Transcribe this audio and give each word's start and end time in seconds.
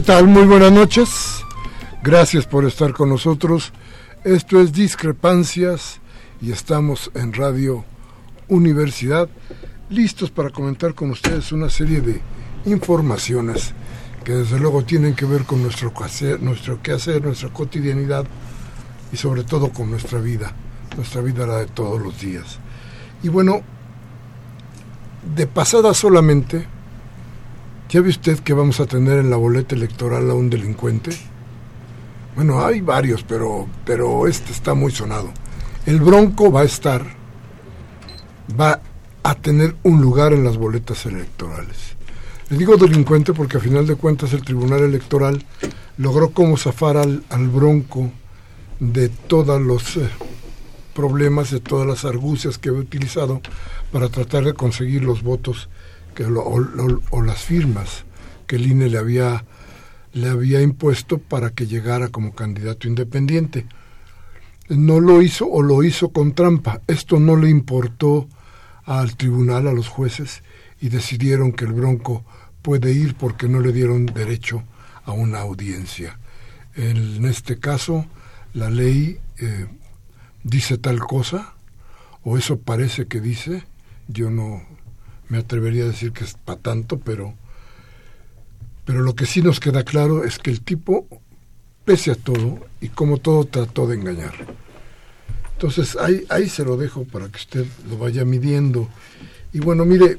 ¿Qué 0.00 0.06
tal? 0.06 0.28
Muy 0.28 0.46
buenas 0.46 0.72
noches. 0.72 1.44
Gracias 2.02 2.46
por 2.46 2.64
estar 2.64 2.94
con 2.94 3.10
nosotros. 3.10 3.70
Esto 4.24 4.58
es 4.58 4.72
Discrepancias 4.72 6.00
y 6.40 6.52
estamos 6.52 7.10
en 7.12 7.34
Radio 7.34 7.84
Universidad 8.48 9.28
listos 9.90 10.30
para 10.30 10.48
comentar 10.48 10.94
con 10.94 11.10
ustedes 11.10 11.52
una 11.52 11.68
serie 11.68 12.00
de 12.00 12.18
informaciones 12.64 13.74
que 14.24 14.36
desde 14.36 14.58
luego 14.58 14.84
tienen 14.84 15.14
que 15.14 15.26
ver 15.26 15.42
con 15.44 15.62
nuestro 15.62 15.92
quehacer, 15.92 16.40
nuestro 16.40 16.80
quehacer, 16.80 17.22
nuestra 17.22 17.50
cotidianidad 17.50 18.24
y 19.12 19.18
sobre 19.18 19.44
todo 19.44 19.68
con 19.68 19.90
nuestra 19.90 20.18
vida, 20.18 20.54
nuestra 20.96 21.20
vida 21.20 21.46
la 21.46 21.58
de 21.58 21.66
todos 21.66 22.00
los 22.00 22.18
días. 22.18 22.58
Y 23.22 23.28
bueno, 23.28 23.60
de 25.36 25.46
pasada 25.46 25.92
solamente, 25.92 26.66
¿Ya 27.90 28.00
ve 28.00 28.10
usted 28.10 28.38
que 28.38 28.52
vamos 28.52 28.78
a 28.78 28.86
tener 28.86 29.18
en 29.18 29.30
la 29.30 29.36
boleta 29.36 29.74
electoral 29.74 30.30
a 30.30 30.34
un 30.34 30.48
delincuente? 30.48 31.10
Bueno, 32.36 32.64
hay 32.64 32.80
varios, 32.80 33.24
pero, 33.24 33.66
pero 33.84 34.28
este 34.28 34.52
está 34.52 34.74
muy 34.74 34.92
sonado. 34.92 35.32
El 35.86 35.98
Bronco 35.98 36.52
va 36.52 36.60
a 36.60 36.64
estar, 36.64 37.04
va 38.58 38.80
a 39.24 39.34
tener 39.34 39.74
un 39.82 40.00
lugar 40.00 40.32
en 40.32 40.44
las 40.44 40.56
boletas 40.56 41.04
electorales. 41.04 41.96
Le 42.48 42.58
digo 42.58 42.76
delincuente 42.76 43.32
porque 43.32 43.56
a 43.56 43.60
final 43.60 43.88
de 43.88 43.96
cuentas 43.96 44.32
el 44.34 44.44
Tribunal 44.44 44.82
Electoral 44.82 45.44
logró 45.96 46.30
como 46.30 46.56
zafar 46.56 46.96
al, 46.96 47.24
al 47.28 47.48
Bronco 47.48 48.12
de 48.78 49.08
todos 49.08 49.60
los 49.60 49.96
eh, 49.96 50.08
problemas, 50.94 51.50
de 51.50 51.58
todas 51.58 51.88
las 51.88 52.04
argucias 52.04 52.56
que 52.56 52.68
había 52.68 52.82
utilizado 52.82 53.40
para 53.90 54.08
tratar 54.10 54.44
de 54.44 54.54
conseguir 54.54 55.02
los 55.02 55.24
votos 55.24 55.68
o, 56.24 57.22
las 57.22 57.42
firmas 57.42 58.04
que 58.46 58.56
el 58.56 58.70
INE 58.70 58.88
le 58.88 58.98
había, 58.98 59.44
le 60.12 60.28
había 60.28 60.60
impuesto 60.60 61.18
para 61.18 61.50
que 61.50 61.66
llegara 61.66 62.08
como 62.08 62.34
candidato 62.34 62.88
independiente. 62.88 63.66
No 64.68 65.00
lo 65.00 65.22
hizo 65.22 65.46
o 65.46 65.62
lo 65.62 65.82
hizo 65.82 66.10
con 66.10 66.34
trampa. 66.34 66.80
Esto 66.86 67.18
no 67.18 67.36
le 67.36 67.48
importó 67.50 68.28
al 68.84 69.16
tribunal, 69.16 69.66
a 69.66 69.72
los 69.72 69.88
jueces, 69.88 70.42
y 70.80 70.88
decidieron 70.88 71.52
que 71.52 71.64
el 71.64 71.72
Bronco 71.72 72.24
puede 72.62 72.92
ir 72.92 73.14
porque 73.14 73.48
no 73.48 73.60
le 73.60 73.72
dieron 73.72 74.06
derecho 74.06 74.62
a 75.04 75.12
una 75.12 75.40
audiencia. 75.40 76.18
En 76.74 77.24
este 77.24 77.58
caso, 77.58 78.06
la 78.52 78.70
ley 78.70 79.18
eh, 79.38 79.66
dice 80.42 80.78
tal 80.78 81.00
cosa, 81.00 81.54
o 82.22 82.36
eso 82.36 82.60
parece 82.60 83.06
que 83.06 83.20
dice, 83.20 83.64
yo 84.08 84.30
no, 84.30 84.62
me 85.30 85.38
atrevería 85.38 85.84
a 85.84 85.88
decir 85.88 86.12
que 86.12 86.24
es 86.24 86.34
para 86.34 86.60
tanto, 86.60 86.98
pero, 86.98 87.34
pero 88.84 89.00
lo 89.00 89.14
que 89.14 89.26
sí 89.26 89.40
nos 89.40 89.60
queda 89.60 89.84
claro 89.84 90.24
es 90.24 90.38
que 90.38 90.50
el 90.50 90.60
tipo, 90.60 91.06
pese 91.84 92.10
a 92.10 92.16
todo, 92.16 92.58
y 92.80 92.88
como 92.88 93.16
todo, 93.18 93.44
trató 93.44 93.86
de 93.86 93.94
engañar. 93.94 94.34
Entonces 95.52 95.96
ahí, 95.96 96.26
ahí 96.28 96.48
se 96.48 96.64
lo 96.64 96.76
dejo 96.76 97.04
para 97.04 97.28
que 97.28 97.36
usted 97.36 97.66
lo 97.88 97.96
vaya 97.96 98.24
midiendo. 98.24 98.88
Y 99.52 99.60
bueno, 99.60 99.84
mire, 99.84 100.18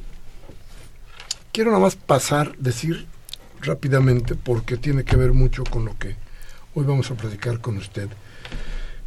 quiero 1.52 1.72
nada 1.72 1.84
más 1.84 1.98
pasar, 1.98 2.58
decir 2.58 3.06
rápidamente, 3.62 4.36
porque 4.36 4.78
tiene 4.78 5.04
que 5.04 5.18
ver 5.18 5.34
mucho 5.34 5.66
con 5.66 5.84
lo 5.84 5.98
que 5.98 6.16
hoy 6.74 6.86
vamos 6.86 7.12
a 7.12 7.16
platicar 7.16 7.60
con 7.60 7.78
usted, 7.78 8.08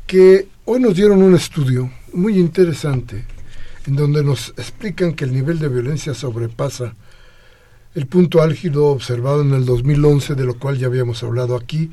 que 0.07 0.49
hoy 0.67 0.81
nos 0.81 0.95
dieron 0.95 1.23
un 1.23 1.35
estudio 1.35 1.91
muy 2.13 2.39
interesante 2.39 3.25
en 3.87 3.97
donde 3.97 4.25
nos 4.25 4.51
explican 4.51 5.15
que 5.15 5.25
el 5.25 5.33
nivel 5.33 5.59
de 5.59 5.69
violencia 5.69 6.15
sobrepasa 6.15 6.95
el 7.95 8.07
punto 8.07 8.43
álgido 8.43 8.87
observado 8.87 9.43
en 9.43 9.53
el 9.55 9.65
2011, 9.65 10.35
de 10.35 10.45
lo 10.45 10.59
cual 10.59 10.79
ya 10.79 10.87
habíamos 10.87 11.23
hablado 11.23 11.55
aquí, 11.55 11.91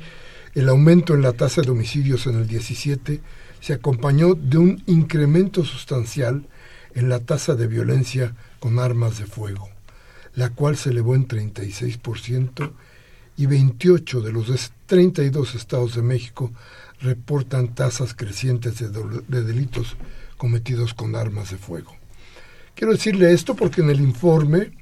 el 0.54 0.68
aumento 0.68 1.14
en 1.14 1.22
la 1.22 1.32
tasa 1.32 1.62
de 1.62 1.70
homicidios 1.70 2.26
en 2.26 2.36
el 2.36 2.46
17 2.48 3.20
se 3.60 3.72
acompañó 3.72 4.34
de 4.34 4.58
un 4.58 4.82
incremento 4.86 5.64
sustancial 5.64 6.48
en 6.94 7.08
la 7.08 7.20
tasa 7.20 7.54
de 7.54 7.68
violencia 7.68 8.34
con 8.58 8.78
armas 8.78 9.18
de 9.18 9.26
fuego, 9.26 9.68
la 10.34 10.50
cual 10.50 10.76
se 10.76 10.90
elevó 10.90 11.14
en 11.14 11.28
36% 11.28 12.72
y 13.36 13.46
28 13.46 14.20
de 14.20 14.32
los 14.32 14.72
32 14.86 15.54
estados 15.54 15.94
de 15.94 16.02
México 16.02 16.52
reportan 17.00 17.74
tasas 17.74 18.14
crecientes 18.14 18.78
de, 18.78 18.88
de 19.28 19.42
delitos 19.42 19.96
cometidos 20.42 20.92
con 20.92 21.14
armas 21.14 21.52
de 21.52 21.56
fuego. 21.56 21.94
Quiero 22.74 22.94
decirle 22.94 23.32
esto 23.32 23.54
porque 23.54 23.80
en 23.80 23.90
el 23.90 24.00
informe 24.00 24.72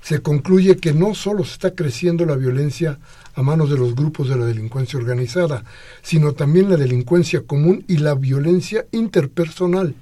se 0.00 0.22
concluye 0.22 0.76
que 0.76 0.92
no 0.92 1.16
solo 1.16 1.42
se 1.42 1.54
está 1.54 1.74
creciendo 1.74 2.24
la 2.24 2.36
violencia 2.36 3.00
a 3.34 3.42
manos 3.42 3.70
de 3.70 3.76
los 3.76 3.96
grupos 3.96 4.28
de 4.28 4.36
la 4.36 4.44
delincuencia 4.44 4.96
organizada, 4.96 5.64
sino 6.00 6.34
también 6.34 6.70
la 6.70 6.76
delincuencia 6.76 7.40
común 7.40 7.84
y 7.88 7.96
la 7.96 8.14
violencia 8.14 8.86
interpersonal. 8.92 9.96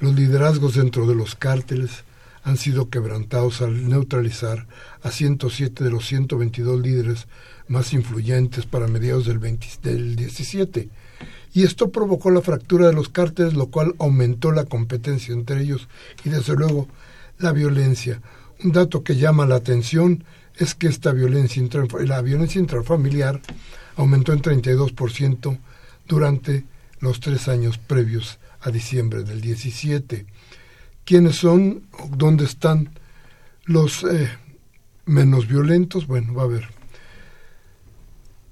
Los 0.00 0.12
liderazgos 0.12 0.74
dentro 0.74 1.06
de 1.06 1.14
los 1.14 1.36
cárteles 1.36 2.02
han 2.42 2.56
sido 2.56 2.90
quebrantados 2.90 3.62
al 3.62 3.88
neutralizar 3.88 4.66
a 5.04 5.12
107 5.12 5.84
de 5.84 5.90
los 5.90 6.04
122 6.04 6.80
líderes 6.80 7.28
más 7.68 7.92
influyentes 7.92 8.66
para 8.66 8.88
mediados 8.88 9.24
del, 9.26 9.38
del 9.38 10.16
17. 10.16 10.88
Y 11.52 11.64
esto 11.64 11.90
provocó 11.90 12.30
la 12.30 12.42
fractura 12.42 12.86
de 12.86 12.92
los 12.92 13.08
cárteles, 13.08 13.54
lo 13.54 13.66
cual 13.66 13.94
aumentó 13.98 14.52
la 14.52 14.64
competencia 14.64 15.32
entre 15.32 15.62
ellos 15.62 15.88
y 16.24 16.30
desde 16.30 16.54
luego 16.54 16.88
la 17.38 17.52
violencia. 17.52 18.20
Un 18.62 18.72
dato 18.72 19.02
que 19.02 19.16
llama 19.16 19.46
la 19.46 19.56
atención 19.56 20.24
es 20.56 20.74
que 20.74 20.88
esta 20.88 21.12
violencia 21.12 21.62
la 22.04 22.20
violencia 22.20 22.60
intrafamiliar 22.60 23.40
aumentó 23.96 24.32
en 24.32 24.42
32% 24.42 25.58
durante 26.06 26.64
los 27.00 27.20
tres 27.20 27.48
años 27.48 27.78
previos 27.78 28.38
a 28.60 28.70
diciembre 28.70 29.22
del 29.22 29.40
17. 29.40 30.26
¿Quiénes 31.04 31.36
son? 31.36 31.82
¿Dónde 32.16 32.44
están 32.44 32.90
los 33.64 34.04
eh, 34.04 34.30
menos 35.06 35.46
violentos? 35.46 36.06
Bueno, 36.06 36.34
va 36.34 36.42
a 36.42 36.48
ver. 36.48 36.68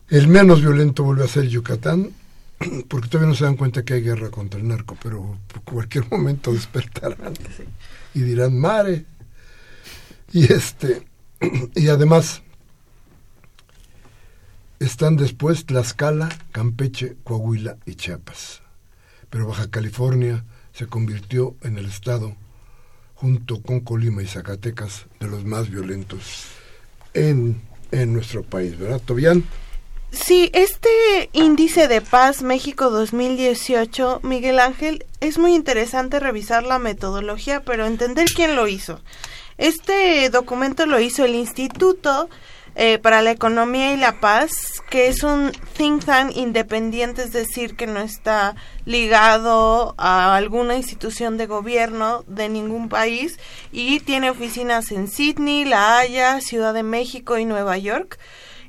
El 0.09 0.29
menos 0.29 0.61
violento 0.61 1.03
vuelve 1.03 1.25
a 1.25 1.29
ser 1.29 1.49
Yucatán, 1.49 2.11
porque 2.88 3.08
todavía 3.08 3.31
no 3.31 3.35
se 3.35 3.44
dan 3.44 3.56
cuenta 3.56 3.85
que 3.85 3.94
hay 3.94 4.03
guerra 4.03 4.31
contra 4.31 4.61
el 4.61 4.69
narco, 4.69 4.97
pero 5.03 5.38
en 5.55 5.61
cualquier 5.62 6.06
momento 6.11 6.53
despertarán 6.53 7.35
y 8.14 8.20
dirán, 8.20 8.58
mare. 8.58 9.05
Y 10.32 10.53
este, 10.53 11.06
y 11.75 11.88
además 11.88 12.43
están 14.79 15.17
después 15.17 15.67
Tlaxcala, 15.67 16.29
Campeche, 16.53 17.17
Coahuila 17.25 17.79
y 17.87 17.94
Chiapas. 17.94 18.62
Pero 19.31 19.47
Baja 19.47 19.70
California 19.70 20.44
se 20.73 20.87
convirtió 20.87 21.56
en 21.62 21.79
el 21.79 21.87
estado, 21.87 22.37
junto 23.14 23.62
con 23.62 23.81
Colima 23.81 24.23
y 24.23 24.26
Zacatecas, 24.26 25.06
de 25.20 25.29
los 25.29 25.44
más 25.44 25.70
violentos 25.70 26.44
en, 27.14 27.61
en 27.91 28.12
nuestro 28.12 28.43
país, 28.43 28.79
¿verdad, 28.79 29.00
Tobián? 29.00 29.44
Sí, 30.25 30.51
este 30.55 31.29
índice 31.35 31.89
de 31.89 32.01
paz 32.01 32.43
México 32.43 32.91
2018, 32.91 34.21
Miguel 34.23 34.59
Ángel, 34.59 35.05
es 35.21 35.39
muy 35.39 35.55
interesante 35.55 36.19
revisar 36.19 36.65
la 36.65 36.79
metodología, 36.79 37.63
pero 37.63 37.85
entender 37.85 38.27
quién 38.35 38.57
lo 38.57 38.67
hizo. 38.67 39.01
Este 39.59 40.29
documento 40.31 40.87
lo 40.87 40.99
hizo 41.01 41.25
el 41.25 41.35
Instituto 41.35 42.29
eh, 42.75 42.99
para 42.99 43.23
la 43.23 43.31
Economía 43.31 43.93
y 43.93 43.99
la 43.99 44.19
Paz, 44.19 44.83
que 44.91 45.09
es 45.09 45.23
un 45.23 45.53
think 45.77 46.07
tank 46.07 46.35
independiente, 46.35 47.23
es 47.23 47.33
decir, 47.33 47.77
que 47.77 47.87
no 47.87 48.01
está 48.01 48.57
ligado 48.87 49.95
a 49.99 50.35
alguna 50.35 50.77
institución 50.77 51.37
de 51.37 51.47
gobierno 51.47 52.25
de 52.27 52.49
ningún 52.49 52.89
país 52.89 53.39
y 53.71 54.01
tiene 54.01 54.31
oficinas 54.31 54.91
en 54.93 55.09
Sydney, 55.09 55.67
La 55.67 55.99
Haya, 55.99 56.41
Ciudad 56.41 56.75
de 56.75 56.83
México 56.83 57.39
y 57.39 57.45
Nueva 57.45 57.77
York. 57.77 58.19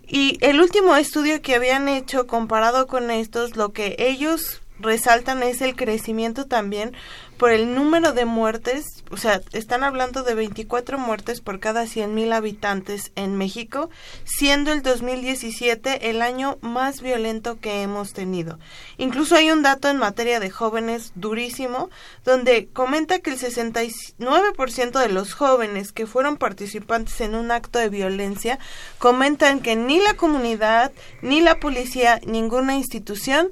Y 0.08 0.38
el 0.42 0.62
último 0.62 0.96
estudio 0.96 1.42
que 1.42 1.56
habían 1.56 1.90
hecho 1.90 2.28
comparado 2.28 2.88
con 2.88 3.12
estos, 3.12 3.58
lo 3.58 3.74
que 3.74 3.96
ellos 4.00 4.62
resaltan 4.80 5.44
es 5.44 5.62
el 5.62 5.76
crecimiento 5.76 6.46
también 6.46 6.96
por 7.38 7.52
el 7.52 7.76
número 7.76 8.14
de 8.14 8.26
muertes, 8.26 9.04
o 9.12 9.18
sea, 9.18 9.42
están 9.54 9.84
hablando 9.84 10.24
de 10.24 10.34
24 10.34 10.98
muertes 10.98 11.40
por 11.40 11.60
cada 11.60 11.84
100.000 11.84 12.34
habitantes 12.34 13.12
en 13.16 13.36
México, 13.36 13.90
siendo 14.24 14.72
el 14.72 14.82
2017 14.82 16.10
el 16.10 16.24
año 16.24 16.58
más 16.62 17.02
violento 17.02 17.60
que 17.60 17.84
hemos 17.84 18.14
tenido. 18.14 18.58
Incluso 18.98 19.36
hay 19.36 19.52
un 19.52 19.62
dato 19.62 19.88
en 19.88 19.98
materia 19.98 20.40
de 20.40 20.50
jóvenes 20.50 21.12
durísimo, 21.14 21.90
donde 22.26 22.68
comenta 22.74 23.20
que 23.20 23.30
el 23.30 23.40
69% 23.40 25.00
de 25.00 25.10
los 25.10 25.34
jóvenes 25.34 25.92
que 25.92 26.08
fueron 26.08 26.38
participantes 26.38 27.22
en 27.22 27.36
un 27.36 27.52
acto 27.52 27.78
de 27.78 27.90
violencia 27.90 28.58
comentan 28.98 29.60
que 29.60 29.76
ni 29.76 30.00
la 30.00 30.16
comunidad, 30.16 30.92
ni 31.22 31.42
la 31.42 31.60
policía, 31.60 32.20
ninguna 32.26 32.76
institución 32.76 33.52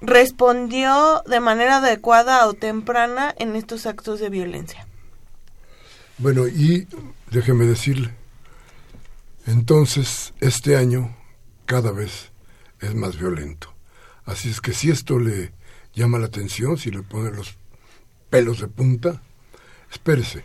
respondió 0.00 1.22
de 1.26 1.40
manera 1.40 1.78
adecuada 1.78 2.46
o 2.46 2.54
temprana 2.54 3.34
en 3.38 3.56
estos 3.56 3.86
actos 3.86 4.20
de 4.20 4.30
violencia. 4.30 4.86
Bueno, 6.18 6.48
y 6.48 6.86
déjeme 7.30 7.64
decirle, 7.64 8.12
entonces 9.46 10.34
este 10.40 10.76
año 10.76 11.16
cada 11.66 11.92
vez 11.92 12.30
es 12.80 12.94
más 12.94 13.18
violento. 13.18 13.72
Así 14.24 14.50
es 14.50 14.60
que 14.60 14.72
si 14.72 14.90
esto 14.90 15.18
le 15.18 15.52
llama 15.94 16.18
la 16.18 16.26
atención, 16.26 16.76
si 16.76 16.90
le 16.90 17.02
pone 17.02 17.30
los 17.30 17.56
pelos 18.30 18.60
de 18.60 18.68
punta, 18.68 19.22
espérese, 19.90 20.44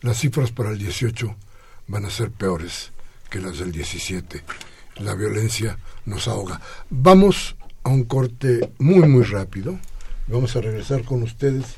las 0.00 0.18
cifras 0.18 0.52
para 0.52 0.70
el 0.70 0.78
18 0.78 1.34
van 1.86 2.04
a 2.04 2.10
ser 2.10 2.30
peores 2.30 2.92
que 3.30 3.40
las 3.40 3.58
del 3.58 3.72
17. 3.72 4.44
La 4.96 5.14
violencia 5.14 5.78
nos 6.04 6.28
ahoga. 6.28 6.60
Vamos 6.90 7.56
a 7.84 7.90
un 7.90 8.04
corte 8.04 8.72
muy, 8.78 9.08
muy 9.08 9.22
rápido. 9.22 9.78
Vamos 10.26 10.56
a 10.56 10.60
regresar 10.60 11.04
con 11.04 11.22
ustedes 11.22 11.76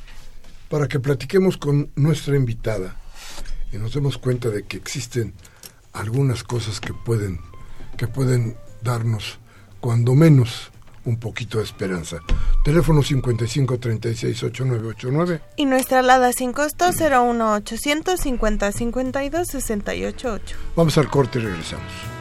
para 0.69 0.89
que 0.89 1.01
platiquemos 1.01 1.57
con 1.57 1.91
nuestra 1.97 2.37
invitada 2.37 2.97
y 3.73 3.77
nos 3.77 3.95
demos 3.95 4.19
cuenta 4.19 4.49
de 4.49 4.65
que 4.65 4.77
existen 4.77 5.33
algunas 5.93 6.43
cosas 6.45 6.81
que 6.81 6.95
pueden, 6.95 7.41
que 7.97 8.07
pueden 8.07 8.57
darnos, 8.83 9.41
cuando 9.81 10.15
menos, 10.15 10.71
un 11.05 11.19
poquito 11.19 11.59
de 11.59 11.65
esperanza. 11.65 12.19
Teléfono 12.65 13.03
55368989. 13.03 15.41
Y 15.57 15.67
nuestra 15.67 15.99
alada 16.01 16.33
sin 16.33 16.53
costo 16.53 16.91
01800 16.93 18.21
50 18.21 18.73
52 18.73 19.49
Vamos 20.75 20.99
al 20.99 21.09
corte 21.09 21.39
y 21.39 21.43
regresamos. 21.43 22.16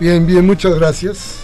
Bien, 0.00 0.26
bien, 0.26 0.46
muchas 0.46 0.74
gracias. 0.74 1.40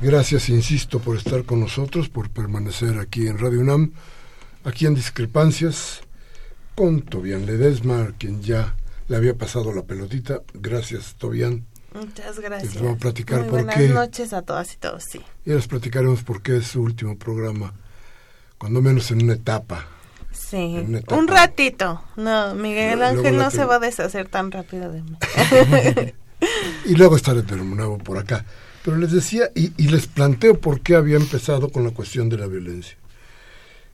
Gracias, 0.00 0.48
insisto, 0.48 0.98
por 1.00 1.16
estar 1.16 1.44
con 1.44 1.60
nosotros, 1.60 2.08
por 2.08 2.30
permanecer 2.30 2.98
aquí 2.98 3.26
en 3.26 3.38
Radio 3.38 3.60
UNAM, 3.60 3.92
aquí 4.64 4.86
en 4.86 4.94
Discrepancias, 4.94 6.00
con 6.74 7.02
Tobián 7.02 7.46
Ledesma, 7.46 8.12
quien 8.18 8.42
ya 8.42 8.74
le 9.08 9.16
había 9.16 9.34
pasado 9.36 9.72
la 9.74 9.82
pelotita. 9.82 10.40
Gracias, 10.54 11.14
Tobián. 11.16 11.66
Muchas 11.94 12.40
gracias. 12.40 12.74
Les 12.74 12.82
vamos 12.82 12.96
a 12.96 13.00
platicar 13.00 13.40
Muy 13.40 13.48
por 13.48 13.58
buenas 13.60 13.76
qué. 13.76 13.88
noches 13.88 14.32
a 14.32 14.42
todas 14.42 14.72
y 14.74 14.76
todos, 14.76 15.04
sí. 15.04 15.20
Y 15.46 15.50
les 15.52 15.66
platicaremos 15.66 16.22
por 16.22 16.42
qué 16.42 16.58
es 16.58 16.66
su 16.66 16.82
último 16.82 17.16
programa, 17.18 17.72
cuando 18.58 18.82
menos 18.82 19.10
en 19.10 19.22
una 19.22 19.34
etapa. 19.34 19.86
Sí, 20.32 20.56
En 20.56 20.86
una 20.88 20.98
etapa. 20.98 21.16
un 21.16 21.28
ratito. 21.28 22.02
No, 22.16 22.54
Miguel 22.54 23.02
Ángel 23.02 23.36
no 23.36 23.50
se 23.50 23.64
va 23.64 23.76
a 23.76 23.78
deshacer 23.78 24.28
tan 24.28 24.50
rápido 24.50 24.90
de 24.92 25.02
mí. 25.02 25.16
Y 26.84 26.94
luego 26.94 27.16
estaré 27.16 27.42
de 27.42 27.56
nuevo 27.56 27.98
por 27.98 28.18
acá. 28.18 28.44
Pero 28.84 28.98
les 28.98 29.10
decía, 29.10 29.50
y, 29.54 29.70
les 29.88 30.06
planteo 30.06 30.60
por 30.60 30.80
qué 30.80 30.94
había 30.94 31.16
empezado 31.16 31.70
con 31.70 31.82
la 31.82 31.90
cuestión 31.90 32.28
de 32.28 32.38
la 32.38 32.46
violencia. 32.46 32.96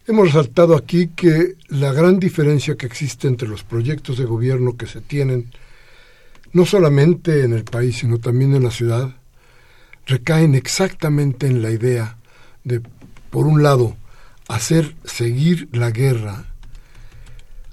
Hemos 0.07 0.27
resaltado 0.27 0.77
aquí 0.77 1.09
que 1.09 1.55
la 1.69 1.93
gran 1.93 2.19
diferencia 2.19 2.77
que 2.77 2.87
existe 2.87 3.27
entre 3.27 3.49
los 3.49 3.63
proyectos 3.63 4.19
de 4.19 4.27
gobierno 4.27 4.77
que 4.77 4.87
se 4.87 5.01
tienen, 5.01 5.51
no 6.53 6.67
solamente 6.67 7.45
en 7.45 7.55
el 7.55 7.65
país, 7.65 7.99
sino 8.01 8.19
también 8.19 8.55
en 8.55 8.65
la 8.65 8.71
ciudad, 8.71 9.15
recaen 10.07 10.55
exactamente 10.55 11.47
en 11.47 11.63
la 11.63 11.71
idea 11.71 12.19
de, 12.65 12.83
por 13.31 13.47
un 13.47 13.63
lado, 13.63 13.97
hacer 14.49 14.95
seguir 15.05 15.71
la 15.73 15.91
guerra, 15.91 16.53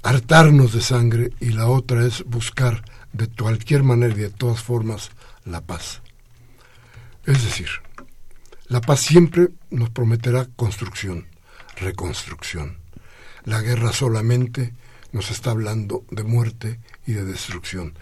hartarnos 0.04 0.72
de 0.72 0.82
sangre, 0.82 1.32
y 1.42 1.50
la 1.50 1.68
otra 1.68 2.06
es 2.06 2.24
buscar 2.24 2.84
de 3.14 3.28
cualquier 3.28 3.84
manera 3.84 4.14
y 4.14 4.20
de 4.20 4.30
todas 4.30 4.62
formas 4.62 5.12
la 5.46 5.62
paz. 5.62 6.02
Es 7.26 7.44
decir, 7.44 7.70
la 8.68 8.82
paz 8.82 9.02
siempre 9.02 9.50
nos 9.70 9.90
prometerá 9.90 10.48
construcción, 10.56 11.28
reconstrucción. 11.78 12.78
La 13.44 13.62
guerra 13.62 13.94
solamente 13.94 14.74
nos 15.12 15.32
está 15.32 15.52
hablando 15.52 16.06
de 16.12 16.24
muerte 16.24 16.80
y 17.08 17.14
de 17.14 17.26
destrucción. 17.26 17.94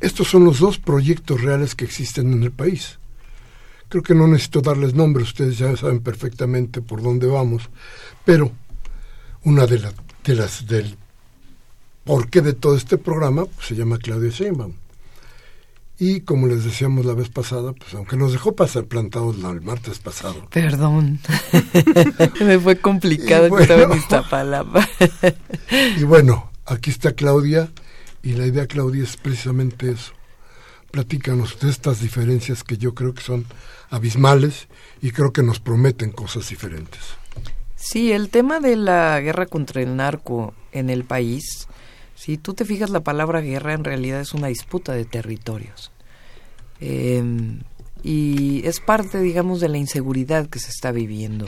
Estos 0.00 0.28
son 0.28 0.44
los 0.44 0.58
dos 0.58 0.78
proyectos 0.78 1.40
reales 1.40 1.74
que 1.74 1.84
existen 1.84 2.32
en 2.32 2.42
el 2.42 2.50
país. 2.50 2.98
Creo 3.88 4.02
que 4.02 4.14
no 4.14 4.26
necesito 4.26 4.62
darles 4.62 4.94
nombres, 4.94 5.28
ustedes 5.28 5.58
ya 5.58 5.76
saben 5.76 6.00
perfectamente 6.00 6.82
por 6.82 7.02
dónde 7.02 7.28
vamos, 7.28 7.70
pero 8.24 8.50
una 9.44 9.66
de, 9.66 9.80
de 10.24 10.34
las 10.34 10.66
del 10.66 10.96
porqué 12.06 12.40
de 12.40 12.54
todo 12.54 12.76
este 12.76 12.96
programa 12.96 13.44
pues, 13.44 13.66
se 13.66 13.74
llama 13.74 13.98
Claudia 13.98 14.30
Sheinbaum. 14.30 14.72
Y 15.98 16.20
como 16.20 16.46
les 16.46 16.64
decíamos 16.64 17.04
la 17.06 17.14
vez 17.14 17.30
pasada, 17.30 17.72
pues 17.72 17.94
aunque 17.94 18.16
nos 18.16 18.32
dejó 18.32 18.54
pasar 18.54 18.84
plantados 18.84 19.36
el 19.36 19.60
martes 19.62 19.98
pasado. 19.98 20.46
Perdón, 20.50 21.20
me 22.40 22.58
fue 22.58 22.76
complicado 22.76 23.48
bueno, 23.48 23.94
en 23.94 24.00
y 25.98 26.04
bueno, 26.04 26.50
aquí 26.66 26.90
está 26.90 27.12
Claudia 27.12 27.70
y 28.22 28.34
la 28.34 28.46
idea, 28.46 28.66
Claudia, 28.66 29.04
es 29.04 29.16
precisamente 29.16 29.90
eso. 29.90 30.12
Platícanos 30.90 31.58
de 31.60 31.70
estas 31.70 32.00
diferencias 32.00 32.62
que 32.62 32.76
yo 32.76 32.94
creo 32.94 33.14
que 33.14 33.22
son 33.22 33.46
abismales 33.88 34.68
y 35.00 35.12
creo 35.12 35.32
que 35.32 35.42
nos 35.42 35.60
prometen 35.60 36.12
cosas 36.12 36.48
diferentes. 36.50 37.00
Sí, 37.74 38.12
el 38.12 38.28
tema 38.28 38.60
de 38.60 38.76
la 38.76 39.18
guerra 39.20 39.46
contra 39.46 39.80
el 39.80 39.96
narco 39.96 40.52
en 40.72 40.90
el 40.90 41.04
país 41.04 41.68
si 42.16 42.38
tú 42.38 42.54
te 42.54 42.64
fijas, 42.64 42.88
la 42.90 43.04
palabra 43.04 43.42
guerra 43.42 43.74
en 43.74 43.84
realidad 43.84 44.20
es 44.20 44.32
una 44.32 44.48
disputa 44.48 44.94
de 44.94 45.04
territorios. 45.04 45.92
Em, 46.80 47.60
y 48.02 48.66
es 48.66 48.80
parte, 48.80 49.20
digamos, 49.20 49.60
de 49.60 49.68
la 49.68 49.76
inseguridad 49.76 50.46
que 50.46 50.58
se 50.58 50.70
está 50.70 50.92
viviendo. 50.92 51.46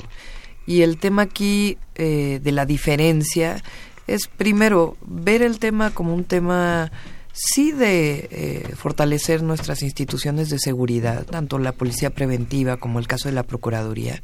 Y 0.66 0.82
el 0.82 0.98
tema 0.98 1.22
aquí 1.22 1.78
eh, 1.94 2.40
de 2.42 2.52
la 2.52 2.66
diferencia 2.66 3.62
es, 4.06 4.28
primero, 4.28 4.98
ver 5.06 5.40
el 5.40 5.58
tema 5.58 5.90
como 5.90 6.14
un 6.14 6.24
tema, 6.24 6.92
sí, 7.32 7.72
de 7.72 8.28
eh, 8.30 8.74
fortalecer 8.76 9.42
nuestras 9.42 9.82
instituciones 9.82 10.50
de 10.50 10.58
seguridad, 10.58 11.24
tanto 11.24 11.58
la 11.58 11.72
policía 11.72 12.10
preventiva 12.10 12.76
como 12.76 12.98
el 12.98 13.06
caso 13.06 13.30
de 13.30 13.34
la 13.34 13.42
Procuraduría. 13.42 14.22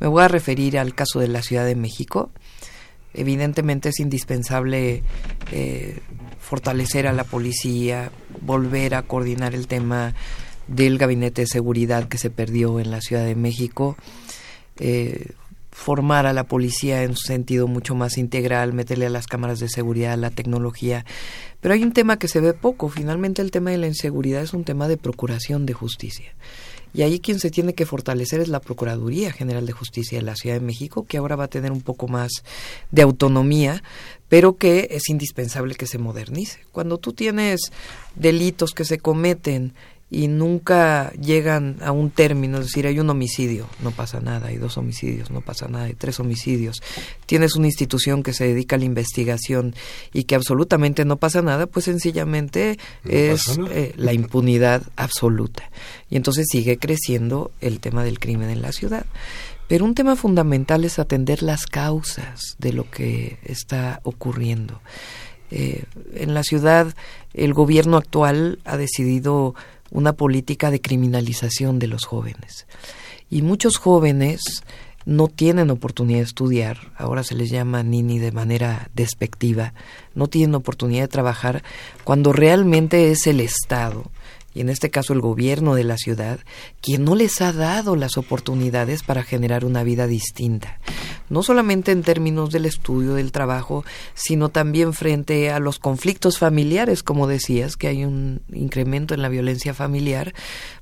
Me 0.00 0.08
voy 0.08 0.24
a 0.24 0.28
referir 0.28 0.76
al 0.76 0.92
caso 0.96 1.20
de 1.20 1.28
la 1.28 1.42
Ciudad 1.42 1.64
de 1.64 1.76
México 1.76 2.32
evidentemente 3.14 3.88
es 3.88 4.00
indispensable 4.00 5.02
eh, 5.52 6.00
fortalecer 6.38 7.06
a 7.06 7.12
la 7.12 7.24
policía, 7.24 8.10
volver 8.40 8.94
a 8.94 9.02
coordinar 9.02 9.54
el 9.54 9.66
tema 9.66 10.14
del 10.68 10.98
gabinete 10.98 11.42
de 11.42 11.46
seguridad 11.46 12.08
que 12.08 12.18
se 12.18 12.30
perdió 12.30 12.80
en 12.80 12.90
la 12.90 13.00
Ciudad 13.00 13.24
de 13.24 13.34
México, 13.34 13.96
eh, 14.78 15.32
formar 15.70 16.26
a 16.26 16.32
la 16.32 16.44
policía 16.44 17.02
en 17.02 17.10
un 17.10 17.16
sentido 17.16 17.66
mucho 17.66 17.94
más 17.94 18.16
integral, 18.16 18.72
meterle 18.72 19.06
a 19.06 19.10
las 19.10 19.26
cámaras 19.26 19.58
de 19.58 19.68
seguridad, 19.68 20.16
la 20.16 20.30
tecnología. 20.30 21.04
Pero 21.60 21.74
hay 21.74 21.82
un 21.82 21.92
tema 21.92 22.18
que 22.18 22.28
se 22.28 22.40
ve 22.40 22.52
poco, 22.52 22.88
finalmente 22.88 23.42
el 23.42 23.50
tema 23.50 23.70
de 23.70 23.78
la 23.78 23.86
inseguridad 23.86 24.42
es 24.42 24.54
un 24.54 24.64
tema 24.64 24.86
de 24.86 24.96
procuración 24.96 25.66
de 25.66 25.72
justicia. 25.72 26.32
Y 26.94 27.02
ahí 27.02 27.18
quien 27.18 27.40
se 27.40 27.50
tiene 27.50 27.74
que 27.74 27.86
fortalecer 27.86 28.40
es 28.40 28.48
la 28.48 28.60
Procuraduría 28.60 29.32
General 29.32 29.66
de 29.66 29.72
Justicia 29.72 30.18
de 30.18 30.24
la 30.24 30.36
Ciudad 30.36 30.54
de 30.54 30.64
México, 30.64 31.04
que 31.06 31.18
ahora 31.18 31.34
va 31.34 31.44
a 31.44 31.48
tener 31.48 31.72
un 31.72 31.82
poco 31.82 32.06
más 32.06 32.30
de 32.92 33.02
autonomía, 33.02 33.82
pero 34.28 34.56
que 34.56 34.86
es 34.92 35.08
indispensable 35.08 35.74
que 35.74 35.86
se 35.86 35.98
modernice. 35.98 36.60
Cuando 36.70 36.98
tú 36.98 37.12
tienes 37.12 37.72
delitos 38.14 38.70
que 38.70 38.84
se 38.84 38.98
cometen 38.98 39.74
y 40.14 40.28
nunca 40.28 41.12
llegan 41.14 41.78
a 41.82 41.90
un 41.90 42.08
término, 42.08 42.58
es 42.58 42.66
decir, 42.66 42.86
hay 42.86 43.00
un 43.00 43.10
homicidio, 43.10 43.66
no 43.82 43.90
pasa 43.90 44.20
nada, 44.20 44.46
hay 44.46 44.58
dos 44.58 44.78
homicidios, 44.78 45.32
no 45.32 45.40
pasa 45.40 45.66
nada, 45.66 45.86
hay 45.86 45.94
tres 45.94 46.20
homicidios, 46.20 46.84
tienes 47.26 47.56
una 47.56 47.66
institución 47.66 48.22
que 48.22 48.32
se 48.32 48.46
dedica 48.46 48.76
a 48.76 48.78
la 48.78 48.84
investigación 48.84 49.74
y 50.12 50.22
que 50.22 50.36
absolutamente 50.36 51.04
no 51.04 51.16
pasa 51.16 51.42
nada, 51.42 51.66
pues 51.66 51.86
sencillamente 51.86 52.78
es 53.04 53.58
eh, 53.72 53.92
la 53.96 54.12
impunidad 54.12 54.84
absoluta. 54.94 55.68
Y 56.08 56.14
entonces 56.14 56.46
sigue 56.48 56.78
creciendo 56.78 57.50
el 57.60 57.80
tema 57.80 58.04
del 58.04 58.20
crimen 58.20 58.50
en 58.50 58.62
la 58.62 58.70
ciudad. 58.70 59.06
Pero 59.66 59.84
un 59.84 59.96
tema 59.96 60.14
fundamental 60.14 60.84
es 60.84 61.00
atender 61.00 61.42
las 61.42 61.66
causas 61.66 62.54
de 62.58 62.72
lo 62.72 62.88
que 62.88 63.38
está 63.42 63.98
ocurriendo. 64.04 64.80
Eh, 65.50 65.84
en 66.14 66.34
la 66.34 66.44
ciudad, 66.44 66.94
el 67.32 67.52
gobierno 67.52 67.96
actual 67.96 68.60
ha 68.64 68.76
decidido 68.76 69.54
una 69.94 70.12
política 70.12 70.70
de 70.70 70.82
criminalización 70.82 71.78
de 71.78 71.86
los 71.86 72.04
jóvenes. 72.04 72.66
Y 73.30 73.40
muchos 73.40 73.78
jóvenes 73.78 74.62
no 75.06 75.28
tienen 75.28 75.70
oportunidad 75.70 76.18
de 76.18 76.24
estudiar, 76.24 76.92
ahora 76.96 77.22
se 77.22 77.34
les 77.34 77.50
llama 77.50 77.82
nini 77.82 78.18
de 78.18 78.32
manera 78.32 78.90
despectiva, 78.94 79.72
no 80.14 80.26
tienen 80.26 80.54
oportunidad 80.54 81.04
de 81.04 81.08
trabajar 81.08 81.62
cuando 82.04 82.32
realmente 82.32 83.10
es 83.10 83.26
el 83.26 83.40
Estado 83.40 84.10
y 84.54 84.60
en 84.60 84.68
este 84.68 84.90
caso 84.90 85.12
el 85.12 85.20
gobierno 85.20 85.74
de 85.74 85.84
la 85.84 85.98
ciudad, 85.98 86.38
quien 86.80 87.04
no 87.04 87.16
les 87.16 87.40
ha 87.40 87.52
dado 87.52 87.96
las 87.96 88.16
oportunidades 88.16 89.02
para 89.02 89.24
generar 89.24 89.64
una 89.64 89.82
vida 89.82 90.06
distinta, 90.06 90.78
no 91.28 91.42
solamente 91.42 91.92
en 91.92 92.02
términos 92.02 92.50
del 92.50 92.66
estudio, 92.66 93.14
del 93.14 93.32
trabajo, 93.32 93.84
sino 94.14 94.48
también 94.48 94.92
frente 94.92 95.50
a 95.50 95.58
los 95.58 95.78
conflictos 95.78 96.38
familiares, 96.38 97.02
como 97.02 97.26
decías, 97.26 97.76
que 97.76 97.88
hay 97.88 98.04
un 98.04 98.42
incremento 98.52 99.12
en 99.12 99.22
la 99.22 99.28
violencia 99.28 99.74
familiar, 99.74 100.32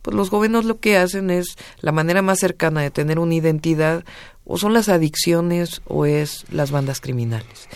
pues 0.02 0.14
los 0.14 0.30
gobiernos 0.30 0.66
lo 0.66 0.78
que 0.78 0.98
hacen 0.98 1.30
es 1.30 1.56
la 1.80 1.92
manera 1.92 2.20
más 2.22 2.38
cercana 2.38 2.82
de 2.82 2.90
tener 2.90 3.18
una 3.18 3.34
identidad 3.34 4.04
o 4.44 4.58
son 4.58 4.74
las 4.74 4.88
adicciones 4.88 5.80
o 5.86 6.04
es 6.04 6.44
las 6.50 6.70
bandas 6.70 7.00
criminales. 7.00 7.68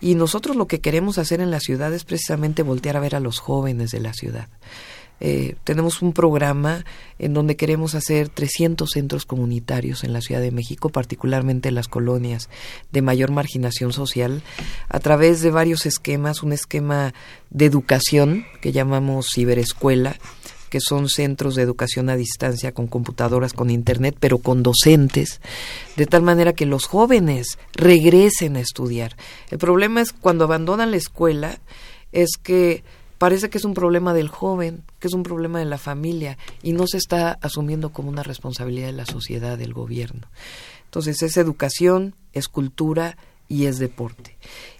Y 0.00 0.14
nosotros 0.16 0.56
lo 0.56 0.66
que 0.66 0.80
queremos 0.80 1.18
hacer 1.18 1.40
en 1.40 1.50
la 1.50 1.60
ciudad 1.60 1.92
es 1.94 2.04
precisamente 2.04 2.62
voltear 2.62 2.96
a 2.96 3.00
ver 3.00 3.16
a 3.16 3.20
los 3.20 3.38
jóvenes 3.38 3.90
de 3.90 4.00
la 4.00 4.12
ciudad. 4.12 4.48
Eh, 5.20 5.54
tenemos 5.64 6.02
un 6.02 6.12
programa 6.12 6.84
en 7.18 7.34
donde 7.34 7.56
queremos 7.56 7.94
hacer 7.94 8.28
300 8.28 8.90
centros 8.90 9.24
comunitarios 9.24 10.04
en 10.04 10.12
la 10.12 10.20
Ciudad 10.20 10.40
de 10.40 10.50
México, 10.50 10.88
particularmente 10.88 11.68
en 11.68 11.76
las 11.76 11.88
colonias 11.88 12.48
de 12.92 13.02
mayor 13.02 13.30
marginación 13.30 13.92
social, 13.92 14.42
a 14.88 15.00
través 15.00 15.40
de 15.40 15.50
varios 15.50 15.86
esquemas, 15.86 16.42
un 16.42 16.52
esquema 16.52 17.14
de 17.50 17.66
educación 17.66 18.44
que 18.60 18.72
llamamos 18.72 19.28
ciberescuela, 19.32 20.16
que 20.74 20.80
son 20.80 21.08
centros 21.08 21.54
de 21.54 21.62
educación 21.62 22.10
a 22.10 22.16
distancia 22.16 22.72
con 22.72 22.88
computadoras, 22.88 23.52
con 23.52 23.70
internet, 23.70 24.16
pero 24.18 24.38
con 24.38 24.64
docentes, 24.64 25.40
de 25.94 26.06
tal 26.06 26.22
manera 26.22 26.52
que 26.52 26.66
los 26.66 26.86
jóvenes 26.86 27.58
regresen 27.74 28.56
a 28.56 28.60
estudiar. 28.60 29.16
El 29.52 29.58
problema 29.58 30.00
es 30.00 30.12
cuando 30.12 30.42
abandonan 30.42 30.90
la 30.90 30.96
escuela, 30.96 31.60
es 32.10 32.30
que 32.42 32.82
parece 33.24 33.48
que 33.48 33.56
es 33.56 33.64
un 33.64 33.72
problema 33.72 34.12
del 34.12 34.28
joven, 34.28 34.82
que 35.00 35.08
es 35.08 35.14
un 35.14 35.22
problema 35.22 35.58
de 35.58 35.64
la 35.64 35.78
familia 35.78 36.36
y 36.62 36.74
no 36.74 36.86
se 36.86 36.98
está 36.98 37.38
asumiendo 37.40 37.88
como 37.90 38.10
una 38.10 38.22
responsabilidad 38.22 38.88
de 38.88 38.92
la 38.92 39.06
sociedad, 39.06 39.56
del 39.56 39.72
gobierno. 39.72 40.28
Entonces 40.84 41.22
es 41.22 41.38
educación, 41.38 42.14
es 42.34 42.48
cultura 42.48 43.16
y 43.48 43.64
es 43.64 43.78
deporte. 43.78 44.36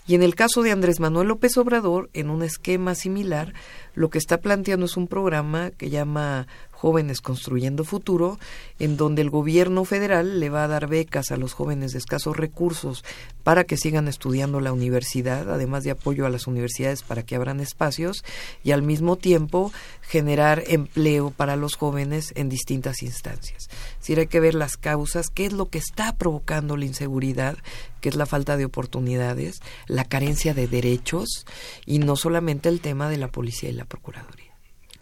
Y 0.07 0.15
en 0.15 0.23
el 0.23 0.35
caso 0.35 0.63
de 0.63 0.73
Andrés 0.73 1.01
Manuel 1.01 1.29
López 1.29 1.57
Obrador, 1.57 2.11
en 2.13 2.29
un 2.29 2.43
esquema 2.43 2.95
similar, 2.95 3.55
lo 3.95 4.11
que 4.11 4.19
está 4.19 4.37
planteando 4.43 4.85
es 4.85 4.99
un 4.99 5.09
programa 5.09 5.71
que 5.71 5.89
llama 5.89 6.47
Jóvenes 6.85 7.23
Construyendo 7.23 7.83
Futuro, 7.83 8.39
en 8.79 8.99
donde 8.99 9.23
el 9.23 9.31
gobierno 9.31 9.87
federal 9.87 10.39
le 10.39 10.51
va 10.51 10.65
a 10.65 10.69
dar 10.69 10.87
becas 10.87 11.31
a 11.31 11.39
los 11.39 11.55
jóvenes 11.55 11.93
de 11.93 11.99
escasos 11.99 12.37
recursos 12.37 13.07
para 13.43 13.65
que 13.65 13.79
sigan 13.79 14.07
estudiando 14.07 14.61
la 14.61 14.71
universidad, 14.71 15.51
además 15.51 15.85
de 15.85 15.93
apoyo 15.93 16.27
a 16.27 16.29
las 16.29 16.47
universidades 16.47 17.03
para 17.03 17.23
que 17.23 17.37
abran 17.37 17.61
espacios 17.61 18.23
y 18.63 18.73
al 18.73 18.83
mismo 18.83 19.17
tiempo 19.17 19.73
generar 20.03 20.63
empleo 20.67 21.31
para 21.31 21.57
los 21.57 21.77
jóvenes 21.77 22.35
en 22.37 22.51
distintas 22.51 23.03
instancias. 23.03 23.71
Si 24.01 24.15
hay 24.15 24.27
que 24.27 24.41
ver 24.41 24.55
las 24.55 24.77
causas, 24.77 25.31
qué 25.31 25.47
es 25.47 25.55
lo 25.55 25.71
que 25.71 25.79
está 25.79 26.15
provocando 26.19 26.77
la 26.77 26.85
inseguridad, 26.85 27.57
que 28.03 28.11
es 28.11 28.15
la 28.15 28.27
falta 28.27 28.59
de 28.59 28.67
oportunidades, 28.67 29.63
la 29.87 30.05
carencia 30.05 30.53
de 30.53 30.69
derechos 30.69 31.47
y 31.87 31.99
no 31.99 32.17
solamente 32.17 32.69
el 32.69 32.83
tema 32.83 33.09
de 33.09 33.17
la 33.17 33.29
policía 33.29 33.71
y 33.71 33.73
la 33.73 33.87
procuraduría. 33.87 34.44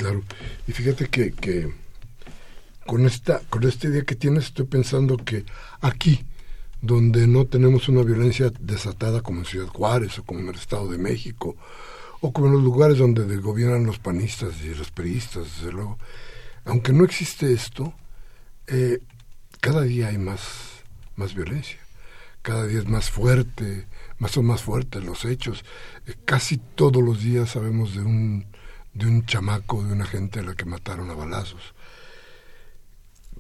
Claro, 0.03 0.25
y 0.67 0.73
fíjate 0.73 1.07
que, 1.09 1.73
con 2.87 3.07
esta 3.07 3.39
con 3.49 3.63
esta 3.63 3.87
idea 3.87 4.03
que 4.03 4.17
tienes 4.17 4.47
estoy 4.47 4.67
pensando 4.67 5.17
que 5.17 5.45
aquí 5.81 6.25
donde 6.81 7.29
no 7.29 7.47
tenemos 7.47 7.89
una 7.89 8.03
violencia 8.03 8.51
desatada 8.59 9.21
como 9.21 9.39
en 9.39 9.45
Ciudad 9.45 9.69
Juárez 9.69 10.19
o 10.19 10.25
como 10.25 10.41
en 10.41 10.49
el 10.49 10.57
Estado 10.57 10.89
de 10.91 10.99
México 10.99 11.55
o 12.21 12.33
como 12.33 12.49
en 12.49 12.55
los 12.55 12.65
lugares 12.65 12.99
donde 12.99 13.37
gobiernan 13.37 13.87
los 13.87 14.01
panistas 14.01 14.55
y 14.65 14.75
los 14.75 14.91
periodistas, 14.91 15.45
desde 15.45 15.71
luego, 15.71 15.97
aunque 16.65 16.93
no 16.93 17.05
existe 17.05 17.53
esto, 17.53 17.95
eh, 18.67 18.99
cada 19.61 19.83
día 19.83 20.09
hay 20.09 20.19
más, 20.19 20.41
más 21.15 21.33
violencia, 21.33 21.79
cada 22.43 22.67
día 22.67 22.81
es 22.81 22.89
más 22.89 23.09
fuerte, 23.09 23.87
más 24.19 24.33
son 24.33 24.47
más 24.47 24.63
fuertes 24.63 25.05
los 25.05 25.25
hechos. 25.25 25.65
Eh, 26.09 26.15
casi 26.25 26.57
todos 26.57 27.01
los 27.05 27.23
días 27.23 27.51
sabemos 27.51 27.95
de 27.95 28.01
un 28.01 28.52
de 28.95 29.07
un 29.07 29.25
chamaco, 29.25 29.83
de 29.83 29.93
una 29.93 30.07
gente 30.07 30.41
a 30.41 30.43
la 30.43 30.55
que 30.55 30.65
mataron 30.65 31.11
a 31.11 31.15
balazos. 31.15 31.75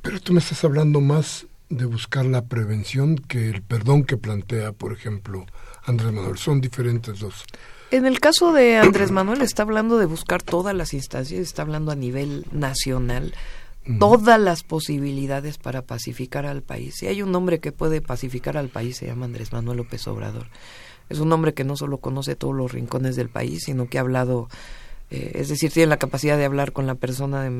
Pero 0.00 0.20
tú 0.20 0.32
me 0.32 0.40
estás 0.40 0.64
hablando 0.64 1.00
más 1.00 1.46
de 1.68 1.86
buscar 1.86 2.26
la 2.26 2.44
prevención 2.44 3.16
que 3.16 3.48
el 3.48 3.62
perdón 3.62 4.04
que 4.04 4.16
plantea, 4.16 4.72
por 4.72 4.92
ejemplo, 4.92 5.46
Andrés 5.84 6.12
Manuel. 6.12 6.36
Son 6.36 6.60
diferentes 6.60 7.20
los, 7.20 7.44
En 7.90 8.04
el 8.04 8.20
caso 8.20 8.52
de 8.52 8.76
Andrés 8.76 9.10
Manuel 9.10 9.42
está 9.42 9.62
hablando 9.62 9.98
de 9.98 10.06
buscar 10.06 10.42
todas 10.42 10.74
las 10.74 10.92
instancias, 10.92 11.40
está 11.40 11.62
hablando 11.62 11.90
a 11.90 11.96
nivel 11.96 12.46
nacional, 12.52 13.34
todas 13.98 14.38
las 14.38 14.62
posibilidades 14.62 15.58
para 15.58 15.82
pacificar 15.82 16.46
al 16.46 16.62
país. 16.62 16.96
Si 16.98 17.06
hay 17.06 17.22
un 17.22 17.34
hombre 17.34 17.58
que 17.58 17.72
puede 17.72 18.00
pacificar 18.00 18.56
al 18.56 18.68
país, 18.68 18.98
se 18.98 19.06
llama 19.06 19.24
Andrés 19.24 19.52
Manuel 19.52 19.78
López 19.78 20.06
Obrador. 20.08 20.48
Es 21.08 21.18
un 21.20 21.32
hombre 21.32 21.54
que 21.54 21.64
no 21.64 21.76
solo 21.76 21.98
conoce 21.98 22.36
todos 22.36 22.54
los 22.54 22.72
rincones 22.72 23.16
del 23.16 23.28
país, 23.28 23.62
sino 23.64 23.88
que 23.88 23.98
ha 23.98 24.02
hablado 24.02 24.48
eh, 25.14 25.32
es 25.34 25.50
decir, 25.50 25.70
tiene 25.70 25.88
la 25.88 25.98
capacidad 25.98 26.38
de 26.38 26.46
hablar 26.46 26.72
con 26.72 26.86
la 26.86 26.94
persona 26.94 27.42
de 27.42 27.50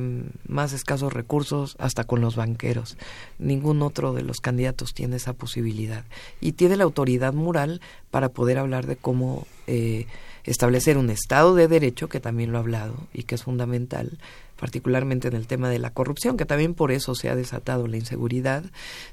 más 0.49 0.73
escasos 0.73 1.13
recursos 1.13 1.77
hasta 1.79 2.05
con 2.05 2.23
los 2.23 2.35
banqueros. 2.35 2.97
Ningún 3.39 3.83
otro 3.83 4.15
de 4.15 4.23
los 4.23 4.41
candidatos 4.41 4.95
tiene 4.95 5.17
esa 5.17 5.35
posibilidad. 5.35 6.07
Y 6.41 6.53
tiene 6.53 6.79
la 6.79 6.85
autoridad 6.85 7.35
moral 7.35 7.83
para 8.11 8.31
poder 8.31 8.57
hablar 8.57 8.87
de 8.87 8.97
cómo 8.97 9.47
eh, 9.67 10.07
establecer 10.45 10.97
un 10.97 11.11
Estado 11.11 11.55
de 11.55 11.69
Derecho, 11.69 12.09
que 12.09 12.21
también 12.21 12.53
lo 12.53 12.57
ha 12.57 12.63
hablado 12.63 12.95
y 13.13 13.25
que 13.25 13.35
es 13.35 13.43
fundamental, 13.43 14.19
particularmente 14.63 15.27
en 15.27 15.35
el 15.35 15.49
tema 15.49 15.69
de 15.69 15.81
la 15.81 15.91
corrupción, 15.91 16.37
que 16.37 16.47
también 16.47 16.75
por 16.75 16.93
eso 16.93 17.17
se 17.17 17.29
ha 17.29 17.35
desatado 17.35 17.89
la 17.89 17.97
inseguridad, 17.97 18.63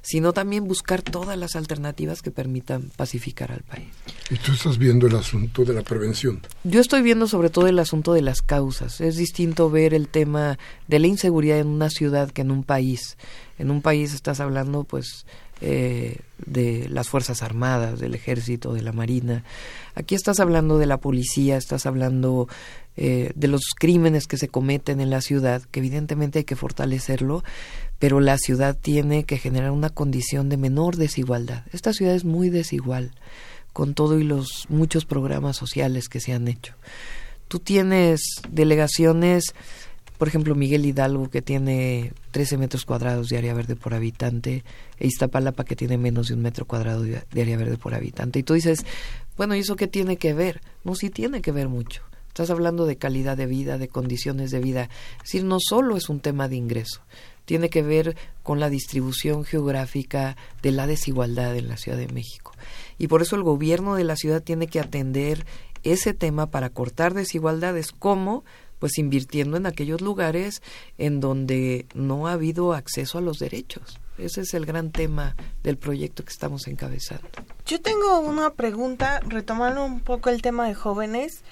sino 0.00 0.32
también 0.32 0.68
buscar 0.68 1.02
todas 1.02 1.36
las 1.36 1.56
alternativas 1.56 2.22
que 2.22 2.30
permitan 2.30 2.92
pacificar 2.94 3.50
al 3.50 3.64
país. 3.64 3.88
Y 4.30 4.36
tú 4.36 4.52
estás 4.52 4.78
viendo 4.78 5.08
el 5.08 5.16
asunto 5.16 5.64
de 5.64 5.74
la 5.74 5.82
prevención. 5.82 6.40
Yo 6.62 6.80
estoy 6.80 7.02
viendo 7.02 7.26
sobre 7.26 7.50
todo 7.50 7.66
el 7.66 7.80
asunto 7.80 8.12
de 8.12 8.22
las 8.22 8.42
causas. 8.42 9.00
Es 9.00 9.16
distinto 9.16 9.68
ver 9.70 9.92
el 9.92 10.06
tema 10.06 10.56
de 10.86 11.00
la 11.00 11.08
inseguridad 11.08 11.58
en 11.58 11.66
una 11.66 11.90
ciudad 11.90 12.30
que 12.30 12.42
en 12.42 12.52
un 12.52 12.62
país. 12.62 13.18
En 13.58 13.72
un 13.72 13.82
país 13.82 14.14
estás 14.14 14.38
hablando, 14.38 14.84
pues, 14.84 15.26
eh, 15.60 16.16
de 16.46 16.88
las 16.88 17.08
Fuerzas 17.08 17.42
Armadas, 17.42 18.00
del 18.00 18.14
Ejército, 18.14 18.72
de 18.72 18.82
la 18.82 18.92
Marina. 18.92 19.44
Aquí 19.94 20.14
estás 20.14 20.40
hablando 20.40 20.78
de 20.78 20.86
la 20.86 20.98
policía, 20.98 21.56
estás 21.56 21.86
hablando 21.86 22.48
eh, 22.96 23.32
de 23.34 23.48
los 23.48 23.62
crímenes 23.78 24.26
que 24.26 24.36
se 24.36 24.48
cometen 24.48 25.00
en 25.00 25.10
la 25.10 25.20
ciudad, 25.20 25.62
que 25.70 25.80
evidentemente 25.80 26.40
hay 26.40 26.44
que 26.44 26.56
fortalecerlo, 26.56 27.44
pero 27.98 28.20
la 28.20 28.38
ciudad 28.38 28.76
tiene 28.76 29.24
que 29.24 29.38
generar 29.38 29.70
una 29.70 29.90
condición 29.90 30.48
de 30.48 30.56
menor 30.56 30.96
desigualdad. 30.96 31.64
Esta 31.72 31.92
ciudad 31.92 32.14
es 32.14 32.24
muy 32.24 32.50
desigual, 32.50 33.12
con 33.72 33.94
todo 33.94 34.18
y 34.18 34.24
los 34.24 34.66
muchos 34.68 35.04
programas 35.04 35.56
sociales 35.56 36.08
que 36.08 36.20
se 36.20 36.32
han 36.32 36.48
hecho. 36.48 36.74
Tú 37.48 37.58
tienes 37.58 38.22
delegaciones, 38.48 39.54
por 40.20 40.28
ejemplo, 40.28 40.54
Miguel 40.54 40.84
Hidalgo, 40.84 41.30
que 41.30 41.40
tiene 41.40 42.12
13 42.32 42.58
metros 42.58 42.84
cuadrados 42.84 43.30
de 43.30 43.38
área 43.38 43.54
verde 43.54 43.74
por 43.74 43.94
habitante, 43.94 44.64
e 44.98 45.06
Iztapalapa, 45.06 45.64
que 45.64 45.76
tiene 45.76 45.96
menos 45.96 46.28
de 46.28 46.34
un 46.34 46.42
metro 46.42 46.66
cuadrado 46.66 47.04
de 47.04 47.24
área 47.40 47.56
verde 47.56 47.78
por 47.78 47.94
habitante. 47.94 48.38
Y 48.38 48.42
tú 48.42 48.52
dices, 48.52 48.84
bueno, 49.38 49.56
¿y 49.56 49.60
eso 49.60 49.76
qué 49.76 49.86
tiene 49.86 50.18
que 50.18 50.34
ver? 50.34 50.60
No, 50.84 50.94
sí 50.94 51.08
tiene 51.08 51.40
que 51.40 51.52
ver 51.52 51.70
mucho. 51.70 52.02
Estás 52.28 52.50
hablando 52.50 52.84
de 52.84 52.96
calidad 52.96 53.34
de 53.38 53.46
vida, 53.46 53.78
de 53.78 53.88
condiciones 53.88 54.50
de 54.50 54.60
vida. 54.60 54.90
Es 55.20 55.22
decir, 55.22 55.44
no 55.44 55.56
solo 55.58 55.96
es 55.96 56.10
un 56.10 56.20
tema 56.20 56.48
de 56.48 56.56
ingreso, 56.56 57.00
tiene 57.46 57.70
que 57.70 57.82
ver 57.82 58.14
con 58.42 58.60
la 58.60 58.68
distribución 58.68 59.46
geográfica 59.46 60.36
de 60.60 60.72
la 60.72 60.86
desigualdad 60.86 61.56
en 61.56 61.68
la 61.68 61.78
Ciudad 61.78 61.96
de 61.96 62.08
México. 62.08 62.52
Y 62.98 63.06
por 63.06 63.22
eso 63.22 63.36
el 63.36 63.42
gobierno 63.42 63.94
de 63.94 64.04
la 64.04 64.16
ciudad 64.16 64.42
tiene 64.42 64.66
que 64.66 64.80
atender 64.80 65.46
ese 65.82 66.12
tema 66.12 66.50
para 66.50 66.68
cortar 66.68 67.14
desigualdades, 67.14 67.92
como 67.92 68.44
pues 68.80 68.98
invirtiendo 68.98 69.56
en 69.56 69.66
aquellos 69.66 70.00
lugares 70.00 70.62
en 70.98 71.20
donde 71.20 71.86
no 71.94 72.26
ha 72.26 72.32
habido 72.32 72.72
acceso 72.72 73.18
a 73.18 73.20
los 73.20 73.38
derechos. 73.38 74.00
Ese 74.18 74.40
es 74.40 74.54
el 74.54 74.66
gran 74.66 74.90
tema 74.90 75.36
del 75.62 75.78
proyecto 75.78 76.24
que 76.24 76.32
estamos 76.32 76.66
encabezando. 76.66 77.28
Yo 77.64 77.80
tengo 77.80 78.18
una 78.18 78.50
pregunta, 78.50 79.20
retomando 79.26 79.84
un 79.84 80.00
poco 80.00 80.30
el 80.30 80.42
tema 80.42 80.66
de 80.66 80.74
jóvenes 80.74 81.44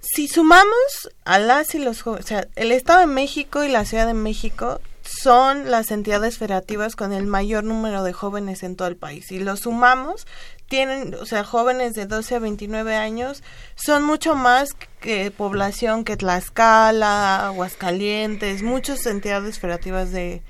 si 0.00 0.28
sumamos 0.28 1.10
a 1.24 1.38
las 1.38 1.74
y 1.74 1.78
los 1.78 2.02
jóvenes, 2.02 2.26
o 2.26 2.28
sea, 2.28 2.48
el 2.56 2.72
Estado 2.72 3.00
de 3.00 3.06
México 3.06 3.64
y 3.64 3.68
la 3.68 3.84
Ciudad 3.84 4.06
de 4.06 4.14
México 4.14 4.80
son 5.02 5.70
las 5.70 5.90
entidades 5.90 6.38
federativas 6.38 6.94
con 6.94 7.12
el 7.12 7.26
mayor 7.26 7.64
número 7.64 8.02
de 8.02 8.12
jóvenes 8.12 8.62
en 8.62 8.76
todo 8.76 8.88
el 8.88 8.96
país. 8.96 9.26
Si 9.28 9.38
los 9.40 9.60
sumamos, 9.60 10.26
tienen, 10.68 11.14
o 11.14 11.26
sea, 11.26 11.44
jóvenes 11.44 11.94
de 11.94 12.06
12 12.06 12.36
a 12.36 12.38
29 12.38 12.94
años, 12.94 13.42
son 13.74 14.04
mucho 14.04 14.34
más 14.34 14.70
que 15.00 15.30
población 15.30 16.04
que 16.04 16.16
Tlaxcala, 16.16 17.46
Aguascalientes, 17.46 18.62
muchas 18.62 19.04
entidades 19.06 19.58
federativas 19.58 20.12
de, 20.12 20.42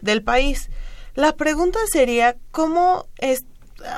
del 0.00 0.22
país. 0.22 0.70
La 1.14 1.36
pregunta 1.36 1.78
sería, 1.92 2.36
¿cómo 2.50 3.06
esta 3.18 3.48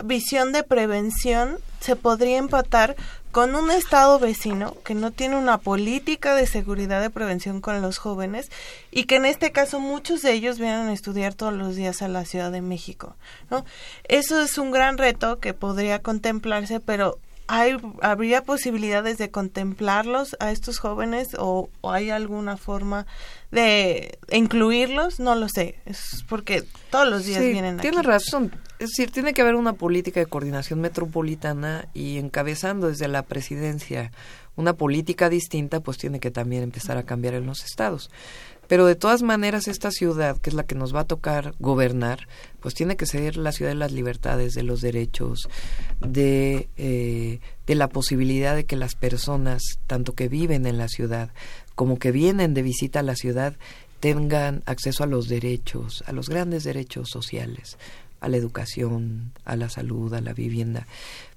visión 0.05 0.53
de 0.53 0.63
prevención 0.63 1.59
se 1.81 1.97
podría 1.97 2.39
empatar 2.39 2.97
con 3.37 3.55
un 3.55 3.71
estado 3.71 4.19
vecino 4.19 4.75
que 4.83 4.95
no 4.95 5.11
tiene 5.11 5.37
una 5.37 5.59
política 5.59 6.35
de 6.35 6.47
seguridad 6.47 7.03
de 7.03 7.11
prevención 7.11 7.61
con 7.61 7.83
los 7.83 7.99
jóvenes 7.99 8.51
y 8.91 9.05
que 9.05 9.17
en 9.17 9.27
este 9.27 9.53
caso 9.53 9.79
muchos 9.79 10.23
de 10.23 10.33
ellos 10.33 10.59
vienen 10.59 10.89
a 10.89 10.95
estudiar 10.95 11.35
todos 11.35 11.53
los 11.53 11.77
días 11.77 12.01
a 12.01 12.09
la 12.09 12.25
Ciudad 12.25 12.51
de 12.51 12.63
México, 12.63 13.15
¿no? 13.51 13.67
Eso 14.05 14.41
es 14.41 14.57
un 14.57 14.71
gran 14.71 14.97
reto 14.97 15.39
que 15.39 15.53
podría 15.53 15.99
contemplarse, 15.99 16.81
pero 16.81 17.19
hay, 17.49 17.77
¿habría 18.03 18.43
posibilidades 18.43 19.19
de 19.19 19.31
contemplarlos 19.31 20.37
a 20.41 20.51
estos 20.51 20.79
jóvenes 20.79 21.29
o, 21.39 21.71
hay 21.83 22.11
alguna 22.11 22.57
forma 22.57 23.07
de 23.51 24.19
incluirlos? 24.31 25.21
No 25.21 25.35
lo 25.35 25.49
sé, 25.49 25.81
es 25.87 26.25
porque 26.29 26.65
todos 26.91 27.09
los 27.09 27.25
días 27.25 27.41
vienen 27.41 27.79
aquí. 27.79 27.89
Tienes 27.89 28.05
razón, 28.05 28.53
es 28.79 28.91
decir, 28.91 29.11
tiene 29.11 29.33
que 29.35 29.43
haber 29.43 29.55
una 29.55 29.75
política 29.75 30.21
de 30.21 30.27
coordinación 30.27 30.81
metropolitana 30.81 31.89
y 31.95 32.19
encabezando 32.19 32.89
desde 32.89 33.09
la 33.09 33.23
presidencia 33.23 34.11
una 34.57 34.73
política 34.73 35.29
distinta, 35.29 35.81
pues 35.81 35.99
tiene 35.99 36.19
que 36.19 36.31
también 36.31 36.63
empezar 36.63 36.97
a 36.97 37.03
cambiar 37.05 37.35
en 37.35 37.47
los 37.47 37.65
estados. 37.65 38.11
Pero 38.69 38.87
de 38.87 38.97
todas 38.97 39.23
maneras, 39.23 39.69
esta 39.69 39.91
ciudad, 39.91 40.39
que 40.39 40.51
es 40.51 40.55
la 40.55 40.65
que 40.65 40.75
nos 40.75 40.95
va 40.95 41.01
a 41.01 41.07
tocar 41.07 41.55
gobernar, 41.59 42.29
pues 42.61 42.75
tiene 42.75 42.97
que 42.97 43.07
ser 43.07 43.37
la 43.37 43.53
ciudad 43.53 43.71
de 43.71 43.77
las 43.77 43.93
libertades, 43.93 44.55
de 44.55 44.63
los 44.63 44.81
derechos, 44.81 45.49
de, 46.01 46.69
eh, 46.77 47.41
de 47.67 47.75
la 47.75 47.89
posibilidad 47.89 48.57
de 48.57 48.65
que 48.65 48.77
las 48.77 48.95
personas, 48.95 49.63
tanto 49.87 50.15
que 50.15 50.29
viven 50.29 50.67
en 50.67 50.79
la 50.79 50.89
ciudad 50.89 51.31
como 51.75 51.99
que 51.99 52.11
vienen 52.11 52.55
de 52.55 52.63
visita 52.63 53.01
a 53.01 53.05
la 53.05 53.17
ciudad, 53.17 53.55
tengan 54.01 54.63
acceso 54.67 55.05
a 55.05 55.07
los 55.07 55.29
derechos, 55.29 56.03
a 56.07 56.13
los 56.13 56.29
grandes 56.29 56.65
derechos 56.65 57.09
sociales, 57.11 57.79
a 58.21 58.29
la 58.29 58.37
educación, 58.37 59.33
a 59.45 59.57
la 59.57 59.69
salud, 59.69 60.13
a 60.15 60.21
la 60.21 60.33
vivienda. 60.33 60.87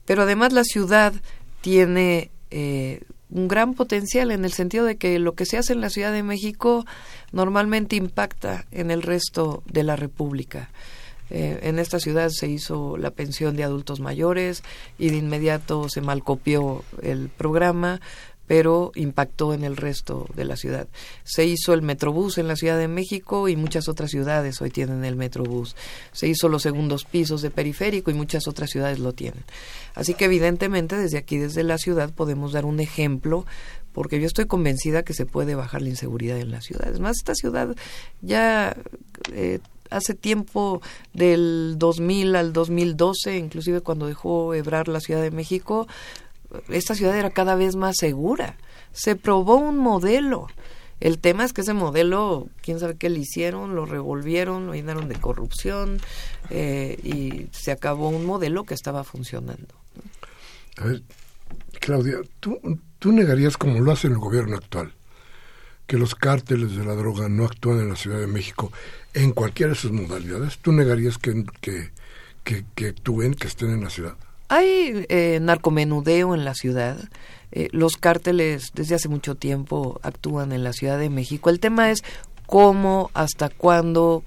Pero 0.06 0.24
además 0.24 0.54
la 0.54 0.64
ciudad 0.64 1.14
tiene 1.62 2.32
eh, 2.52 3.02
un 3.32 3.48
gran 3.48 3.74
potencial 3.74 4.32
en 4.32 4.46
el 4.46 4.54
sentido 4.54 4.86
de 4.86 4.98
que 4.98 5.20
lo 5.20 5.34
que 5.34 5.46
se 5.46 5.58
hace 5.58 5.74
en 5.74 5.82
la 5.82 5.90
Ciudad 5.90 6.12
de 6.12 6.24
México 6.24 6.86
normalmente 7.32 7.96
impacta 7.96 8.66
en 8.72 8.92
el 8.92 9.02
resto 9.02 9.64
de 9.66 9.84
la 9.84 9.96
República. 9.96 10.70
Eh, 11.32 11.60
en 11.64 11.78
esta 11.78 12.00
ciudad 12.00 12.30
se 12.32 12.48
hizo 12.48 12.98
la 12.98 13.12
pensión 13.12 13.56
de 13.56 13.64
adultos 13.64 14.00
mayores 14.00 14.64
y 14.98 15.10
de 15.10 15.18
inmediato 15.18 15.88
se 15.88 16.02
malcopió 16.02 16.84
el 17.04 17.30
programa 17.30 18.02
pero 18.50 18.92
impactó 18.96 19.54
en 19.54 19.64
el 19.64 19.78
resto 19.78 20.26
de 20.34 20.44
la 20.44 20.56
ciudad. 20.56 20.88
Se 21.24 21.46
hizo 21.46 21.72
el 21.72 21.84
Metrobús 21.84 22.40
en 22.40 22.48
la 22.48 22.56
Ciudad 22.56 22.80
de 22.80 22.88
México 22.88 23.48
y 23.48 23.56
muchas 23.56 23.88
otras 23.88 24.10
ciudades 24.10 24.60
hoy 24.60 24.72
tienen 24.72 25.06
el 25.06 25.16
Metrobús. 25.16 25.76
Se 26.14 26.28
hizo 26.28 26.50
los 26.50 26.64
segundos 26.64 27.06
pisos 27.06 27.44
de 27.44 27.52
periférico 27.52 28.10
y 28.10 28.16
muchas 28.16 28.48
otras 28.48 28.72
ciudades 28.72 28.98
lo 28.98 29.14
tienen. 29.14 29.44
Así 29.94 30.16
que 30.16 30.26
evidentemente 30.26 30.98
desde 30.98 31.20
aquí, 31.20 31.38
desde 31.38 31.62
la 31.62 31.78
ciudad, 31.78 32.12
podemos 32.12 32.52
dar 32.52 32.66
un 32.66 32.80
ejemplo 32.80 33.46
porque 33.94 34.20
yo 34.20 34.26
estoy 34.26 34.46
convencida 34.48 35.04
que 35.04 35.14
se 35.14 35.28
puede 35.28 35.54
bajar 35.54 35.84
la 35.84 35.90
inseguridad 35.90 36.40
en 36.40 36.50
la 36.50 36.62
ciudad. 36.62 36.92
Es 36.92 37.00
más, 37.00 37.18
esta 37.18 37.36
ciudad 37.36 37.76
ya 38.24 38.76
eh, 39.32 39.60
hace 39.92 40.16
tiempo 40.16 40.82
del 41.14 41.76
2000 41.78 42.36
al 42.36 42.52
2012, 42.52 43.38
inclusive 43.38 43.82
cuando 43.82 44.08
dejó 44.08 44.56
Ebrar 44.56 44.88
la 44.88 45.02
Ciudad 45.02 45.22
de 45.22 45.30
México, 45.30 45.88
esta 46.70 46.96
ciudad 46.96 47.18
era 47.18 47.30
cada 47.30 47.56
vez 47.56 47.76
más 47.76 47.96
segura. 47.98 48.58
Se 48.92 49.16
probó 49.16 49.56
un 49.58 49.78
modelo. 49.78 50.48
El 51.00 51.20
tema 51.20 51.46
es 51.46 51.54
que 51.54 51.62
ese 51.62 51.74
modelo, 51.74 52.50
quién 52.62 52.80
sabe 52.80 52.98
qué 52.98 53.10
le 53.10 53.20
hicieron, 53.20 53.74
lo 53.74 53.86
revolvieron, 53.86 54.68
lo 54.68 54.74
llenaron 54.74 55.08
de 55.08 55.16
corrupción 55.16 56.00
eh, 56.50 57.00
y 57.04 57.48
se 57.56 57.72
acabó 57.72 58.10
un 58.10 58.26
modelo 58.26 58.66
que 58.66 58.74
estaba 58.74 59.06
funcionando. 59.06 59.76
A 60.78 60.86
ver, 60.86 61.04
Claudia, 61.80 62.18
¿tú, 62.42 62.60
¿tú 63.00 63.14
negarías 63.14 63.56
como 63.56 63.80
lo 63.80 63.92
hace 63.92 64.08
el 64.08 64.18
gobierno 64.18 64.58
actual 64.58 64.94
que 65.88 65.98
los 65.98 66.16
cárteles 66.16 66.76
de 66.76 66.86
la 66.86 66.94
droga 66.96 67.30
no 67.30 67.46
actúan 67.46 67.80
en 67.80 67.90
la 67.90 67.96
Ciudad 67.96 68.20
de 68.20 68.28
México 68.28 68.72
en 69.14 69.32
cualquiera 69.32 69.72
de 69.72 69.80
sus 69.80 69.92
modalidades? 69.92 70.58
¿Tú 70.60 70.74
negarías 70.74 71.18
que, 71.18 71.46
que, 71.62 71.92
que, 72.44 72.66
que 72.76 72.88
actúen, 72.90 73.34
que 73.36 73.48
estén 73.48 73.72
en 73.72 73.84
la 73.86 73.90
ciudad? 73.90 74.18
Hay 74.50 75.06
eh, 75.10 75.40
narcomenudeo 75.42 76.34
en 76.34 76.44
la 76.44 76.56
ciudad. 76.56 76.98
Eh, 77.52 77.70
los 77.72 77.98
cárteles 77.98 78.72
desde 78.74 78.96
hace 78.96 79.08
mucho 79.08 79.36
tiempo 79.36 80.00
actúan 80.04 80.52
en 80.52 80.64
la 80.64 80.74
Ciudad 80.74 81.00
de 81.00 81.10
México. 81.10 81.50
El 81.50 81.60
tema 81.60 81.92
es 81.92 82.04
cómo, 82.48 83.12
hasta 83.14 83.50
cuándo 83.50 84.24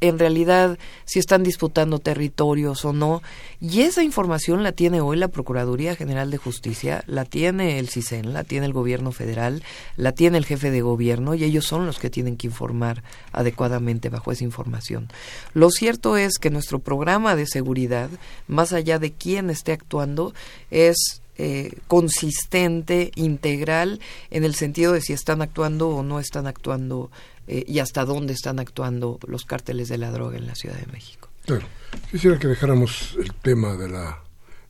en 0.00 0.18
realidad 0.18 0.78
si 1.04 1.18
están 1.18 1.42
disputando 1.42 1.98
territorios 1.98 2.84
o 2.84 2.92
no. 2.92 3.22
Y 3.60 3.82
esa 3.82 4.02
información 4.02 4.62
la 4.62 4.72
tiene 4.72 5.00
hoy 5.00 5.16
la 5.16 5.28
Procuraduría 5.28 5.96
General 5.96 6.30
de 6.30 6.38
Justicia, 6.38 7.02
la 7.06 7.24
tiene 7.24 7.78
el 7.78 7.88
CISEN, 7.88 8.32
la 8.32 8.44
tiene 8.44 8.66
el 8.66 8.72
gobierno 8.72 9.12
federal, 9.12 9.62
la 9.96 10.12
tiene 10.12 10.38
el 10.38 10.46
jefe 10.46 10.70
de 10.70 10.80
gobierno 10.80 11.34
y 11.34 11.44
ellos 11.44 11.64
son 11.66 11.86
los 11.86 11.98
que 11.98 12.10
tienen 12.10 12.36
que 12.36 12.46
informar 12.46 13.02
adecuadamente 13.32 14.08
bajo 14.08 14.32
esa 14.32 14.44
información. 14.44 15.08
Lo 15.54 15.70
cierto 15.70 16.16
es 16.16 16.38
que 16.38 16.50
nuestro 16.50 16.78
programa 16.78 17.36
de 17.36 17.46
seguridad, 17.46 18.10
más 18.46 18.72
allá 18.72 18.98
de 18.98 19.12
quién 19.12 19.50
esté 19.50 19.72
actuando, 19.72 20.34
es 20.70 21.22
eh, 21.40 21.78
consistente, 21.86 23.12
integral, 23.14 24.00
en 24.30 24.42
el 24.42 24.56
sentido 24.56 24.92
de 24.92 25.00
si 25.00 25.12
están 25.12 25.40
actuando 25.40 25.88
o 25.90 26.02
no 26.02 26.18
están 26.18 26.48
actuando 26.48 27.12
eh, 27.48 27.64
y 27.66 27.78
hasta 27.80 28.04
dónde 28.04 28.34
están 28.34 28.58
actuando 28.58 29.18
los 29.26 29.44
cárteles 29.44 29.88
de 29.88 29.98
la 29.98 30.10
droga 30.10 30.36
en 30.36 30.46
la 30.46 30.54
Ciudad 30.54 30.76
de 30.76 30.86
México. 30.92 31.28
Claro. 31.46 31.66
Quisiera 32.10 32.38
que 32.38 32.46
dejáramos 32.46 33.16
el 33.18 33.32
tema 33.34 33.74
de 33.76 33.88
la 33.88 34.22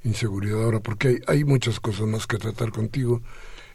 inseguridad 0.04 0.62
ahora, 0.62 0.80
porque 0.80 1.20
hay, 1.26 1.44
muchas 1.44 1.80
cosas 1.80 2.06
más 2.06 2.26
que 2.26 2.38
tratar 2.38 2.70
contigo 2.70 3.20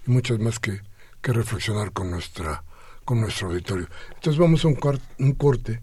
y 0.08 0.12
muchas 0.12 0.40
más 0.40 0.58
que, 0.58 0.82
que 1.22 1.34
reflexionar 1.34 1.92
con 1.92 2.10
nuestra 2.10 2.64
con 3.04 3.20
nuestro 3.20 3.50
auditorio. 3.50 3.88
Entonces 4.16 4.38
vamos 4.40 4.64
a 4.64 4.70
un, 4.70 4.80
un 5.20 5.34
corte, 5.34 5.82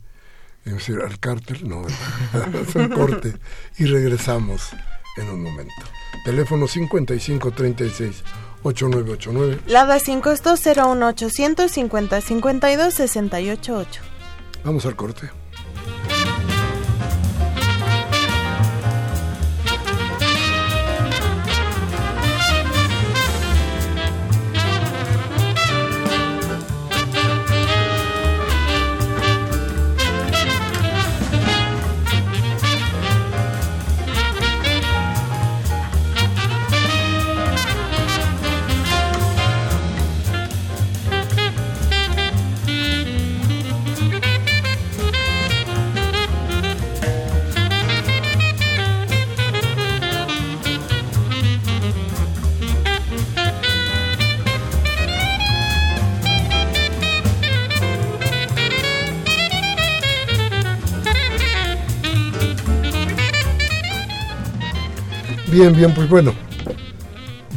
es 0.65 0.73
decir, 0.73 0.99
al 1.01 1.19
cártel, 1.19 1.69
no, 1.69 1.83
un 2.75 2.89
corte 2.89 3.35
y 3.79 3.85
regresamos 3.85 4.71
en 5.19 5.29
un 5.29 5.43
momento. 5.43 5.83
Teléfono 6.25 6.67
5536 6.67 8.25
8989. 8.63 9.61
Lada 9.67 9.99
sin 9.99 10.21
costo 10.21 10.55
01800 10.57 11.71
50 11.71 12.21
52 12.21 12.95
688. 12.95 14.01
Vamos 14.65 14.87
al 14.87 14.97
corte. 14.97 15.31
Bien, 65.61 65.75
bien, 65.75 65.93
pues 65.95 66.09
bueno, 66.09 66.33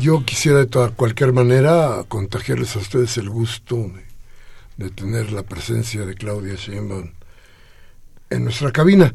yo 0.02 0.26
quisiera 0.26 0.58
de 0.58 0.66
toda 0.66 0.90
cualquier 0.90 1.32
manera 1.32 2.04
contagiarles 2.10 2.76
a 2.76 2.80
ustedes 2.80 3.16
el 3.16 3.30
gusto 3.30 3.90
de, 4.76 4.90
tener 4.90 5.32
la 5.32 5.44
presencia 5.44 6.06
de 6.06 6.14
Claudia 6.14 6.56
Sheinbaum 6.56 7.14
en 8.30 8.44
nuestra 8.44 8.74
cabina. 8.74 9.14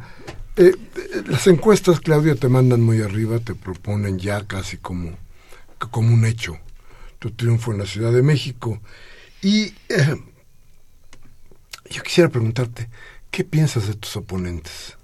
Eh, 0.56 0.72
eh, 0.74 1.22
las 1.26 1.46
encuestas, 1.48 2.00
Claudia, 2.00 2.34
te 2.34 2.48
mandan 2.48 2.80
muy 2.80 3.02
arriba, 3.02 3.40
te 3.40 3.54
proponen 3.54 4.18
ya 4.18 4.46
casi 4.46 4.78
como, 4.78 5.18
como 5.90 6.14
un 6.14 6.24
hecho 6.24 6.58
tu 7.18 7.30
triunfo 7.32 7.72
en 7.72 7.80
la 7.80 7.86
Ciudad 7.86 8.10
de 8.10 8.22
México. 8.22 8.80
Y 9.42 9.74
eh, 9.90 10.16
yo 11.90 12.02
quisiera 12.02 12.30
preguntarte, 12.30 12.88
¿qué 13.30 13.44
piensas 13.44 13.86
de 13.86 13.96
tus 13.96 14.16
oponentes? 14.16 14.97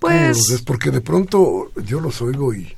Pues... 0.00 0.62
Porque 0.66 0.90
de 0.90 1.00
pronto 1.00 1.70
yo 1.84 2.00
los 2.00 2.20
oigo 2.22 2.52
y, 2.54 2.74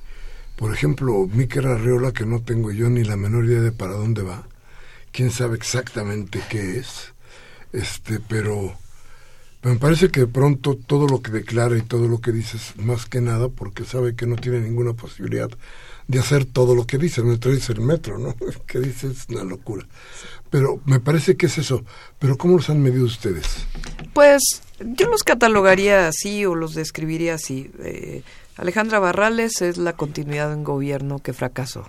por 0.56 0.74
ejemplo, 0.74 1.28
Miquel 1.32 1.66
Arreola, 1.66 2.12
que 2.12 2.26
no 2.26 2.40
tengo 2.42 2.70
yo 2.72 2.90
ni 2.90 3.04
la 3.04 3.16
menor 3.16 3.46
idea 3.46 3.60
de 3.60 3.72
para 3.72 3.94
dónde 3.94 4.22
va, 4.22 4.46
quién 5.12 5.30
sabe 5.30 5.56
exactamente 5.56 6.42
qué 6.50 6.78
es, 6.78 7.14
este, 7.72 8.20
pero 8.20 8.76
me 9.62 9.76
parece 9.76 10.10
que 10.10 10.20
de 10.20 10.26
pronto 10.26 10.76
todo 10.76 11.06
lo 11.06 11.22
que 11.22 11.30
declara 11.30 11.78
y 11.78 11.82
todo 11.82 12.08
lo 12.08 12.20
que 12.20 12.32
dice 12.32 12.56
es 12.56 12.76
más 12.76 13.06
que 13.06 13.20
nada 13.20 13.48
porque 13.48 13.84
sabe 13.84 14.16
que 14.16 14.26
no 14.26 14.34
tiene 14.34 14.60
ninguna 14.60 14.92
posibilidad 14.94 15.50
de 16.08 16.18
hacer 16.18 16.44
todo 16.44 16.74
lo 16.74 16.84
que 16.84 16.98
dice. 16.98 17.22
Me 17.22 17.38
traes 17.38 17.70
el 17.70 17.80
metro, 17.80 18.18
¿no? 18.18 18.34
que 18.66 18.80
dice 18.80 19.08
es 19.08 19.28
una 19.28 19.44
locura. 19.44 19.86
Pero 20.50 20.80
me 20.84 20.98
parece 20.98 21.36
que 21.36 21.46
es 21.46 21.58
eso. 21.58 21.84
Pero 22.18 22.36
¿cómo 22.36 22.56
los 22.56 22.70
han 22.70 22.82
medido 22.82 23.04
ustedes? 23.04 23.46
Pues 24.12 24.62
yo 24.84 25.08
los 25.08 25.24
catalogaría 25.24 26.08
así 26.08 26.44
o 26.44 26.54
los 26.54 26.74
describiría 26.74 27.34
así. 27.34 27.70
Eh, 27.80 28.22
Alejandra 28.56 28.98
Barrales 28.98 29.62
es 29.62 29.78
la 29.78 29.94
continuidad 29.94 30.50
de 30.50 30.56
un 30.56 30.64
gobierno 30.64 31.18
que 31.18 31.32
fracasó, 31.32 31.88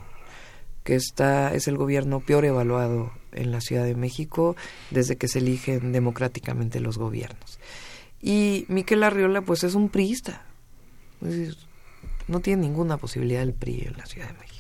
que 0.84 0.96
está 0.96 1.54
es 1.54 1.68
el 1.68 1.78
gobierno 1.78 2.20
peor 2.20 2.46
evaluado 2.46 3.12
en 3.32 3.52
la 3.52 3.62
Ciudad 3.62 3.84
de 3.84 3.96
México 3.96 4.56
desde 4.92 5.18
que 5.18 5.28
se 5.28 5.40
eligen 5.40 5.92
democráticamente 5.92 6.80
los 6.80 6.98
gobiernos. 6.98 7.60
Y 8.22 8.66
Miquel 8.70 9.04
Arriola 9.04 9.42
pues 9.42 9.64
es 9.64 9.76
un 9.76 9.90
priista. 9.90 10.46
no 12.28 12.40
tiene 12.40 12.62
ninguna 12.62 12.98
posibilidad 12.98 13.44
el 13.44 13.54
PRI 13.54 13.88
en 13.88 13.98
la 13.98 14.06
Ciudad 14.06 14.28
de 14.28 14.34
México. 14.34 14.53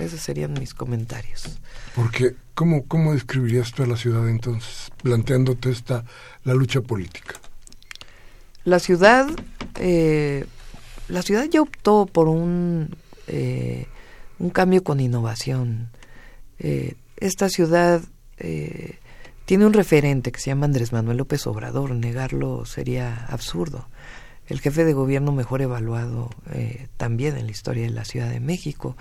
Esos 0.00 0.20
serían 0.20 0.54
mis 0.54 0.74
comentarios. 0.74 1.58
Porque, 1.94 2.34
¿cómo, 2.54 2.86
cómo 2.86 3.12
describirías 3.12 3.72
tú 3.72 3.82
a 3.82 3.86
la 3.86 3.96
ciudad 3.96 4.28
entonces, 4.28 4.90
planteándote 5.02 5.70
esta, 5.70 6.04
la 6.44 6.54
lucha 6.54 6.80
política? 6.80 7.34
La 8.64 8.78
ciudad, 8.78 9.28
eh, 9.78 10.46
la 11.08 11.22
ciudad 11.22 11.44
ya 11.50 11.60
optó 11.60 12.06
por 12.06 12.28
un, 12.28 12.96
eh, 13.26 13.86
un 14.38 14.50
cambio 14.50 14.82
con 14.82 15.00
innovación. 15.00 15.90
Eh, 16.58 16.94
esta 17.16 17.48
ciudad 17.48 18.02
tiene 19.44 19.66
un 19.66 19.74
referente 19.74 20.32
que 20.32 20.40
se 20.40 20.46
llama 20.46 20.64
Andrés 20.64 20.92
Manuel 20.92 21.18
López 21.18 21.46
Obrador, 21.46 21.94
negarlo 21.94 22.64
sería 22.64 23.26
absurdo 23.26 23.86
el 24.50 24.60
jefe 24.60 24.84
de 24.84 24.92
gobierno 24.92 25.32
mejor 25.32 25.62
evaluado 25.62 26.28
eh, 26.52 26.88
también 26.96 27.36
en 27.36 27.46
la 27.46 27.52
historia 27.52 27.84
de 27.84 27.90
la 27.90 28.04
Ciudad 28.04 28.28
de 28.28 28.40
México. 28.40 28.96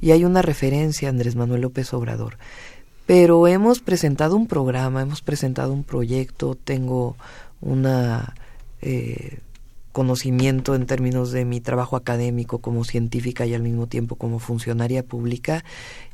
Y 0.00 0.10
hay 0.10 0.24
una 0.24 0.42
referencia 0.42 1.08
a 1.08 1.10
Andrés 1.10 1.36
Manuel 1.36 1.62
López 1.62 1.94
Obrador. 1.94 2.38
Pero 3.06 3.46
hemos 3.46 3.80
presentado 3.80 4.36
un 4.36 4.48
programa, 4.48 5.02
hemos 5.02 5.22
presentado 5.22 5.72
un 5.72 5.84
proyecto, 5.84 6.56
tengo 6.56 7.16
una 7.60 8.34
eh, 8.82 9.38
conocimiento 9.92 10.74
en 10.74 10.86
términos 10.86 11.32
de 11.32 11.44
mi 11.44 11.60
trabajo 11.60 11.96
académico 11.96 12.58
como 12.58 12.84
científica 12.84 13.46
y 13.46 13.54
al 13.54 13.62
mismo 13.62 13.86
tiempo 13.86 14.16
como 14.16 14.38
funcionaria 14.38 15.02
pública 15.02 15.64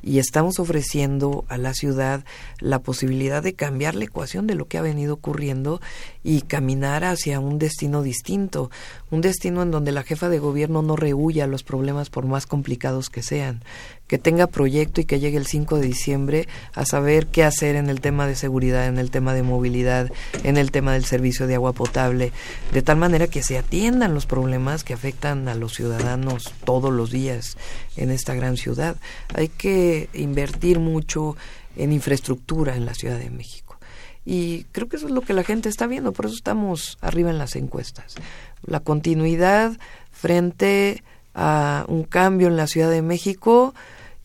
y 0.02 0.18
estamos 0.18 0.58
ofreciendo 0.60 1.44
a 1.48 1.58
la 1.58 1.74
ciudad 1.74 2.24
la 2.60 2.78
posibilidad 2.78 3.42
de 3.42 3.54
cambiar 3.54 3.94
la 3.94 4.04
ecuación 4.04 4.46
de 4.46 4.54
lo 4.54 4.66
que 4.66 4.78
ha 4.78 4.82
venido 4.82 5.14
ocurriendo 5.14 5.80
y 6.22 6.42
caminar 6.42 7.04
hacia 7.04 7.40
un 7.40 7.58
destino 7.58 8.02
distinto, 8.02 8.70
un 9.10 9.20
destino 9.20 9.62
en 9.62 9.70
donde 9.70 9.92
la 9.92 10.04
jefa 10.04 10.28
de 10.28 10.38
gobierno 10.38 10.82
no 10.82 10.96
rehuya 10.96 11.46
los 11.46 11.62
problemas 11.62 12.08
por 12.08 12.26
más 12.26 12.46
complicados 12.46 13.10
que 13.10 13.22
sean, 13.22 13.62
que 14.06 14.18
tenga 14.18 14.46
proyecto 14.46 15.00
y 15.00 15.04
que 15.04 15.18
llegue 15.18 15.36
el 15.36 15.46
5 15.46 15.78
de 15.78 15.86
diciembre 15.86 16.48
a 16.74 16.84
saber 16.84 17.26
qué 17.26 17.44
hacer 17.44 17.76
en 17.76 17.88
el 17.88 18.00
tema 18.00 18.26
de 18.26 18.36
seguridad, 18.36 18.86
en 18.86 18.98
el 18.98 19.10
tema 19.10 19.34
de 19.34 19.42
movilidad, 19.42 20.10
en 20.44 20.56
el 20.56 20.70
tema 20.70 20.92
del 20.92 21.04
servicio 21.04 21.46
de 21.46 21.56
agua 21.56 21.72
potable, 21.72 22.32
de 22.72 22.82
tal 22.82 22.96
manera 22.96 23.26
que 23.26 23.42
se 23.42 23.58
atiendan 23.58 24.14
los 24.14 24.26
problemas 24.26 24.84
que 24.84 24.94
afectan 24.94 25.48
a 25.48 25.54
los 25.54 25.74
ciudadanos 25.74 26.52
todos 26.64 26.92
los 26.92 27.10
días 27.10 27.56
en 27.96 28.10
esta 28.10 28.34
gran 28.34 28.56
ciudad. 28.56 28.96
Hay 29.34 29.48
que 29.48 30.08
invertir 30.12 30.78
mucho 30.78 31.36
en 31.76 31.92
infraestructura 31.92 32.76
en 32.76 32.86
la 32.86 32.94
Ciudad 32.94 33.18
de 33.18 33.30
México. 33.30 33.78
Y 34.24 34.64
creo 34.72 34.88
que 34.88 34.96
eso 34.96 35.06
es 35.06 35.12
lo 35.12 35.20
que 35.20 35.34
la 35.34 35.44
gente 35.44 35.68
está 35.68 35.86
viendo, 35.86 36.12
por 36.12 36.26
eso 36.26 36.34
estamos 36.34 36.98
arriba 37.00 37.30
en 37.30 37.38
las 37.38 37.54
encuestas. 37.54 38.16
La 38.64 38.80
continuidad 38.80 39.78
frente 40.10 41.04
a 41.34 41.84
un 41.88 42.02
cambio 42.02 42.48
en 42.48 42.56
la 42.56 42.66
Ciudad 42.66 42.90
de 42.90 43.02
México, 43.02 43.74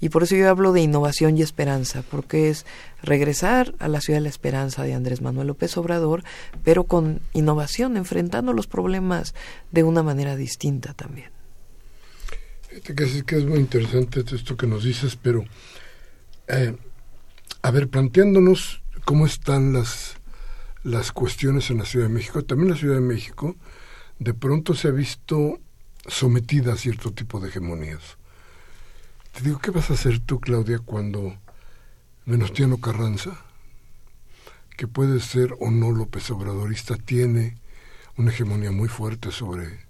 y 0.01 0.09
por 0.09 0.23
eso 0.23 0.35
yo 0.35 0.49
hablo 0.49 0.73
de 0.73 0.81
innovación 0.81 1.37
y 1.37 1.43
esperanza, 1.43 2.03
porque 2.09 2.49
es 2.49 2.65
regresar 3.03 3.75
a 3.77 3.87
la 3.87 4.01
ciudad 4.01 4.17
de 4.17 4.23
la 4.23 4.29
esperanza 4.29 4.83
de 4.83 4.93
Andrés 4.95 5.21
Manuel 5.21 5.47
López 5.47 5.77
Obrador, 5.77 6.23
pero 6.63 6.85
con 6.85 7.21
innovación, 7.33 7.95
enfrentando 7.95 8.51
los 8.51 8.65
problemas 8.65 9.35
de 9.71 9.83
una 9.83 10.01
manera 10.01 10.35
distinta 10.35 10.93
también. 10.95 11.29
Es, 12.71 13.23
que 13.23 13.35
es 13.37 13.45
muy 13.45 13.59
interesante 13.59 14.23
esto 14.33 14.57
que 14.57 14.65
nos 14.65 14.83
dices, 14.83 15.17
pero 15.21 15.45
eh, 16.47 16.75
a 17.61 17.71
ver, 17.71 17.87
planteándonos 17.87 18.81
cómo 19.05 19.27
están 19.27 19.71
las, 19.71 20.15
las 20.83 21.11
cuestiones 21.11 21.69
en 21.69 21.77
la 21.77 21.85
Ciudad 21.85 22.07
de 22.07 22.13
México. 22.13 22.43
También 22.43 22.71
la 22.71 22.77
Ciudad 22.77 22.95
de 22.95 23.01
México 23.01 23.55
de 24.17 24.33
pronto 24.33 24.73
se 24.73 24.87
ha 24.87 24.91
visto 24.91 25.59
sometida 26.07 26.73
a 26.73 26.77
cierto 26.77 27.11
tipo 27.11 27.39
de 27.39 27.49
hegemonías. 27.49 28.17
Te 29.31 29.43
digo, 29.43 29.59
¿qué 29.59 29.71
vas 29.71 29.89
a 29.89 29.93
hacer 29.93 30.19
tú, 30.19 30.41
Claudia, 30.41 30.79
cuando 30.79 31.37
Venustiano 32.25 32.77
Carranza, 32.81 33.37
que 34.75 34.87
puede 34.87 35.21
ser 35.21 35.55
o 35.59 35.71
no 35.71 35.91
López 35.91 36.29
Obradorista, 36.31 36.97
tiene 36.97 37.57
una 38.17 38.31
hegemonía 38.31 38.71
muy 38.71 38.89
fuerte 38.89 39.31
sobre, 39.31 39.85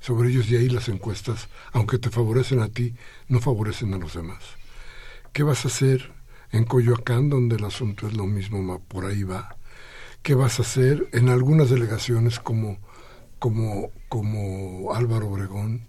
sobre 0.00 0.30
ellos 0.30 0.50
y 0.50 0.56
ahí 0.56 0.70
las 0.70 0.88
encuestas, 0.88 1.48
aunque 1.72 1.98
te 1.98 2.08
favorecen 2.08 2.60
a 2.60 2.68
ti, 2.68 2.94
no 3.28 3.40
favorecen 3.40 3.92
a 3.92 3.98
los 3.98 4.14
demás? 4.14 4.42
¿Qué 5.34 5.42
vas 5.42 5.66
a 5.66 5.68
hacer 5.68 6.10
en 6.50 6.64
Coyoacán, 6.64 7.28
donde 7.28 7.56
el 7.56 7.64
asunto 7.64 8.08
es 8.08 8.16
lo 8.16 8.24
mismo, 8.24 8.82
por 8.88 9.04
ahí 9.04 9.22
va? 9.22 9.56
¿Qué 10.22 10.34
vas 10.34 10.58
a 10.58 10.62
hacer 10.62 11.10
en 11.12 11.28
algunas 11.28 11.68
delegaciones 11.68 12.40
como, 12.40 12.78
como, 13.38 13.90
como 14.08 14.94
Álvaro 14.94 15.28
Obregón, 15.28 15.87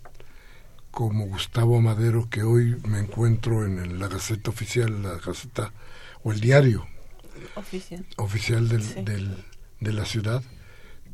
como 0.99 1.27
Gustavo 1.27 1.79
Madero, 1.79 2.27
que 2.29 2.43
hoy 2.43 2.75
me 2.85 2.99
encuentro 2.99 3.65
en 3.65 3.99
la 3.99 4.09
Gaceta 4.09 4.49
Oficial, 4.49 5.01
la 5.01 5.17
Gaceta 5.17 5.71
o 6.23 6.33
el 6.33 6.41
diario 6.41 6.85
oficial, 7.55 8.05
oficial 8.17 8.67
del, 8.67 9.37
de 9.79 9.93
la 9.93 10.03
ciudad, 10.03 10.43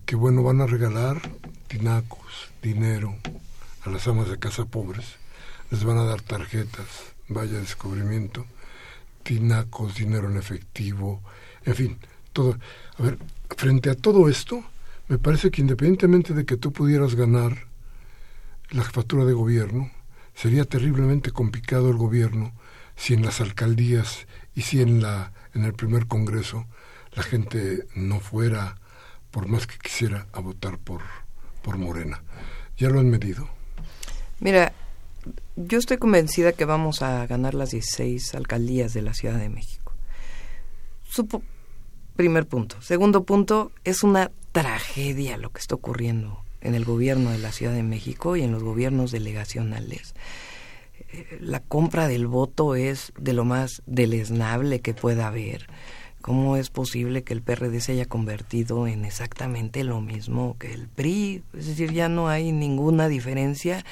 que 0.08 0.16
bueno, 0.16 0.42
van 0.42 0.60
a 0.60 0.66
regalar 0.66 1.22
tinacos, 1.68 2.50
dinero 2.64 3.16
a 3.84 3.92
las 3.92 4.08
amas 4.08 4.28
de 4.28 4.40
casa 4.40 4.66
pobres, 4.66 5.06
les 5.70 5.84
van 5.84 6.00
a 6.00 6.04
dar 6.04 6.20
tarjetas, 6.20 6.88
vaya 7.28 7.60
descubrimiento, 7.60 8.48
tinacos, 9.22 9.94
dinero 9.94 10.32
en 10.32 10.38
efectivo, 10.38 11.22
en 11.64 11.76
fin, 11.76 11.98
todo. 12.34 12.58
A 12.98 13.04
ver, 13.04 13.20
frente 13.56 13.92
a 13.92 13.96
todo 13.96 14.30
esto, 14.30 14.64
me 15.10 15.20
parece 15.20 15.52
que 15.52 15.62
independientemente 15.62 16.34
de 16.34 16.44
que 16.44 16.58
tú 16.58 16.74
pudieras 16.74 17.14
ganar 17.14 17.65
la 18.72 18.84
jefatura 18.84 19.26
de 19.26 19.34
gobierno, 19.34 19.92
sería 20.34 20.66
terriblemente 20.66 21.32
complicado 21.32 21.90
el 21.90 21.98
gobierno 21.98 22.54
si 22.96 23.14
en 23.14 23.24
las 23.24 23.42
alcaldías 23.42 24.28
y 24.54 24.62
si 24.62 24.82
en 24.82 25.02
la 25.02 25.32
en 25.54 25.64
el 25.64 25.74
primer 25.74 26.08
congreso 26.08 26.66
la 27.14 27.24
gente 27.24 27.88
no 27.96 28.20
fuera 28.20 28.78
por 29.32 29.48
más 29.48 29.68
que 29.68 29.78
quisiera 29.78 30.28
a 30.34 30.40
votar 30.40 30.78
por 30.78 31.02
por 31.62 31.78
Morena. 31.78 32.22
¿Ya 32.78 32.90
lo 32.90 33.00
han 33.00 33.10
medido? 33.10 33.50
Mira, 34.40 34.74
yo 35.56 35.80
estoy 35.80 35.98
convencida 35.98 36.52
que 36.52 36.66
vamos 36.66 37.02
a 37.02 37.26
ganar 37.26 37.54
las 37.54 37.72
16 37.72 38.36
alcaldías 38.36 38.94
de 38.94 39.02
la 39.02 39.14
Ciudad 39.14 39.40
de 39.40 39.50
México. 39.50 39.94
Supo, 41.08 41.42
primer 42.16 42.46
punto. 42.46 42.82
Segundo 42.82 43.24
punto, 43.24 43.72
es 43.84 44.04
una 44.04 44.30
tragedia 44.52 45.38
lo 45.38 45.52
que 45.52 45.60
está 45.60 45.76
ocurriendo 45.76 46.45
en 46.62 46.76
el 46.76 46.86
gobierno 46.86 47.32
de 47.32 47.38
la 47.38 47.52
Ciudad 47.52 47.74
de 47.74 47.84
México 47.84 48.36
y 48.36 48.44
en 48.44 48.52
los 48.52 48.64
gobiernos 48.64 49.12
delegacionales. 49.12 50.16
Eh, 51.10 51.38
la 51.40 51.60
compra 51.60 52.08
del 52.08 52.28
voto 52.28 52.76
es 52.76 53.14
de 53.18 53.34
lo 53.34 53.46
más 53.46 53.82
deleznable 53.86 54.82
que 54.82 54.94
pueda 54.94 55.28
haber. 55.28 55.68
¿Cómo 56.22 56.58
es 56.58 56.72
posible 56.72 57.24
que 57.24 57.34
el 57.34 57.44
PRD 57.44 57.80
se 57.82 57.92
haya 57.92 58.08
convertido 58.08 58.88
en 58.88 59.06
exactamente 59.06 59.84
lo 59.84 60.02
mismo 60.02 60.58
que 60.58 60.74
el 60.74 60.88
PRI? 60.88 61.44
Es 61.56 61.68
decir, 61.68 61.94
ya 61.94 62.10
no 62.10 62.30
hay 62.30 62.52
ninguna 62.52 63.08
diferencia. 63.08 63.86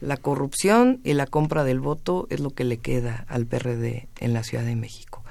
La 0.00 0.16
corrupción 0.16 1.00
y 1.04 1.12
la 1.12 1.26
compra 1.26 1.62
del 1.62 1.78
voto 1.78 2.26
es 2.28 2.40
lo 2.40 2.50
que 2.50 2.64
le 2.64 2.78
queda 2.78 3.24
al 3.28 3.46
PRD 3.46 4.08
en 4.18 4.32
la 4.32 4.42
Ciudad 4.42 4.64
de 4.64 4.74
México. 4.74 5.22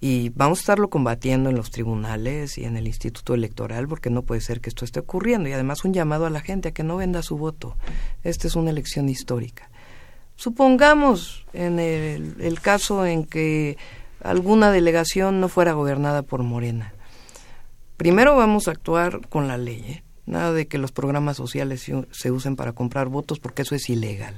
Y 0.00 0.28
vamos 0.30 0.58
a 0.58 0.62
estarlo 0.62 0.90
combatiendo 0.90 1.50
en 1.50 1.56
los 1.56 1.70
tribunales 1.70 2.56
y 2.56 2.64
en 2.64 2.76
el 2.76 2.86
Instituto 2.86 3.34
Electoral 3.34 3.88
porque 3.88 4.10
no 4.10 4.22
puede 4.22 4.40
ser 4.40 4.60
que 4.60 4.68
esto 4.68 4.84
esté 4.84 5.00
ocurriendo. 5.00 5.48
Y 5.48 5.52
además 5.52 5.84
un 5.84 5.92
llamado 5.92 6.24
a 6.24 6.30
la 6.30 6.40
gente 6.40 6.68
a 6.68 6.72
que 6.72 6.84
no 6.84 6.96
venda 6.96 7.22
su 7.22 7.36
voto. 7.36 7.76
Esta 8.22 8.46
es 8.46 8.54
una 8.54 8.70
elección 8.70 9.08
histórica. 9.08 9.70
Supongamos 10.36 11.44
en 11.52 11.80
el, 11.80 12.60
caso 12.60 13.04
en 13.04 13.24
que 13.24 13.76
alguna 14.22 14.70
delegación 14.70 15.40
no 15.40 15.48
fuera 15.48 15.72
gobernada 15.72 16.22
por 16.22 16.44
Morena. 16.44 16.94
Primero 17.96 18.36
vamos 18.36 18.68
a 18.68 18.70
actuar 18.70 19.26
con 19.28 19.48
la 19.48 19.58
ley. 19.58 19.84
¿eh? 19.88 20.04
Nada 20.26 20.52
de 20.52 20.68
que 20.68 20.78
los 20.78 20.92
programas 20.92 21.36
sociales 21.36 21.90
se 22.12 22.30
usen 22.30 22.54
para 22.54 22.72
comprar 22.72 23.08
votos 23.08 23.40
porque 23.40 23.62
eso 23.62 23.74
es 23.74 23.90
ilegal. 23.90 24.36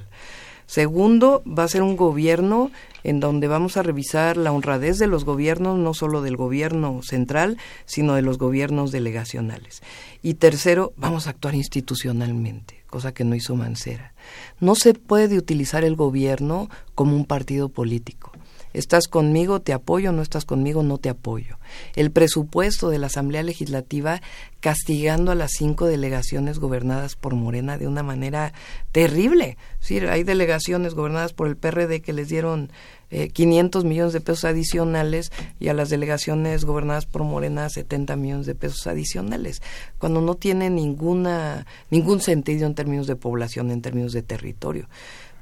Segundo, 0.65 1.43
va 1.45 1.65
a 1.65 1.67
ser 1.67 1.83
un 1.83 1.97
gobierno 1.97 2.71
en 3.03 3.19
donde 3.19 3.47
vamos 3.47 3.77
a 3.77 3.83
revisar 3.83 4.37
la 4.37 4.51
honradez 4.51 4.97
de 4.97 5.07
los 5.07 5.25
gobiernos, 5.25 5.77
no 5.77 5.93
solo 5.93 6.21
del 6.21 6.37
gobierno 6.37 7.01
central, 7.03 7.57
sino 7.85 8.15
de 8.15 8.21
los 8.21 8.37
gobiernos 8.37 8.91
delegacionales. 8.91 9.81
Y 10.21 10.35
tercero, 10.35 10.93
vamos 10.97 11.27
a 11.27 11.31
actuar 11.31 11.55
institucionalmente, 11.55 12.83
cosa 12.87 13.13
que 13.13 13.23
no 13.23 13.35
hizo 13.35 13.55
Mancera. 13.55 14.13
No 14.59 14.75
se 14.75 14.93
puede 14.93 15.37
utilizar 15.37 15.83
el 15.83 15.95
gobierno 15.95 16.69
como 16.95 17.15
un 17.15 17.25
partido 17.25 17.69
político. 17.69 18.30
Estás 18.73 19.07
conmigo, 19.07 19.61
te 19.61 19.73
apoyo, 19.73 20.11
no 20.11 20.21
estás 20.21 20.45
conmigo, 20.45 20.83
no 20.83 20.97
te 20.97 21.09
apoyo. 21.09 21.57
El 21.95 22.11
presupuesto 22.11 22.89
de 22.89 22.99
la 22.99 23.07
Asamblea 23.07 23.43
Legislativa 23.43 24.21
castigando 24.59 25.31
a 25.31 25.35
las 25.35 25.51
cinco 25.51 25.87
delegaciones 25.87 26.59
gobernadas 26.59 27.15
por 27.15 27.35
Morena 27.35 27.77
de 27.77 27.87
una 27.87 28.03
manera 28.03 28.53
terrible. 28.91 29.57
Sí, 29.79 29.99
hay 29.99 30.23
delegaciones 30.23 30.93
gobernadas 30.93 31.33
por 31.33 31.47
el 31.47 31.57
PRD 31.57 32.01
que 32.01 32.13
les 32.13 32.29
dieron 32.29 32.71
eh, 33.09 33.29
500 33.29 33.83
millones 33.83 34.13
de 34.13 34.21
pesos 34.21 34.45
adicionales 34.45 35.31
y 35.59 35.67
a 35.67 35.73
las 35.73 35.89
delegaciones 35.89 36.63
gobernadas 36.63 37.05
por 37.05 37.23
Morena 37.23 37.67
70 37.69 38.15
millones 38.15 38.45
de 38.45 38.55
pesos 38.55 38.87
adicionales, 38.87 39.61
cuando 39.97 40.21
no 40.21 40.35
tiene 40.35 40.69
ninguna, 40.69 41.65
ningún 41.89 42.21
sentido 42.21 42.67
en 42.67 42.75
términos 42.75 43.07
de 43.07 43.17
población, 43.17 43.71
en 43.71 43.81
términos 43.81 44.13
de 44.13 44.21
territorio 44.21 44.87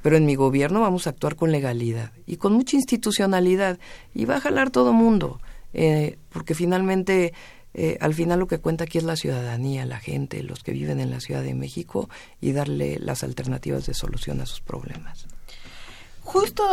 pero 0.01 0.17
en 0.17 0.25
mi 0.25 0.35
gobierno 0.35 0.81
vamos 0.81 1.07
a 1.07 1.11
actuar 1.11 1.35
con 1.35 1.51
legalidad 1.51 2.11
y 2.25 2.37
con 2.37 2.53
mucha 2.53 2.75
institucionalidad 2.75 3.79
y 4.13 4.25
va 4.25 4.37
a 4.37 4.41
jalar 4.41 4.69
todo 4.69 4.93
mundo, 4.93 5.39
eh, 5.73 6.17
porque 6.29 6.55
finalmente 6.55 7.33
eh, 7.73 7.97
al 8.01 8.13
final 8.13 8.39
lo 8.39 8.47
que 8.47 8.59
cuenta 8.59 8.85
aquí 8.85 8.97
es 8.97 9.03
la 9.03 9.15
ciudadanía, 9.15 9.85
la 9.85 9.99
gente, 9.99 10.41
los 10.43 10.63
que 10.63 10.71
viven 10.71 10.99
en 10.99 11.11
la 11.11 11.19
Ciudad 11.19 11.43
de 11.43 11.53
México 11.53 12.09
y 12.41 12.51
darle 12.51 12.97
las 12.99 13.23
alternativas 13.23 13.85
de 13.85 13.93
solución 13.93 14.41
a 14.41 14.45
sus 14.45 14.61
problemas. 14.61 15.27
Justo 16.23 16.63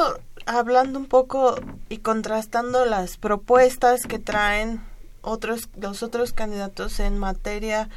hablando 0.47 0.99
un 0.99 1.07
poco 1.07 1.57
y 1.89 1.99
contrastando 1.99 2.85
las 2.85 3.17
propuestas 3.17 4.03
que 4.07 4.19
traen 4.19 4.81
otros 5.23 5.69
los 5.77 6.03
otros 6.03 6.33
candidatos 6.33 7.01
en 7.01 7.19
materia 7.19 7.89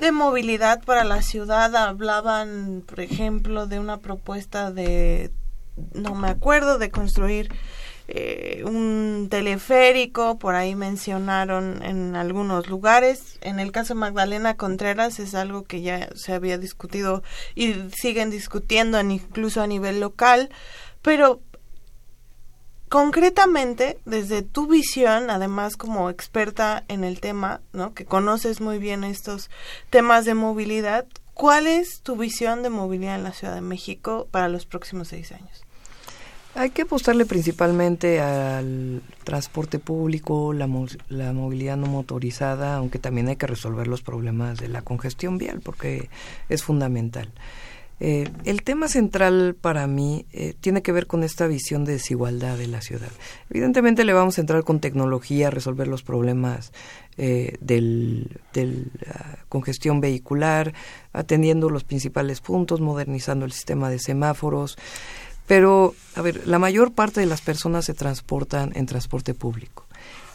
de 0.00 0.12
movilidad 0.12 0.82
para 0.84 1.04
la 1.04 1.22
ciudad 1.22 1.74
hablaban, 1.76 2.82
por 2.86 3.00
ejemplo, 3.00 3.66
de 3.66 3.78
una 3.78 3.98
propuesta 3.98 4.70
de, 4.70 5.30
no 5.94 6.14
me 6.14 6.28
acuerdo, 6.28 6.78
de 6.78 6.90
construir 6.90 7.50
eh, 8.08 8.62
un 8.66 9.28
teleférico, 9.30 10.38
por 10.38 10.54
ahí 10.54 10.74
mencionaron 10.74 11.82
en 11.82 12.16
algunos 12.16 12.68
lugares. 12.68 13.38
En 13.40 13.60
el 13.60 13.70
caso 13.70 13.94
de 13.94 14.00
Magdalena 14.00 14.56
Contreras 14.56 15.18
es 15.18 15.34
algo 15.34 15.62
que 15.64 15.82
ya 15.82 16.08
se 16.14 16.32
había 16.32 16.58
discutido 16.58 17.22
y 17.54 17.74
siguen 17.94 18.30
discutiendo 18.30 19.00
incluso 19.00 19.62
a 19.62 19.66
nivel 19.66 20.00
local, 20.00 20.50
pero 21.00 21.40
concretamente, 22.92 23.96
desde 24.04 24.42
tu 24.42 24.66
visión, 24.66 25.30
además 25.30 25.78
como 25.78 26.10
experta 26.10 26.84
en 26.88 27.04
el 27.04 27.20
tema, 27.20 27.62
¿no? 27.72 27.94
que 27.94 28.04
conoces 28.04 28.60
muy 28.60 28.76
bien 28.76 29.02
estos 29.02 29.48
temas 29.88 30.26
de 30.26 30.34
movilidad, 30.34 31.06
¿cuál 31.32 31.66
es 31.66 32.02
tu 32.02 32.16
visión 32.16 32.62
de 32.62 32.68
movilidad 32.68 33.14
en 33.14 33.24
la 33.24 33.32
Ciudad 33.32 33.54
de 33.54 33.62
México 33.62 34.28
para 34.30 34.50
los 34.50 34.66
próximos 34.66 35.08
seis 35.08 35.32
años? 35.32 35.64
Hay 36.54 36.68
que 36.68 36.82
apostarle 36.82 37.24
principalmente 37.24 38.20
al 38.20 39.00
transporte 39.24 39.78
público, 39.78 40.52
la, 40.52 40.68
la, 41.08 41.32
movilidad 41.32 41.78
no 41.78 41.86
motorizada, 41.86 42.76
aunque 42.76 42.98
también 42.98 43.28
hay 43.28 43.36
que 43.36 43.46
resolver 43.46 43.88
los 43.88 44.02
problemas 44.02 44.58
de 44.58 44.68
la 44.68 44.82
congestión 44.82 45.38
vial, 45.38 45.62
porque 45.64 46.10
es 46.50 46.62
fundamental. 46.62 47.30
Eh, 48.04 48.28
el 48.42 48.64
tema 48.64 48.88
central 48.88 49.54
para 49.54 49.86
mí 49.86 50.26
eh, 50.32 50.54
tiene 50.60 50.82
que 50.82 50.90
ver 50.90 51.06
con 51.06 51.22
esta 51.22 51.46
visión 51.46 51.84
de 51.84 51.92
desigualdad 51.92 52.58
de 52.58 52.66
la 52.66 52.80
ciudad. 52.80 53.12
Evidentemente 53.48 54.04
le 54.04 54.12
vamos 54.12 54.36
a 54.36 54.40
entrar 54.40 54.64
con 54.64 54.80
tecnología 54.80 55.46
a 55.46 55.50
resolver 55.52 55.86
los 55.86 56.02
problemas 56.02 56.72
eh, 57.16 57.56
de 57.60 57.80
la 59.06 59.38
congestión 59.48 60.00
vehicular, 60.00 60.74
atendiendo 61.12 61.70
los 61.70 61.84
principales 61.84 62.40
puntos, 62.40 62.80
modernizando 62.80 63.44
el 63.44 63.52
sistema 63.52 63.88
de 63.88 64.00
semáforos. 64.00 64.76
Pero, 65.46 65.94
a 66.16 66.22
ver, 66.22 66.44
la 66.48 66.58
mayor 66.58 66.94
parte 66.94 67.20
de 67.20 67.26
las 67.26 67.40
personas 67.40 67.84
se 67.84 67.94
transportan 67.94 68.72
en 68.74 68.86
transporte 68.86 69.32
público. 69.32 69.86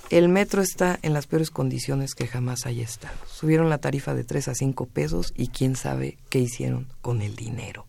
El 0.10 0.30
metro 0.30 0.62
está 0.62 0.98
en 1.02 1.13
las 1.13 1.28
peores 1.28 1.52
condiciones 1.52 2.15
que 2.15 2.28
jamás 2.28 2.65
haya 2.65 2.84
estado. 2.84 3.17
Subieron 3.30 3.70
la 3.70 3.80
tarifa 3.80 4.13
de 4.13 4.24
3 4.24 4.48
a 4.48 4.56
5 4.56 4.86
pesos 4.86 5.34
y 5.36 5.50
quién 5.50 5.76
sabe 5.76 6.17
qué 6.30 6.39
hicieron 6.39 6.88
con 7.02 7.22
el 7.22 7.36
dinero. 7.36 7.86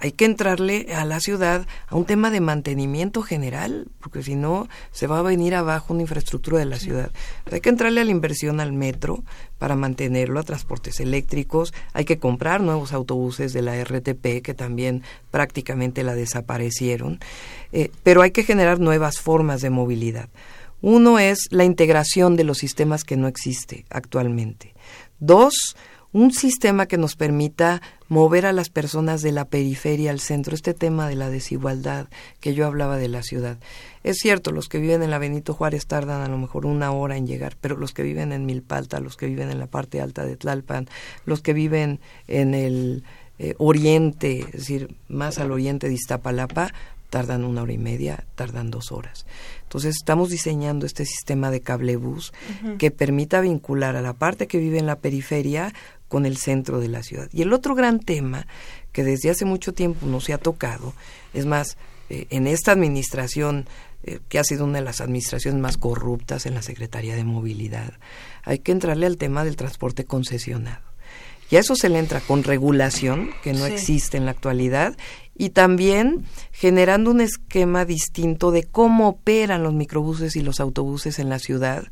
hay 0.00 0.12
que 0.12 0.26
entrarle 0.26 0.86
a 0.94 1.06
la 1.06 1.18
ciudad 1.18 1.66
a 1.86 1.96
un 1.96 2.04
tema 2.04 2.30
de 2.30 2.40
mantenimiento 2.40 3.22
general, 3.22 3.88
porque 4.00 4.22
si 4.22 4.36
no 4.36 4.68
se 4.90 5.06
va 5.06 5.18
a 5.18 5.22
venir 5.22 5.54
abajo 5.54 5.94
una 5.94 6.02
infraestructura 6.02 6.58
de 6.58 6.66
la 6.66 6.78
ciudad. 6.78 7.10
Hay 7.50 7.62
que 7.62 7.70
entrarle 7.70 8.02
a 8.02 8.04
la 8.04 8.10
inversión 8.10 8.60
al 8.60 8.72
metro 8.74 9.22
para 9.58 9.76
mantenerlo, 9.76 10.40
a 10.40 10.44
transportes 10.44 11.00
eléctricos, 11.00 11.72
hay 11.94 12.04
que 12.04 12.18
comprar 12.18 12.60
nuevos 12.60 12.92
autobuses 12.92 13.54
de 13.54 13.62
la 13.62 13.82
RTP 13.82 14.42
que 14.42 14.54
también 14.54 15.02
prácticamente 15.30 16.02
la 16.02 16.14
desaparecieron, 16.14 17.18
eh, 17.72 17.90
pero 18.02 18.20
hay 18.20 18.30
que 18.30 18.44
generar 18.44 18.80
nuevas 18.80 19.20
formas 19.20 19.62
de 19.62 19.70
movilidad. 19.70 20.28
Uno 20.80 21.18
es 21.18 21.48
la 21.50 21.64
integración 21.64 22.36
de 22.36 22.44
los 22.44 22.58
sistemas 22.58 23.04
que 23.04 23.16
no 23.16 23.26
existe 23.28 23.84
actualmente. 23.90 24.74
Dos, 25.18 25.76
un 26.12 26.32
sistema 26.32 26.86
que 26.86 26.96
nos 26.96 27.16
permita 27.16 27.82
mover 28.08 28.46
a 28.46 28.52
las 28.52 28.70
personas 28.70 29.20
de 29.20 29.32
la 29.32 29.44
periferia 29.44 30.10
al 30.10 30.20
centro, 30.20 30.54
este 30.54 30.72
tema 30.72 31.08
de 31.08 31.16
la 31.16 31.28
desigualdad 31.28 32.06
que 32.40 32.54
yo 32.54 32.66
hablaba 32.66 32.96
de 32.96 33.08
la 33.08 33.22
ciudad. 33.22 33.58
Es 34.04 34.16
cierto, 34.18 34.52
los 34.52 34.68
que 34.68 34.78
viven 34.78 35.02
en 35.02 35.10
la 35.10 35.18
Benito 35.18 35.52
Juárez 35.52 35.86
tardan 35.86 36.22
a 36.22 36.28
lo 36.28 36.38
mejor 36.38 36.64
una 36.64 36.92
hora 36.92 37.16
en 37.16 37.26
llegar, 37.26 37.56
pero 37.60 37.76
los 37.76 37.92
que 37.92 38.02
viven 38.02 38.32
en 38.32 38.46
Milpalta, 38.46 39.00
los 39.00 39.16
que 39.16 39.26
viven 39.26 39.50
en 39.50 39.58
la 39.58 39.66
parte 39.66 40.00
alta 40.00 40.24
de 40.24 40.36
Tlalpan, 40.36 40.88
los 41.26 41.42
que 41.42 41.52
viven 41.52 42.00
en 42.26 42.54
el 42.54 43.04
eh, 43.38 43.54
oriente, 43.58 44.40
es 44.40 44.52
decir, 44.52 44.96
más 45.08 45.38
al 45.38 45.52
oriente 45.52 45.88
de 45.88 45.94
Iztapalapa, 45.94 46.72
tardan 47.10 47.44
una 47.44 47.62
hora 47.62 47.72
y 47.72 47.78
media, 47.78 48.24
tardan 48.34 48.70
dos 48.70 48.92
horas. 48.92 49.26
Entonces 49.68 49.96
estamos 49.96 50.30
diseñando 50.30 50.86
este 50.86 51.04
sistema 51.04 51.50
de 51.50 51.60
cablebús 51.60 52.32
que 52.78 52.90
permita 52.90 53.42
vincular 53.42 53.96
a 53.96 54.00
la 54.00 54.14
parte 54.14 54.46
que 54.46 54.56
vive 54.56 54.78
en 54.78 54.86
la 54.86 54.96
periferia 54.96 55.74
con 56.08 56.24
el 56.24 56.38
centro 56.38 56.80
de 56.80 56.88
la 56.88 57.02
ciudad. 57.02 57.28
Y 57.34 57.42
el 57.42 57.52
otro 57.52 57.74
gran 57.74 58.00
tema 58.00 58.46
que 58.92 59.04
desde 59.04 59.28
hace 59.28 59.44
mucho 59.44 59.74
tiempo 59.74 60.06
no 60.06 60.20
se 60.20 60.32
ha 60.32 60.38
tocado, 60.38 60.94
es 61.34 61.44
más, 61.44 61.76
eh, 62.08 62.26
en 62.30 62.46
esta 62.46 62.72
administración, 62.72 63.66
eh, 64.04 64.20
que 64.30 64.38
ha 64.38 64.44
sido 64.44 64.64
una 64.64 64.78
de 64.78 64.86
las 64.86 65.02
administraciones 65.02 65.60
más 65.60 65.76
corruptas 65.76 66.46
en 66.46 66.54
la 66.54 66.62
Secretaría 66.62 67.14
de 67.14 67.24
Movilidad, 67.24 67.92
hay 68.44 68.60
que 68.60 68.72
entrarle 68.72 69.04
al 69.04 69.18
tema 69.18 69.44
del 69.44 69.56
transporte 69.56 70.06
concesionado. 70.06 70.80
Y 71.50 71.56
a 71.56 71.60
eso 71.60 71.76
se 71.76 71.90
le 71.90 71.98
entra 71.98 72.20
con 72.20 72.42
regulación, 72.42 73.30
que 73.42 73.52
no 73.52 73.66
existe 73.66 74.16
en 74.16 74.24
la 74.24 74.30
actualidad, 74.30 74.96
y 75.38 75.50
también 75.50 76.24
generando 76.52 77.12
un 77.12 77.20
esquema 77.20 77.84
distinto 77.84 78.50
de 78.50 78.64
cómo 78.64 79.08
operan 79.08 79.62
los 79.62 79.72
microbuses 79.72 80.34
y 80.36 80.42
los 80.42 80.60
autobuses 80.60 81.20
en 81.20 81.28
la 81.28 81.38
ciudad. 81.38 81.84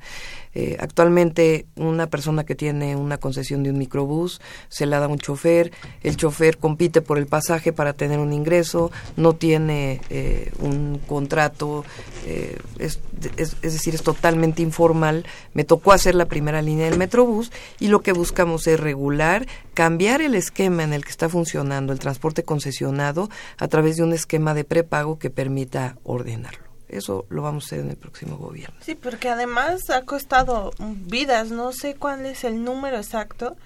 Eh, 0.58 0.78
actualmente 0.80 1.66
una 1.76 2.06
persona 2.06 2.44
que 2.44 2.54
tiene 2.54 2.96
una 2.96 3.18
concesión 3.18 3.62
de 3.62 3.68
un 3.68 3.76
microbús 3.76 4.40
se 4.70 4.86
la 4.86 4.98
da 5.00 5.06
un 5.06 5.18
chofer, 5.18 5.70
el 6.02 6.16
chofer 6.16 6.56
compite 6.56 7.02
por 7.02 7.18
el 7.18 7.26
pasaje 7.26 7.74
para 7.74 7.92
tener 7.92 8.20
un 8.20 8.32
ingreso, 8.32 8.90
no 9.18 9.34
tiene 9.34 10.00
eh, 10.08 10.50
un 10.60 10.98
contrato, 11.06 11.84
eh, 12.24 12.56
es, 12.78 13.00
es, 13.36 13.60
decir, 13.60 13.94
es 13.94 14.02
totalmente 14.02 14.62
informal. 14.62 15.26
Me 15.52 15.64
tocó 15.64 15.92
hacer 15.92 16.14
la 16.14 16.24
primera 16.24 16.62
línea 16.62 16.88
del 16.88 16.98
metrobús 16.98 17.52
y 17.78 17.88
lo 17.88 18.00
que 18.00 18.12
buscamos 18.12 18.66
es 18.66 18.80
regular, 18.80 19.46
cambiar 19.74 20.22
el 20.22 20.34
esquema 20.34 20.84
en 20.84 20.94
el 20.94 21.04
que 21.04 21.10
está 21.10 21.28
funcionando 21.28 21.92
el 21.92 21.98
transporte 21.98 22.44
concesionado 22.44 23.28
a 23.58 23.68
través 23.68 23.98
de 23.98 24.04
un 24.04 24.14
esquema 24.14 24.54
de 24.54 24.64
prepago 24.64 25.18
que 25.18 25.28
permita 25.28 25.98
ordenarlo. 26.02 26.65
Eso 26.88 27.26
lo 27.30 27.42
vamos 27.42 27.64
a 27.64 27.66
hacer 27.66 27.80
en 27.80 27.90
el 27.90 27.96
próximo 27.96 28.36
gobierno. 28.36 28.76
Sí, 28.80 28.94
porque 28.94 29.28
además 29.28 29.90
ha 29.90 30.02
costado 30.02 30.72
vidas, 30.78 31.50
no 31.50 31.72
sé 31.72 31.94
cuál 31.94 32.26
es 32.26 32.44
el 32.44 32.62
número 32.62 32.96
exacto 32.96 33.56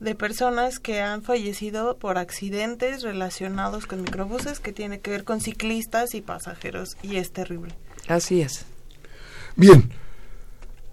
de 0.00 0.14
personas 0.14 0.78
que 0.78 1.00
han 1.00 1.22
fallecido 1.22 1.96
por 1.96 2.18
accidentes 2.18 3.02
relacionados 3.02 3.86
con 3.86 4.02
microbuses 4.02 4.60
que 4.60 4.72
tiene 4.72 5.00
que 5.00 5.10
ver 5.10 5.24
con 5.24 5.40
ciclistas 5.40 6.14
y 6.14 6.20
pasajeros 6.20 6.96
y 7.02 7.16
es 7.16 7.32
terrible. 7.32 7.74
Así 8.06 8.40
es. 8.40 8.64
Bien, 9.56 9.90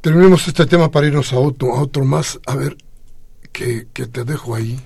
terminemos 0.01 0.47
este 0.47 0.65
tema 0.65 0.89
para 0.89 1.07
irnos 1.07 1.33
a 1.33 1.37
otro, 1.37 1.75
a 1.75 1.81
otro 1.81 2.03
más. 2.03 2.39
A 2.47 2.55
ver, 2.55 2.77
que, 3.51 3.87
que 3.93 4.07
te 4.07 4.23
dejo 4.23 4.55
ahí, 4.55 4.79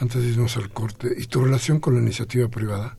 antes 0.00 0.20
de 0.20 0.28
irnos 0.30 0.56
al 0.56 0.70
corte, 0.70 1.14
y 1.16 1.26
tu 1.26 1.44
relación 1.44 1.78
con 1.78 1.94
la 1.94 2.00
iniciativa 2.00 2.48
privada. 2.48 2.96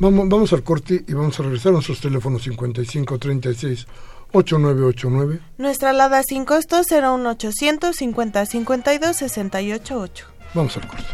Vamos, 0.00 0.28
vamos 0.28 0.52
al 0.52 0.62
corte 0.62 1.04
y 1.06 1.12
vamos 1.12 1.38
a 1.40 1.42
regresar 1.42 1.70
a 1.70 1.72
nuestros 1.72 2.00
teléfonos 2.00 2.42
5536 2.42 3.86
8989. 4.32 5.40
Nuestra 5.58 5.90
alada 5.90 6.22
sin 6.22 6.44
costo 6.44 6.84
será 6.84 7.10
un 7.10 7.26
800 7.26 7.96
50 7.96 8.46
52 8.46 9.16
688. 9.16 10.26
Vamos 10.54 10.76
al 10.76 10.86
corte. 10.86 11.04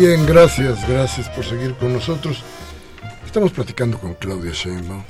Bien, 0.00 0.24
gracias, 0.24 0.88
gracias 0.88 1.28
por 1.28 1.44
seguir 1.44 1.74
con 1.74 1.92
nosotros. 1.92 2.42
Estamos 3.22 3.52
platicando 3.52 3.98
con 3.98 4.14
Claudia 4.14 4.52
Sheinbaum, 4.52 5.02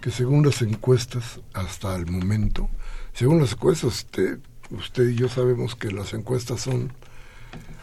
que 0.00 0.10
según 0.10 0.44
las 0.44 0.60
encuestas 0.60 1.38
hasta 1.54 1.94
el 1.94 2.10
momento, 2.10 2.68
según 3.12 3.38
las 3.38 3.52
encuestas, 3.52 3.84
usted, 3.84 4.40
usted 4.72 5.10
y 5.10 5.14
yo 5.14 5.28
sabemos 5.28 5.76
que 5.76 5.92
las 5.92 6.14
encuestas 6.14 6.62
son 6.62 6.92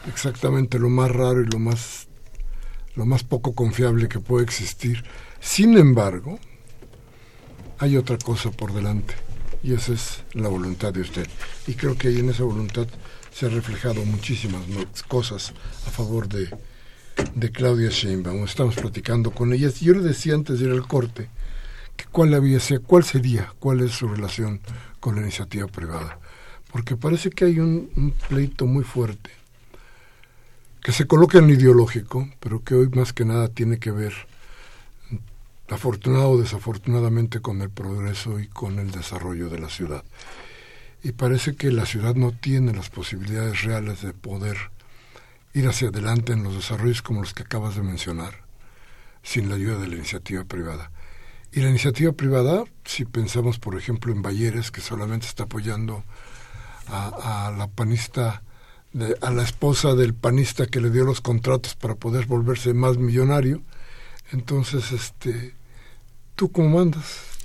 exactamente 0.09 0.77
lo 0.77 0.89
más 0.89 1.09
raro 1.09 1.41
y 1.41 1.45
lo 1.45 1.57
más, 1.57 2.09
lo 2.95 3.05
más 3.05 3.23
poco 3.23 3.55
confiable 3.55 4.09
que 4.09 4.19
puede 4.19 4.43
existir. 4.43 5.05
Sin 5.39 5.77
embargo, 5.77 6.37
hay 7.77 7.95
otra 7.95 8.17
cosa 8.17 8.51
por 8.51 8.73
delante 8.73 9.13
y 9.63 9.73
esa 9.73 9.93
es 9.93 10.25
la 10.33 10.49
voluntad 10.49 10.91
de 10.91 10.99
usted. 10.99 11.29
Y 11.65 11.75
creo 11.75 11.97
que 11.97 12.09
ahí 12.09 12.19
en 12.19 12.29
esa 12.29 12.43
voluntad 12.43 12.89
se 13.31 13.45
han 13.45 13.53
reflejado 13.53 14.03
muchísimas 14.05 14.61
cosas 15.07 15.53
a 15.87 15.89
favor 15.89 16.27
de, 16.27 16.49
de 17.35 17.51
Claudia 17.51 17.89
Sheinbaum. 17.89 18.43
Estamos 18.43 18.75
platicando 18.75 19.31
con 19.31 19.53
ellas. 19.53 19.79
Yo 19.79 19.93
le 19.93 20.01
decía 20.01 20.33
antes 20.33 20.59
de 20.59 20.65
ir 20.65 20.71
al 20.71 20.87
corte 20.87 21.29
que 21.95 22.05
cuál, 22.05 22.33
había, 22.33 22.59
cuál 22.85 23.03
sería, 23.03 23.53
cuál 23.59 23.81
es 23.81 23.91
su 23.91 24.07
relación 24.07 24.61
con 24.99 25.15
la 25.15 25.21
iniciativa 25.21 25.67
privada. 25.67 26.19
Porque 26.71 26.95
parece 26.95 27.29
que 27.29 27.45
hay 27.45 27.59
un, 27.59 28.13
pleito 28.27 28.65
muy 28.65 28.83
fuerte 28.83 29.31
que 30.81 30.91
se 30.91 31.07
coloca 31.07 31.39
en 31.39 31.47
lo 31.47 31.53
ideológico, 31.53 32.29
pero 32.39 32.63
que 32.63 32.73
hoy 32.73 32.89
más 32.89 33.11
que 33.11 33.25
nada 33.25 33.49
tiene 33.49 33.79
que 33.79 33.91
ver, 33.91 34.13
afortunado 35.67 36.31
o 36.31 36.41
desafortunadamente, 36.41 37.41
con 37.41 37.61
el 37.61 37.69
progreso 37.69 38.39
y 38.39 38.47
con 38.47 38.79
el 38.79 38.91
desarrollo 38.91 39.49
de 39.49 39.59
la 39.59 39.69
ciudad 39.69 40.03
y 41.03 41.13
parece 41.13 41.55
que 41.55 41.71
la 41.71 41.85
ciudad 41.85 42.15
no 42.15 42.31
tiene 42.31 42.73
las 42.73 42.89
posibilidades 42.89 43.63
reales 43.63 44.01
de 44.01 44.13
poder 44.13 44.57
ir 45.53 45.67
hacia 45.67 45.89
adelante 45.89 46.33
en 46.33 46.43
los 46.43 46.55
desarrollos 46.55 47.01
como 47.01 47.21
los 47.21 47.33
que 47.33 47.43
acabas 47.43 47.75
de 47.75 47.83
mencionar, 47.83 48.43
sin 49.23 49.49
la 49.49 49.55
ayuda 49.55 49.77
de 49.79 49.87
la 49.87 49.95
iniciativa 49.95 50.43
privada. 50.43 50.91
Y 51.51 51.61
la 51.61 51.69
iniciativa 51.69 52.11
privada, 52.11 52.63
si 52.85 53.05
pensamos 53.05 53.59
por 53.59 53.75
ejemplo 53.75 54.11
en 54.13 54.21
Bayeres, 54.21 54.71
que 54.71 54.81
solamente 54.81 55.25
está 55.25 55.43
apoyando 55.43 56.03
a, 56.87 57.53
la 57.57 57.67
panista, 57.67 58.43
a 59.21 59.31
la 59.31 59.43
esposa 59.43 59.95
del 59.95 60.13
panista 60.13 60.65
que 60.65 60.81
le 60.81 60.89
dio 60.89 61.05
los 61.05 61.21
contratos 61.21 61.75
para 61.75 61.95
poder 61.95 62.25
volverse 62.25 62.73
más 62.73 62.97
millonario, 62.97 63.61
entonces, 64.31 64.91
este, 64.91 65.55
¿tú 66.35 66.51
cómo 66.51 66.77
mandas? 66.77 67.38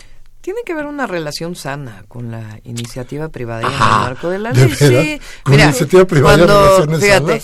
Tiene 0.45 0.61
que 0.67 0.75
haber 0.75 0.85
una 0.85 1.07
relación 1.07 1.57
sana 1.57 2.05
con 2.07 2.31
la 2.31 2.61
iniciativa 2.65 3.31
privada 3.31 3.63
y 3.63 3.65
en 3.65 3.73
el 3.73 3.79
marco 3.79 4.29
de 4.29 4.39
la 4.39 4.53
ley. 4.53 4.69
sí, 4.77 5.19
¿Con 5.43 5.57
la 5.57 5.65
iniciativa 5.65 6.05
privada 6.05 6.47
cuando, 6.77 6.99
fíjate, 7.01 7.41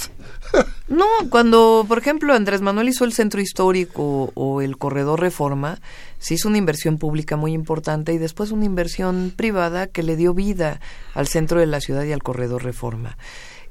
No, 0.88 1.06
cuando, 1.30 1.86
por 1.88 1.96
ejemplo, 1.96 2.34
Andrés 2.34 2.60
Manuel 2.60 2.90
hizo 2.90 3.06
el 3.06 3.14
centro 3.14 3.40
histórico 3.40 4.32
o 4.34 4.60
el 4.60 4.76
corredor 4.76 5.18
reforma, 5.18 5.80
se 6.18 6.34
hizo 6.34 6.48
una 6.48 6.58
inversión 6.58 6.98
pública 6.98 7.36
muy 7.36 7.54
importante 7.54 8.12
y 8.12 8.18
después 8.18 8.50
una 8.50 8.66
inversión 8.66 9.32
privada 9.34 9.86
que 9.86 10.02
le 10.02 10.16
dio 10.16 10.34
vida 10.34 10.80
al 11.14 11.26
centro 11.26 11.58
de 11.58 11.66
la 11.66 11.80
ciudad 11.80 12.04
y 12.04 12.12
al 12.12 12.22
corredor 12.22 12.64
reforma. 12.64 13.16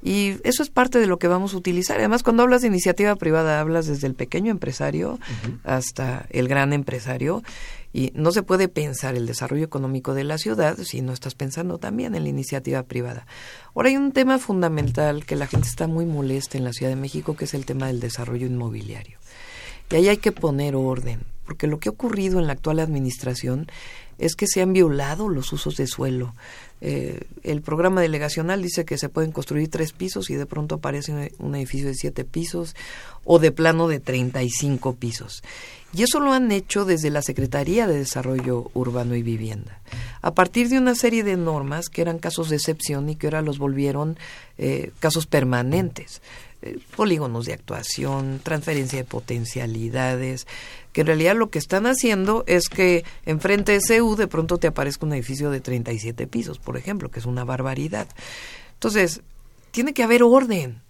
Y 0.02 0.38
eso 0.44 0.64
es 0.64 0.70
parte 0.70 0.98
de 1.00 1.08
lo 1.08 1.20
que 1.20 1.28
vamos 1.28 1.54
a 1.54 1.58
utilizar. 1.58 1.98
Además, 1.98 2.24
cuando 2.24 2.44
hablas 2.44 2.62
de 2.62 2.70
iniciativa 2.70 3.16
privada, 3.18 3.60
hablas 3.60 3.86
desde 3.86 4.08
el 4.08 4.16
pequeño 4.16 4.50
empresario 4.50 5.20
hasta 5.66 6.26
el 6.30 6.48
gran 6.48 6.72
empresario. 6.72 7.44
Y 7.92 8.12
no 8.14 8.32
se 8.32 8.44
puede 8.44 8.68
pensar 8.68 9.16
el 9.16 9.26
desarrollo 9.26 9.66
económico 9.66 10.14
de 10.14 10.24
la 10.24 10.38
ciudad 10.38 10.78
si 10.78 11.02
no 11.02 11.12
estás 11.12 11.34
pensando 11.36 11.80
también 11.80 12.14
en 12.14 12.24
la 12.24 12.30
iniciativa 12.30 12.84
privada. 12.84 13.26
Ahora 13.74 13.90
hay 13.90 13.98
un 13.98 14.12
tema 14.12 14.38
fundamental 14.38 15.26
que 15.26 15.36
la 15.36 15.48
gente 15.48 15.68
está 15.68 15.88
muy 15.88 16.06
molesta 16.06 16.58
en 16.58 16.64
la 16.64 16.74
Ciudad 16.74 16.92
de 16.92 16.96
México, 16.96 17.36
que 17.36 17.46
es 17.46 17.54
el 17.54 17.66
tema 17.66 17.88
del 17.88 18.00
desarrollo 18.00 18.46
inmobiliario. 18.46 19.18
Y 19.90 19.96
ahí 19.96 20.08
hay 20.08 20.18
que 20.18 20.32
poner 20.32 20.76
orden, 20.76 21.22
porque 21.50 21.66
lo 21.66 21.80
que 21.80 21.90
ha 21.90 21.92
ocurrido 21.92 22.38
en 22.38 22.46
la 22.46 22.54
actual 22.54 22.78
administración 22.78 23.72
es 24.20 24.36
que 24.36 24.46
se 24.46 24.62
han 24.62 24.72
violado 24.72 25.30
los 25.30 25.52
usos 25.52 25.78
de 25.78 25.88
suelo. 25.88 26.36
Eh, 26.80 27.22
el 27.42 27.64
programa 27.64 28.02
delegacional 28.02 28.62
dice 28.62 28.86
que 28.86 29.00
se 29.00 29.10
pueden 29.10 29.32
construir 29.32 29.68
tres 29.68 29.92
pisos 29.92 30.30
y 30.30 30.36
de 30.36 30.46
pronto 30.46 30.76
aparece 30.76 31.32
un 31.40 31.56
edificio 31.56 31.88
de 31.88 31.96
siete 31.96 32.24
pisos 32.24 32.76
o 33.24 33.40
de 33.40 33.52
plano 33.52 33.88
de 33.88 34.00
35 34.00 34.94
pisos. 34.98 35.42
Y 35.92 36.04
eso 36.04 36.20
lo 36.20 36.34
han 36.34 36.52
hecho 36.52 36.86
desde 36.86 37.10
la 37.10 37.24
Secretaría 37.24 37.88
de 37.88 37.98
Desarrollo 37.98 38.70
Urbano 38.76 39.16
y 39.16 39.24
Vivienda, 39.24 39.82
a 40.22 40.36
partir 40.36 40.70
de 40.70 40.78
una 40.78 40.94
serie 40.94 41.24
de 41.24 41.36
normas 41.36 41.90
que 41.90 42.04
eran 42.04 42.20
casos 42.20 42.50
de 42.50 42.58
excepción 42.58 43.10
y 43.10 43.16
que 43.16 43.26
ahora 43.26 43.42
los 43.42 43.58
volvieron 43.58 44.20
eh, 44.60 44.92
casos 45.00 45.26
permanentes. 45.26 46.22
Eh, 46.62 46.78
polígonos 46.98 47.46
de 47.46 47.54
actuación, 47.54 48.42
transferencia 48.44 49.00
de 49.00 49.06
potencialidades, 49.06 50.46
en 51.02 51.08
realidad 51.08 51.36
lo 51.36 51.50
que 51.50 51.60
están 51.60 51.86
haciendo 51.86 52.44
es 52.48 52.70
que 52.70 53.04
enfrente 53.26 53.74
de 53.74 54.00
CU 54.00 54.16
de 54.16 54.28
pronto 54.28 54.58
te 54.58 54.68
aparezca 54.68 55.06
un 55.06 55.14
edificio 55.14 55.52
de 55.52 55.62
37 55.62 56.28
pisos, 56.28 56.60
por 56.60 56.78
ejemplo, 56.78 57.10
que 57.10 57.20
es 57.20 57.26
una 57.26 57.44
barbaridad. 57.44 58.08
Entonces, 58.74 59.22
tiene 59.72 59.94
que 59.94 60.04
haber 60.04 60.24
orden, 60.24 60.82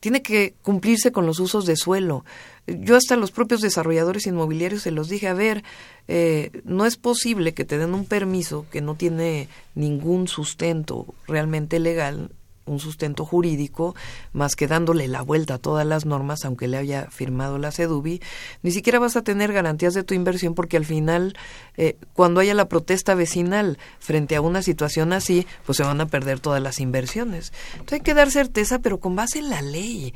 tiene 0.00 0.22
que 0.22 0.54
cumplirse 0.62 1.12
con 1.12 1.26
los 1.26 1.40
usos 1.40 1.66
de 1.66 1.76
suelo. 1.76 2.24
Yo 2.66 2.96
hasta 2.96 3.16
los 3.16 3.30
propios 3.30 3.60
desarrolladores 3.60 4.26
inmobiliarios 4.26 4.82
se 4.82 4.90
los 4.90 5.08
dije, 5.08 5.28
a 5.28 5.34
ver, 5.34 5.64
eh, 6.08 6.50
no 6.64 6.86
es 6.86 6.96
posible 6.96 7.54
que 7.54 7.64
te 7.64 7.78
den 7.78 7.94
un 7.94 8.06
permiso 8.06 8.66
que 8.70 8.80
no 8.80 8.94
tiene 8.94 9.48
ningún 9.74 10.28
sustento 10.28 11.14
realmente 11.26 11.78
legal 11.78 12.30
un 12.66 12.80
sustento 12.80 13.24
jurídico 13.24 13.94
más 14.32 14.56
que 14.56 14.66
dándole 14.66 15.08
la 15.08 15.22
vuelta 15.22 15.54
a 15.54 15.58
todas 15.58 15.86
las 15.86 16.06
normas, 16.06 16.44
aunque 16.44 16.68
le 16.68 16.76
haya 16.76 17.08
firmado 17.10 17.58
la 17.58 17.72
CEDUBI, 17.72 18.20
ni 18.62 18.70
siquiera 18.70 18.98
vas 18.98 19.16
a 19.16 19.22
tener 19.22 19.52
garantías 19.52 19.94
de 19.94 20.02
tu 20.02 20.14
inversión 20.14 20.54
porque 20.54 20.76
al 20.76 20.84
final, 20.84 21.36
eh, 21.76 21.96
cuando 22.12 22.40
haya 22.40 22.54
la 22.54 22.68
protesta 22.68 23.14
vecinal 23.14 23.78
frente 23.98 24.36
a 24.36 24.40
una 24.40 24.62
situación 24.62 25.12
así, 25.12 25.46
pues 25.66 25.76
se 25.76 25.84
van 25.84 26.00
a 26.00 26.06
perder 26.06 26.40
todas 26.40 26.62
las 26.62 26.80
inversiones. 26.80 27.52
Entonces 27.72 27.94
hay 27.94 28.00
que 28.00 28.14
dar 28.14 28.30
certeza, 28.30 28.78
pero 28.78 28.98
con 28.98 29.16
base 29.16 29.38
en 29.38 29.50
la 29.50 29.62
ley. 29.62 30.14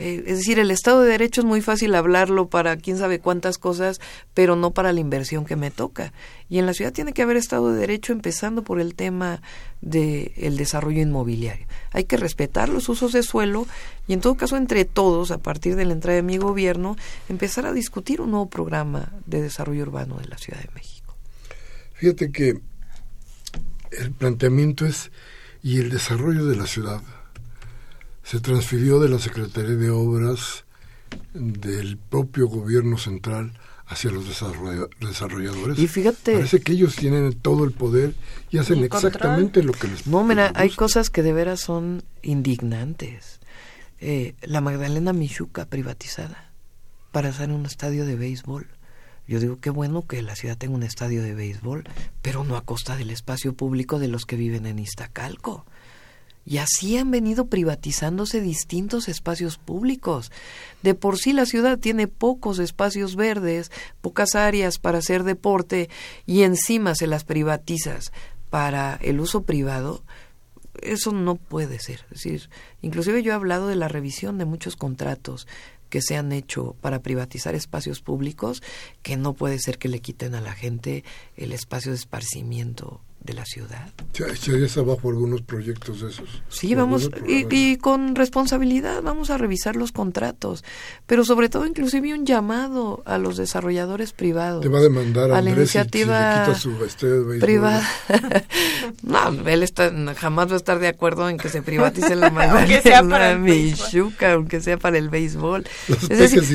Eh, 0.00 0.24
es 0.26 0.38
decir, 0.38 0.58
el 0.58 0.70
Estado 0.70 1.02
de 1.02 1.10
Derecho 1.10 1.42
es 1.42 1.44
muy 1.44 1.60
fácil 1.60 1.94
hablarlo 1.94 2.48
para 2.48 2.78
quién 2.78 2.96
sabe 2.96 3.18
cuántas 3.18 3.58
cosas, 3.58 4.00
pero 4.32 4.56
no 4.56 4.70
para 4.70 4.94
la 4.94 5.00
inversión 5.00 5.44
que 5.44 5.56
me 5.56 5.70
toca. 5.70 6.14
Y 6.48 6.58
en 6.58 6.64
la 6.64 6.72
ciudad 6.72 6.90
tiene 6.90 7.12
que 7.12 7.20
haber 7.20 7.36
Estado 7.36 7.70
de 7.70 7.78
Derecho 7.78 8.14
empezando 8.14 8.64
por 8.64 8.80
el 8.80 8.94
tema 8.94 9.42
del 9.82 10.32
el 10.36 10.56
desarrollo 10.56 11.02
inmobiliario. 11.02 11.66
Hay 11.92 12.04
que 12.04 12.16
respetar 12.16 12.70
los 12.70 12.88
usos 12.88 13.12
de 13.12 13.22
suelo 13.22 13.66
y 14.08 14.14
en 14.14 14.22
todo 14.22 14.36
caso 14.36 14.56
entre 14.56 14.86
todos, 14.86 15.30
a 15.32 15.38
partir 15.38 15.76
de 15.76 15.84
la 15.84 15.92
entrada 15.92 16.16
de 16.16 16.22
mi 16.22 16.38
gobierno, 16.38 16.96
empezar 17.28 17.66
a 17.66 17.74
discutir 17.74 18.22
un 18.22 18.30
nuevo 18.30 18.48
programa 18.48 19.12
de 19.26 19.42
desarrollo 19.42 19.82
urbano 19.82 20.16
de 20.16 20.28
la 20.28 20.38
Ciudad 20.38 20.60
de 20.60 20.70
México. 20.74 21.14
Fíjate 21.92 22.32
que 22.32 22.58
el 23.90 24.12
planteamiento 24.12 24.86
es 24.86 25.10
y 25.62 25.78
el 25.78 25.90
desarrollo 25.90 26.46
de 26.46 26.56
la 26.56 26.66
ciudad 26.66 27.02
se 28.30 28.38
transfirió 28.38 29.00
de 29.00 29.08
la 29.08 29.18
Secretaría 29.18 29.74
de 29.74 29.90
Obras 29.90 30.64
del 31.34 31.98
propio 31.98 32.46
gobierno 32.46 32.96
central 32.96 33.58
hacia 33.88 34.12
los 34.12 34.24
desarrolladores. 35.00 35.76
Y 35.76 35.88
fíjate. 35.88 36.34
Parece 36.34 36.60
que 36.60 36.74
ellos 36.74 36.94
tienen 36.94 37.32
todo 37.32 37.64
el 37.64 37.72
poder 37.72 38.14
y 38.52 38.58
hacen 38.58 38.84
exactamente 38.84 39.64
lo 39.64 39.72
que 39.72 39.88
les 39.88 40.06
No, 40.06 40.22
mira, 40.22 40.52
hay 40.54 40.70
cosas 40.70 41.10
que 41.10 41.24
de 41.24 41.32
veras 41.32 41.58
son 41.58 42.04
indignantes. 42.22 43.40
Eh, 43.98 44.36
la 44.42 44.60
Magdalena 44.60 45.12
Michuca 45.12 45.66
privatizada 45.66 46.52
para 47.10 47.30
hacer 47.30 47.50
un 47.50 47.66
estadio 47.66 48.06
de 48.06 48.14
béisbol. 48.14 48.68
Yo 49.26 49.40
digo 49.40 49.58
qué 49.60 49.70
bueno 49.70 50.06
que 50.06 50.22
la 50.22 50.36
ciudad 50.36 50.56
tenga 50.56 50.76
un 50.76 50.84
estadio 50.84 51.24
de 51.24 51.34
béisbol, 51.34 51.82
pero 52.22 52.44
no 52.44 52.56
a 52.56 52.64
costa 52.64 52.94
del 52.94 53.10
espacio 53.10 53.54
público 53.54 53.98
de 53.98 54.06
los 54.06 54.24
que 54.24 54.36
viven 54.36 54.66
en 54.66 54.78
Iztacalco. 54.78 55.66
Y 56.50 56.58
así 56.58 56.98
han 56.98 57.12
venido 57.12 57.46
privatizándose 57.46 58.40
distintos 58.40 59.06
espacios 59.08 59.56
públicos. 59.56 60.32
De 60.82 60.96
por 60.96 61.16
sí 61.16 61.32
la 61.32 61.46
ciudad 61.46 61.78
tiene 61.78 62.08
pocos 62.08 62.58
espacios 62.58 63.14
verdes, 63.14 63.70
pocas 64.00 64.34
áreas 64.34 64.80
para 64.80 64.98
hacer 64.98 65.22
deporte 65.22 65.88
y 66.26 66.42
encima 66.42 66.96
se 66.96 67.06
las 67.06 67.22
privatizas 67.22 68.12
para 68.50 68.96
el 68.96 69.20
uso 69.20 69.44
privado. 69.44 70.02
Eso 70.82 71.12
no 71.12 71.36
puede 71.36 71.78
ser. 71.78 72.04
Es 72.10 72.48
inclusive 72.82 73.22
yo 73.22 73.30
he 73.30 73.36
hablado 73.36 73.68
de 73.68 73.76
la 73.76 73.86
revisión 73.86 74.36
de 74.36 74.44
muchos 74.44 74.74
contratos 74.74 75.46
que 75.88 76.02
se 76.02 76.16
han 76.16 76.32
hecho 76.32 76.74
para 76.80 76.98
privatizar 76.98 77.54
espacios 77.54 78.00
públicos, 78.00 78.60
que 79.02 79.16
no 79.16 79.34
puede 79.34 79.60
ser 79.60 79.78
que 79.78 79.88
le 79.88 80.00
quiten 80.00 80.34
a 80.34 80.40
la 80.40 80.54
gente 80.54 81.04
el 81.36 81.52
espacio 81.52 81.92
de 81.92 81.98
esparcimiento 81.98 83.02
de 83.22 83.34
la 83.34 83.44
ciudad. 83.44 83.90
Ya, 84.14 84.26
ya 84.32 84.80
abajo 84.80 85.10
algunos 85.10 85.42
proyectos 85.42 86.00
de 86.00 86.08
esos. 86.08 86.42
Sí, 86.48 86.74
vamos, 86.74 87.10
y, 87.26 87.76
con 87.76 88.14
responsabilidad 88.14 89.02
vamos 89.02 89.30
a 89.30 89.38
revisar 89.38 89.76
los 89.76 89.92
contratos, 89.92 90.64
pero 91.06 91.24
sobre 91.24 91.48
todo 91.48 91.66
inclusive 91.66 92.14
un 92.14 92.24
llamado 92.24 93.02
a 93.04 93.18
los 93.18 93.36
desarrolladores 93.36 94.12
privados. 94.12 94.62
Te 94.62 94.68
va 94.68 94.78
a 94.78 94.82
demandar 94.82 95.30
a, 95.32 95.42
la 95.42 95.50
iniciativa 95.50 96.54
si, 96.54 96.68
privada. 97.40 97.86
no, 99.02 99.48
él 99.48 99.62
está, 99.62 99.92
jamás 100.14 100.48
va 100.48 100.54
a 100.54 100.56
estar 100.56 100.78
de 100.78 100.88
acuerdo 100.88 101.28
en 101.28 101.36
que 101.36 101.48
se 101.48 101.62
privatice 101.62 102.16
la 102.16 102.30
para 103.08 103.36
Michuca, 103.36 104.32
aunque 104.32 104.60
sea 104.60 104.78
para 104.78 104.98
el 104.98 105.08
béisbol. 105.08 105.66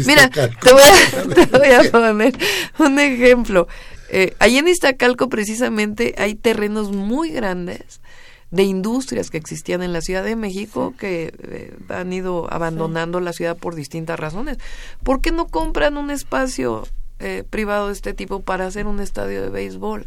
mira, 0.05 0.29
te 0.29 0.71
voy, 0.71 0.81
a, 0.81 1.45
te 1.47 1.57
voy 1.57 1.71
a 1.71 1.91
poner 1.91 2.37
un 2.79 2.99
ejemplo. 2.99 3.67
Eh, 4.09 4.35
ahí 4.39 4.57
en 4.57 4.67
Iztacalco 4.67 5.29
precisamente 5.29 6.15
hay 6.17 6.35
terrenos 6.35 6.91
muy 6.91 7.31
grandes 7.31 8.01
de 8.51 8.63
industrias 8.63 9.29
que 9.29 9.37
existían 9.37 9.81
en 9.83 9.93
la 9.93 10.01
Ciudad 10.01 10.23
de 10.23 10.35
México 10.35 10.93
que 10.97 11.33
eh, 11.43 11.73
han 11.89 12.13
ido 12.13 12.51
abandonando 12.53 13.19
la 13.19 13.33
ciudad 13.33 13.57
por 13.57 13.75
distintas 13.75 14.19
razones. 14.19 14.57
¿Por 15.03 15.21
qué 15.21 15.31
no 15.31 15.47
compran 15.47 15.97
un 15.97 16.11
espacio 16.11 16.87
eh, 17.19 17.43
privado 17.49 17.87
de 17.87 17.93
este 17.93 18.13
tipo 18.13 18.41
para 18.41 18.67
hacer 18.67 18.87
un 18.87 18.99
estadio 18.99 19.41
de 19.41 19.49
béisbol? 19.49 20.05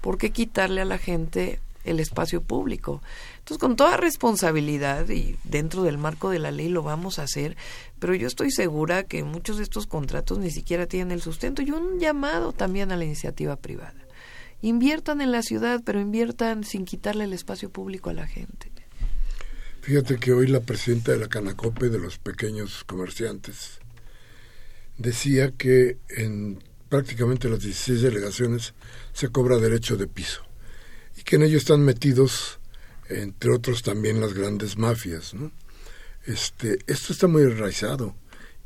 ¿Por 0.00 0.18
qué 0.18 0.30
quitarle 0.30 0.82
a 0.82 0.84
la 0.84 0.98
gente 0.98 1.60
el 1.84 2.00
espacio 2.00 2.42
público? 2.42 3.00
Entonces, 3.46 3.60
con 3.60 3.76
toda 3.76 3.96
responsabilidad 3.96 5.08
y 5.08 5.36
dentro 5.44 5.84
del 5.84 5.98
marco 5.98 6.30
de 6.30 6.40
la 6.40 6.50
ley 6.50 6.68
lo 6.68 6.82
vamos 6.82 7.20
a 7.20 7.22
hacer, 7.22 7.56
pero 8.00 8.12
yo 8.16 8.26
estoy 8.26 8.50
segura 8.50 9.04
que 9.04 9.22
muchos 9.22 9.58
de 9.58 9.62
estos 9.62 9.86
contratos 9.86 10.40
ni 10.40 10.50
siquiera 10.50 10.88
tienen 10.88 11.12
el 11.12 11.22
sustento 11.22 11.62
y 11.62 11.70
un 11.70 12.00
llamado 12.00 12.52
también 12.52 12.90
a 12.90 12.96
la 12.96 13.04
iniciativa 13.04 13.54
privada. 13.54 13.94
Inviertan 14.62 15.20
en 15.20 15.30
la 15.30 15.42
ciudad, 15.42 15.80
pero 15.84 16.00
inviertan 16.00 16.64
sin 16.64 16.84
quitarle 16.84 17.22
el 17.22 17.32
espacio 17.32 17.70
público 17.70 18.10
a 18.10 18.14
la 18.14 18.26
gente. 18.26 18.72
Fíjate 19.80 20.18
que 20.18 20.32
hoy 20.32 20.48
la 20.48 20.58
presidenta 20.58 21.12
de 21.12 21.18
la 21.18 21.28
Canacope 21.28 21.88
de 21.88 22.00
los 22.00 22.18
pequeños 22.18 22.82
comerciantes 22.82 23.78
decía 24.98 25.52
que 25.52 25.98
en 26.08 26.64
prácticamente 26.88 27.48
las 27.48 27.60
16 27.60 28.02
delegaciones 28.02 28.74
se 29.12 29.28
cobra 29.28 29.58
derecho 29.58 29.96
de 29.96 30.08
piso 30.08 30.42
y 31.16 31.22
que 31.22 31.36
en 31.36 31.44
ello 31.44 31.58
están 31.58 31.84
metidos 31.84 32.58
entre 33.08 33.50
otros 33.50 33.82
también 33.82 34.20
las 34.20 34.34
grandes 34.34 34.76
mafias, 34.76 35.34
¿no? 35.34 35.50
Este, 36.26 36.78
esto 36.86 37.12
está 37.12 37.26
muy 37.26 37.42
enraizado. 37.42 38.14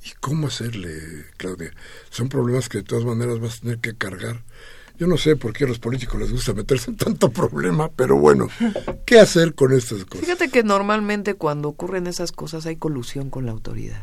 ¿Y 0.02 0.12
cómo 0.20 0.46
hacerle, 0.46 1.26
Claudia? 1.36 1.72
Son 2.08 2.28
problemas 2.28 2.68
que 2.68 2.78
de 2.78 2.84
todas 2.84 3.04
maneras 3.04 3.38
vas 3.38 3.58
a 3.58 3.60
tener 3.60 3.78
que 3.80 3.94
cargar. 3.94 4.42
Yo 4.98 5.06
no 5.06 5.16
sé 5.16 5.36
por 5.36 5.52
qué 5.52 5.64
a 5.64 5.68
los 5.68 5.78
políticos 5.78 6.20
les 6.20 6.32
gusta 6.32 6.52
meterse 6.52 6.90
en 6.90 6.96
tanto 6.96 7.30
problema, 7.30 7.90
pero 7.90 8.18
bueno, 8.18 8.48
¿qué 9.06 9.18
hacer 9.18 9.54
con 9.54 9.72
estas 9.72 10.04
cosas? 10.04 10.20
Fíjate 10.20 10.50
que 10.50 10.62
normalmente 10.62 11.34
cuando 11.34 11.68
ocurren 11.68 12.06
esas 12.06 12.32
cosas 12.32 12.66
hay 12.66 12.76
colusión 12.76 13.30
con 13.30 13.46
la 13.46 13.52
autoridad, 13.52 14.02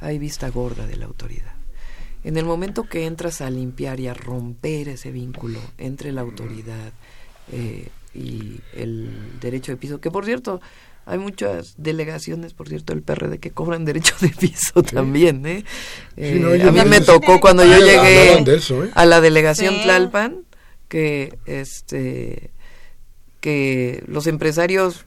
hay 0.00 0.18
vista 0.18 0.48
gorda 0.48 0.86
de 0.86 0.96
la 0.96 1.06
autoridad. 1.06 1.54
En 2.24 2.36
el 2.36 2.44
momento 2.44 2.84
que 2.84 3.06
entras 3.06 3.40
a 3.40 3.50
limpiar 3.50 3.98
y 3.98 4.06
a 4.06 4.14
romper 4.14 4.88
ese 4.88 5.10
vínculo 5.10 5.58
entre 5.76 6.12
la 6.12 6.20
autoridad, 6.20 6.92
eh, 7.50 7.88
y 8.14 8.60
el 8.74 9.10
derecho 9.40 9.72
de 9.72 9.76
piso, 9.76 10.00
que 10.00 10.10
por 10.10 10.24
cierto, 10.24 10.60
hay 11.04 11.18
muchas 11.18 11.74
delegaciones, 11.78 12.54
por 12.54 12.68
cierto, 12.68 12.92
el 12.92 13.02
PRD 13.02 13.38
que 13.38 13.50
cobran 13.50 13.84
derecho 13.84 14.14
de 14.20 14.28
piso 14.28 14.82
también, 14.82 15.44
¿eh? 15.46 15.64
eh 16.16 16.62
a 16.66 16.70
mí 16.70 16.80
me 16.86 17.00
tocó 17.00 17.40
cuando 17.40 17.64
yo 17.64 17.78
llegué 17.78 18.34
¿eh? 18.38 18.90
a 18.94 19.06
la 19.06 19.20
delegación 19.20 19.82
Tlalpan 19.82 20.44
que 20.88 21.38
este 21.46 22.50
que 23.40 24.04
los 24.06 24.26
empresarios 24.28 25.04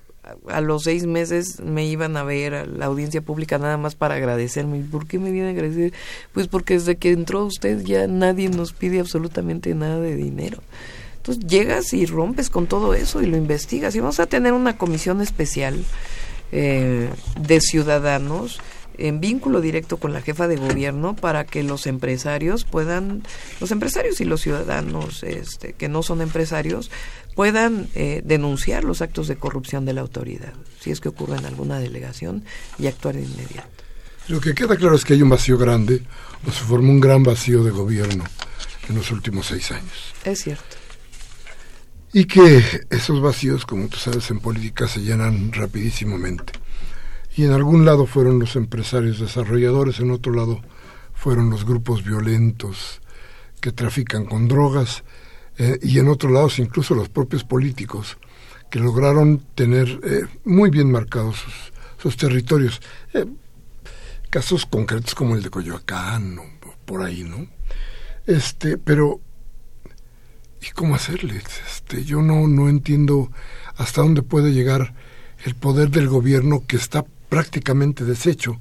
a 0.48 0.60
los 0.60 0.84
seis 0.84 1.06
meses 1.06 1.60
me 1.62 1.86
iban 1.86 2.18
a 2.18 2.24
ver 2.24 2.56
a 2.56 2.66
la 2.66 2.86
audiencia 2.86 3.22
pública 3.22 3.60
nada 3.60 3.78
más 3.78 3.96
para 3.96 4.16
agradecerme. 4.16 4.84
¿Por 4.92 5.08
qué 5.08 5.20
me 5.20 5.32
viene 5.32 5.50
a 5.50 5.52
agradecer? 5.52 5.94
Pues 6.34 6.48
porque 6.48 6.74
desde 6.74 6.98
que 6.98 7.12
entró 7.12 7.46
usted 7.46 7.84
ya 7.84 8.08
nadie 8.08 8.50
nos 8.50 8.74
pide 8.74 9.00
absolutamente 9.00 9.74
nada 9.76 10.00
de 10.00 10.16
dinero. 10.16 10.62
Entonces 11.26 11.48
llegas 11.48 11.92
y 11.94 12.06
rompes 12.06 12.52
con 12.52 12.68
todo 12.68 12.94
eso 12.94 13.24
y 13.24 13.26
lo 13.26 13.36
investigas. 13.36 13.96
Y 13.96 14.00
vamos 14.00 14.20
a 14.20 14.28
tener 14.28 14.54
una 14.54 14.78
comisión 14.78 15.22
especial 15.22 15.84
eh, 16.52 17.10
de 17.40 17.62
ciudadanos 17.62 18.60
en 19.00 19.20
vínculo 19.20 19.60
directo 19.60 19.98
con 19.98 20.14
la 20.14 20.22
jefa 20.22 20.48
de 20.48 20.56
gobierno 20.56 21.16
para 21.16 21.44
que 21.46 21.64
los 21.64 21.88
empresarios 21.88 22.64
puedan, 22.64 23.24
los 23.60 23.72
empresarios 23.72 24.22
y 24.22 24.26
los 24.26 24.42
ciudadanos 24.42 25.24
este, 25.24 25.74
que 25.74 25.90
no 25.90 26.04
son 26.04 26.22
empresarios, 26.22 26.92
puedan 27.34 27.90
eh, 27.96 28.22
denunciar 28.24 28.84
los 28.84 29.02
actos 29.02 29.28
de 29.28 29.36
corrupción 29.36 29.84
de 29.84 29.94
la 29.94 30.02
autoridad, 30.02 30.54
si 30.80 30.92
es 30.92 31.02
que 31.02 31.10
ocurre 31.10 31.38
en 31.38 31.46
alguna 31.46 31.80
delegación, 31.80 32.46
y 32.78 32.86
actuar 32.86 33.16
de 33.16 33.24
inmediato. 33.24 33.84
Lo 34.28 34.40
que 34.40 34.54
queda 34.54 34.78
claro 34.78 34.96
es 34.96 35.04
que 35.04 35.14
hay 35.14 35.24
un 35.24 35.30
vacío 35.30 35.58
grande, 35.58 36.04
o 36.48 36.52
se 36.52 36.64
formó 36.64 36.92
un 36.92 37.02
gran 37.02 37.24
vacío 37.24 37.64
de 37.64 37.72
gobierno 37.72 38.24
en 38.88 38.96
los 38.96 39.10
últimos 39.12 39.48
seis 39.48 39.72
años. 39.72 40.14
Es 40.24 40.44
cierto. 40.44 40.85
Y 42.16 42.28
que 42.28 42.64
esos 42.92 43.20
vacíos, 43.20 43.66
como 43.66 43.90
tú 43.90 43.98
sabes, 43.98 44.32
en 44.32 44.40
política 44.40 44.88
se 44.88 45.02
llenan 45.02 45.52
rapidísimamente. 45.52 46.54
Y 47.36 47.44
en 47.44 47.52
algún 47.52 47.84
lado 47.84 48.06
fueron 48.06 48.40
los 48.40 48.56
empresarios 48.56 49.20
desarrolladores, 49.20 50.00
en 50.00 50.12
otro 50.12 50.32
lado 50.32 50.62
fueron 51.14 51.50
los 51.50 51.66
grupos 51.66 52.06
violentos 52.06 53.02
que 53.60 53.74
trafican 53.74 54.24
con 54.24 54.48
drogas, 54.48 55.04
eh, 55.58 55.78
y 55.82 56.00
en 56.00 56.08
otro 56.08 56.30
lado 56.30 56.50
incluso 56.58 56.96
los 56.96 57.10
propios 57.10 57.44
políticos 57.44 58.18
que 58.70 58.80
lograron 58.80 59.44
tener 59.54 60.00
eh, 60.06 60.26
muy 60.46 60.70
bien 60.70 60.90
marcados 60.90 61.44
sus, 61.98 62.16
territorios. 62.16 62.82
Eh, 63.14 63.26
casos 64.30 64.66
concretos 64.66 65.16
como 65.16 65.36
el 65.36 65.44
de 65.44 65.50
Coyoacán 65.50 66.40
o 66.40 66.46
por 66.86 67.02
ahí, 67.02 67.26
¿no? 67.26 67.46
Este, 68.26 68.78
pero 68.78 69.20
¿y 70.68 70.72
cómo 70.72 70.96
hacerle? 70.96 71.42
Este, 71.68 72.04
yo 72.04 72.22
no 72.22 72.48
no 72.48 72.70
entiendo 72.70 73.32
hasta 73.78 74.02
dónde 74.02 74.22
puede 74.22 74.54
llegar 74.54 74.94
el 75.44 75.56
poder 75.56 75.90
del 75.90 76.08
gobierno 76.08 76.64
que 76.68 76.78
está 76.78 77.06
prácticamente 77.30 78.06
deshecho. 78.06 78.60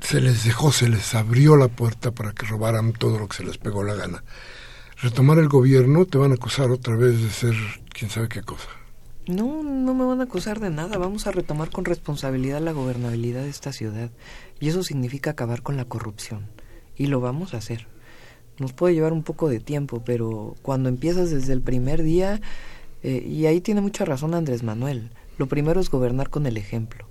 Se 0.00 0.20
les 0.20 0.44
dejó, 0.44 0.72
se 0.72 0.88
les 0.88 1.14
abrió 1.14 1.56
la 1.56 1.68
puerta 1.68 2.12
para 2.12 2.32
que 2.32 2.46
robaran 2.46 2.92
todo 2.92 3.18
lo 3.18 3.28
que 3.28 3.36
se 3.36 3.44
les 3.44 3.58
pegó 3.58 3.82
la 3.82 3.94
gana 3.94 4.22
retomar 5.02 5.38
el 5.38 5.48
gobierno, 5.48 6.06
te 6.06 6.16
van 6.16 6.30
a 6.30 6.34
acusar 6.34 6.70
otra 6.70 6.96
vez 6.96 7.20
de 7.20 7.30
ser 7.30 7.54
quién 7.90 8.10
sabe 8.10 8.28
qué 8.28 8.42
cosa. 8.42 8.68
No, 9.26 9.62
no 9.62 9.94
me 9.94 10.04
van 10.04 10.20
a 10.20 10.24
acusar 10.24 10.60
de 10.60 10.70
nada. 10.70 10.96
Vamos 10.96 11.26
a 11.26 11.32
retomar 11.32 11.70
con 11.70 11.84
responsabilidad 11.84 12.60
la 12.60 12.72
gobernabilidad 12.72 13.42
de 13.42 13.50
esta 13.50 13.72
ciudad. 13.72 14.10
Y 14.60 14.68
eso 14.68 14.82
significa 14.82 15.30
acabar 15.30 15.62
con 15.62 15.76
la 15.76 15.84
corrupción. 15.84 16.48
Y 16.96 17.06
lo 17.06 17.20
vamos 17.20 17.54
a 17.54 17.58
hacer. 17.58 17.86
Nos 18.62 18.72
puede 18.72 18.94
llevar 18.94 19.12
un 19.12 19.24
poco 19.24 19.48
de 19.48 19.58
tiempo, 19.58 20.04
pero 20.06 20.54
cuando 20.62 20.88
empiezas 20.88 21.32
desde 21.32 21.52
el 21.52 21.62
primer 21.62 22.04
día, 22.04 22.40
eh, 23.02 23.20
y 23.28 23.46
ahí 23.46 23.60
tiene 23.60 23.80
mucha 23.80 24.04
razón 24.04 24.34
Andrés 24.34 24.62
Manuel, 24.62 25.10
lo 25.36 25.48
primero 25.48 25.80
es 25.80 25.90
gobernar 25.90 26.30
con 26.30 26.46
el 26.46 26.56
ejemplo. 26.56 27.08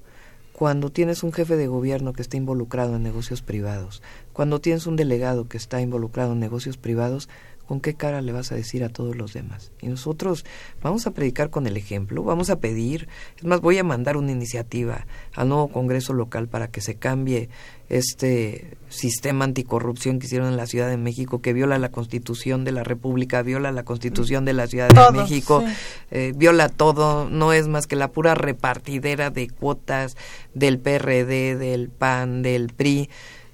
Cuando 0.53 0.91
tienes 0.91 1.23
un 1.23 1.33
jefe 1.33 1.57
de 1.57 1.67
gobierno 1.67 2.13
que 2.13 2.21
está 2.21 2.37
involucrado 2.37 2.95
en 2.95 3.03
negocios 3.03 3.41
privados, 3.41 4.01
cuando 4.31 4.61
tienes 4.61 4.87
un 4.87 4.95
delegado 4.95 5.49
que 5.49 5.57
está 5.57 5.81
involucrado 5.81 6.31
en 6.31 6.39
negocios 6.39 6.77
privados, 6.77 7.27
¿con 7.67 7.79
qué 7.81 7.93
cara 7.93 8.21
le 8.21 8.31
vas 8.31 8.51
a 8.51 8.55
decir 8.55 8.83
a 8.83 8.89
todos 8.89 9.15
los 9.15 9.33
demás? 9.33 9.71
Y 9.81 9.87
nosotros 9.87 10.45
vamos 10.81 11.07
a 11.07 11.11
predicar 11.11 11.49
con 11.49 11.67
el 11.67 11.77
ejemplo, 11.77 12.23
vamos 12.23 12.49
a 12.49 12.59
pedir, 12.59 13.07
es 13.37 13.43
más, 13.43 13.61
voy 13.61 13.77
a 13.77 13.83
mandar 13.83 14.17
una 14.17 14.31
iniciativa 14.31 15.05
al 15.35 15.49
nuevo 15.49 15.69
Congreso 15.69 16.13
local 16.13 16.47
para 16.47 16.69
que 16.69 16.81
se 16.81 16.95
cambie 16.95 17.49
este 17.91 18.77
sistema 18.87 19.43
anticorrupción 19.43 20.19
que 20.19 20.25
hicieron 20.25 20.47
en 20.47 20.55
la 20.55 20.65
Ciudad 20.65 20.89
de 20.89 20.95
México, 20.95 21.41
que 21.41 21.51
viola 21.51 21.77
la 21.77 21.91
Constitución 21.91 22.63
de 22.63 22.71
la 22.71 22.83
República, 22.83 23.41
viola 23.41 23.71
la 23.73 23.83
Constitución 23.83 24.45
de 24.45 24.53
la 24.53 24.67
Ciudad 24.67 24.89
de 24.89 25.17
México, 25.17 25.61
eh, 26.09 26.31
viola 26.35 26.69
todo, 26.69 27.29
no 27.29 27.51
es 27.51 27.67
más 27.67 27.87
que 27.87 27.97
la 27.97 28.11
pura 28.11 28.33
repartidera 28.33 29.29
de 29.29 29.49
cuotas 29.49 30.15
del 30.53 30.79
PRD, 30.79 31.57
del 31.57 31.89
PAN, 31.89 32.41
del 32.41 32.69
PRI. 32.69 33.09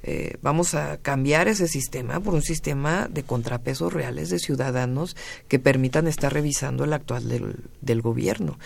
Eh, 0.09 0.37
vamos 0.41 0.73
a 0.73 0.95
cambiar 0.95 1.49
ese 1.49 1.67
sistema 1.67 2.21
por 2.21 2.33
un 2.33 2.41
sistema 2.41 3.09
de 3.11 3.23
contrapesos 3.23 3.91
reales 3.91 4.29
de 4.29 4.39
ciudadanos 4.39 5.17
que 5.49 5.59
permitan 5.59 6.07
estar 6.07 6.31
revisando 6.31 6.85
el 6.85 6.93
actual 6.93 7.27
del, 7.27 8.01
gobierno. 8.01 8.57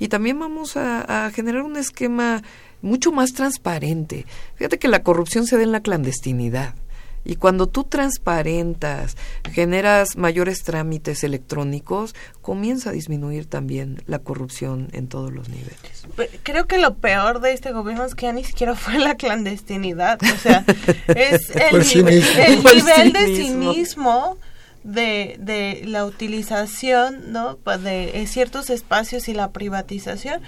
Y 0.00 0.08
también 0.08 0.40
vamos 0.40 0.76
a 0.76 1.30
generar 1.32 1.62
un 1.62 1.76
esquema 1.76 2.42
mucho 2.82 3.12
más 3.12 3.32
transparente. 3.32 4.26
Fíjate 4.56 4.78
que 4.78 4.88
la 4.88 5.04
corrupción 5.04 5.46
se 5.46 5.56
da 5.56 5.62
en 5.62 5.72
la 5.72 5.82
clandestinidad. 5.82 6.74
Y 7.28 7.36
cuando 7.36 7.68
tú 7.68 7.84
transparentas, 7.84 9.18
generas 9.52 10.16
mayores 10.16 10.62
trámites 10.62 11.22
electrónicos, 11.22 12.14
comienza 12.40 12.88
a 12.88 12.92
disminuir 12.94 13.44
también 13.44 14.02
la 14.06 14.20
corrupción 14.20 14.88
en 14.92 15.08
todos 15.08 15.30
los 15.30 15.50
niveles. 15.50 16.06
Creo 16.42 16.66
que 16.66 16.78
lo 16.78 16.94
peor 16.94 17.42
de 17.42 17.52
este 17.52 17.72
gobierno 17.72 18.06
es 18.06 18.14
que 18.14 18.24
ya 18.24 18.32
ni 18.32 18.44
siquiera 18.44 18.74
fue 18.74 18.98
la 18.98 19.16
clandestinidad, 19.16 20.18
o 20.22 20.38
sea, 20.38 20.64
es 21.06 21.50
el, 21.54 21.86
nivel, 21.86 23.12
de 23.12 23.36
cinismo 23.36 24.38
de, 24.82 25.36
de 25.38 25.82
la 25.84 26.06
utilización 26.06 27.30
¿no? 27.30 27.56
de 27.56 28.26
ciertos 28.26 28.70
espacios 28.70 29.28
y 29.28 29.34
la 29.34 29.50
privatización 29.52 30.40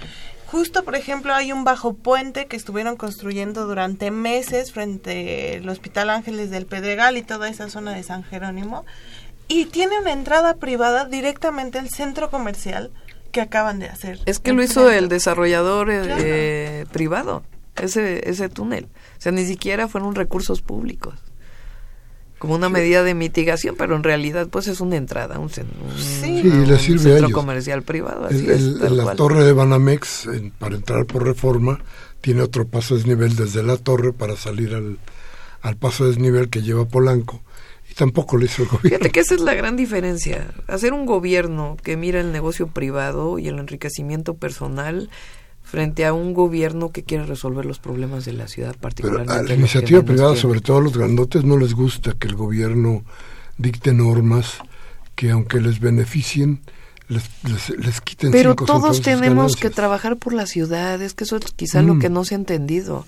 Justo, 0.51 0.83
por 0.83 0.95
ejemplo, 0.95 1.33
hay 1.33 1.53
un 1.53 1.63
bajo 1.63 1.93
puente 1.93 2.47
que 2.47 2.57
estuvieron 2.57 2.97
construyendo 2.97 3.65
durante 3.65 4.11
meses 4.11 4.73
frente 4.73 5.61
al 5.63 5.69
Hospital 5.69 6.09
Ángeles 6.09 6.51
del 6.51 6.65
Pedregal 6.65 7.15
y 7.15 7.21
toda 7.21 7.47
esa 7.47 7.69
zona 7.69 7.93
de 7.93 8.03
San 8.03 8.25
Jerónimo. 8.25 8.85
Y 9.47 9.67
tiene 9.67 9.97
una 9.97 10.11
entrada 10.11 10.55
privada 10.55 11.05
directamente 11.05 11.79
al 11.79 11.89
centro 11.89 12.29
comercial 12.29 12.91
que 13.31 13.39
acaban 13.39 13.79
de 13.79 13.87
hacer. 13.87 14.19
Es 14.25 14.39
que 14.39 14.51
lo 14.51 14.61
hizo 14.61 14.91
el 14.91 15.07
desarrollador 15.07 15.89
eh, 15.89 16.01
eh, 16.03 16.85
privado, 16.91 17.43
ese, 17.77 18.29
ese 18.29 18.49
túnel. 18.49 18.89
O 19.17 19.21
sea, 19.21 19.31
ni 19.31 19.45
siquiera 19.45 19.87
fueron 19.87 20.15
recursos 20.15 20.61
públicos 20.61 21.13
como 22.41 22.55
una 22.55 22.69
medida 22.69 23.03
de 23.03 23.13
mitigación, 23.13 23.75
pero 23.77 23.95
en 23.95 24.01
realidad 24.01 24.47
pues 24.49 24.67
es 24.67 24.81
una 24.81 24.95
entrada, 24.95 25.37
un, 25.37 25.51
centro 25.51 25.69
comercial 27.31 27.83
privado. 27.83 28.27
la 28.31 29.13
torre 29.15 29.43
de 29.43 29.53
Banamex, 29.53 30.27
para 30.57 30.73
entrar 30.73 31.05
por 31.05 31.23
reforma, 31.23 31.81
tiene 32.19 32.41
otro 32.41 32.65
paso 32.65 32.95
de 32.95 33.01
desnivel 33.01 33.35
desde 33.35 33.61
la 33.61 33.77
torre 33.77 34.11
para 34.11 34.35
salir 34.35 34.73
al, 34.73 34.97
al 35.61 35.77
paso 35.77 36.05
de 36.05 36.13
desnivel 36.13 36.49
que 36.49 36.63
lleva 36.63 36.85
Polanco. 36.85 37.43
Y 37.91 37.93
tampoco 37.93 38.37
lo 38.37 38.45
hizo 38.45 38.63
el 38.63 38.69
gobierno. 38.69 38.89
Fíjate 38.89 39.11
que 39.11 39.19
esa 39.19 39.35
es 39.35 39.41
la 39.41 39.53
gran 39.53 39.77
diferencia. 39.77 40.51
Hacer 40.65 40.93
un 40.93 41.05
gobierno 41.05 41.77
que 41.83 41.95
mira 41.95 42.21
el 42.21 42.31
negocio 42.31 42.65
privado 42.65 43.37
y 43.37 43.49
el 43.49 43.59
enriquecimiento 43.59 44.33
personal 44.33 45.11
frente 45.71 46.05
a 46.05 46.11
un 46.11 46.33
gobierno 46.33 46.91
que 46.91 47.03
quiere 47.03 47.25
resolver 47.25 47.65
los 47.65 47.79
problemas 47.79 48.25
de 48.25 48.33
la 48.33 48.49
ciudad, 48.49 48.75
particularmente. 48.77 49.33
a 49.33 49.41
la 49.41 49.53
iniciativa 49.53 50.01
privada, 50.03 50.35
sobre 50.35 50.59
todo 50.59 50.79
a 50.79 50.81
los 50.81 50.97
grandotes, 50.97 51.45
no 51.45 51.57
les 51.57 51.73
gusta 51.73 52.11
que 52.11 52.27
el 52.27 52.35
gobierno 52.35 53.05
dicte 53.57 53.93
normas 53.93 54.57
que, 55.15 55.31
aunque 55.31 55.61
les 55.61 55.79
beneficien, 55.79 56.59
les, 57.07 57.23
les, 57.69 58.01
quiten 58.01 58.31
Pero 58.31 58.53
todos 58.55 59.01
tenemos 59.01 59.55
que 59.55 59.69
trabajar 59.69 60.17
por 60.17 60.33
la 60.33 60.45
ciudad, 60.45 61.01
es 61.01 61.13
que 61.13 61.23
eso 61.23 61.37
es 61.37 61.45
quizá 61.55 61.81
lo 61.81 61.95
mm. 61.95 61.99
que 61.99 62.09
no 62.09 62.25
se 62.25 62.35
ha 62.35 62.37
entendido. 62.37 63.05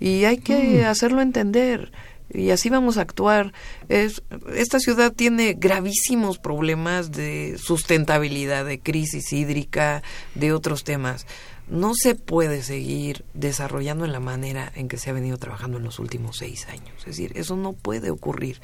Y 0.00 0.24
hay 0.24 0.38
que 0.38 0.82
mm. 0.82 0.86
hacerlo 0.86 1.20
entender 1.20 1.92
y 2.34 2.50
así 2.50 2.70
vamos 2.70 2.96
a 2.96 3.02
actuar. 3.02 3.52
Es, 3.88 4.22
esta 4.54 4.80
ciudad 4.80 5.12
tiene 5.12 5.54
gravísimos 5.54 6.38
problemas 6.38 7.12
de 7.12 7.56
sustentabilidad, 7.58 8.64
de 8.64 8.80
crisis 8.80 9.32
hídrica, 9.32 10.02
de 10.34 10.52
otros 10.52 10.82
temas 10.82 11.26
no 11.68 11.92
se 11.94 12.14
puede 12.14 12.62
seguir 12.62 13.24
desarrollando 13.34 14.04
en 14.04 14.12
la 14.12 14.20
manera 14.20 14.70
en 14.74 14.88
que 14.88 14.98
se 14.98 15.10
ha 15.10 15.12
venido 15.12 15.38
trabajando 15.38 15.78
en 15.78 15.84
los 15.84 15.98
últimos 15.98 16.36
seis 16.38 16.66
años. 16.68 16.94
Es 16.98 17.04
decir, 17.06 17.32
eso 17.34 17.56
no 17.56 17.72
puede 17.72 18.10
ocurrir. 18.10 18.60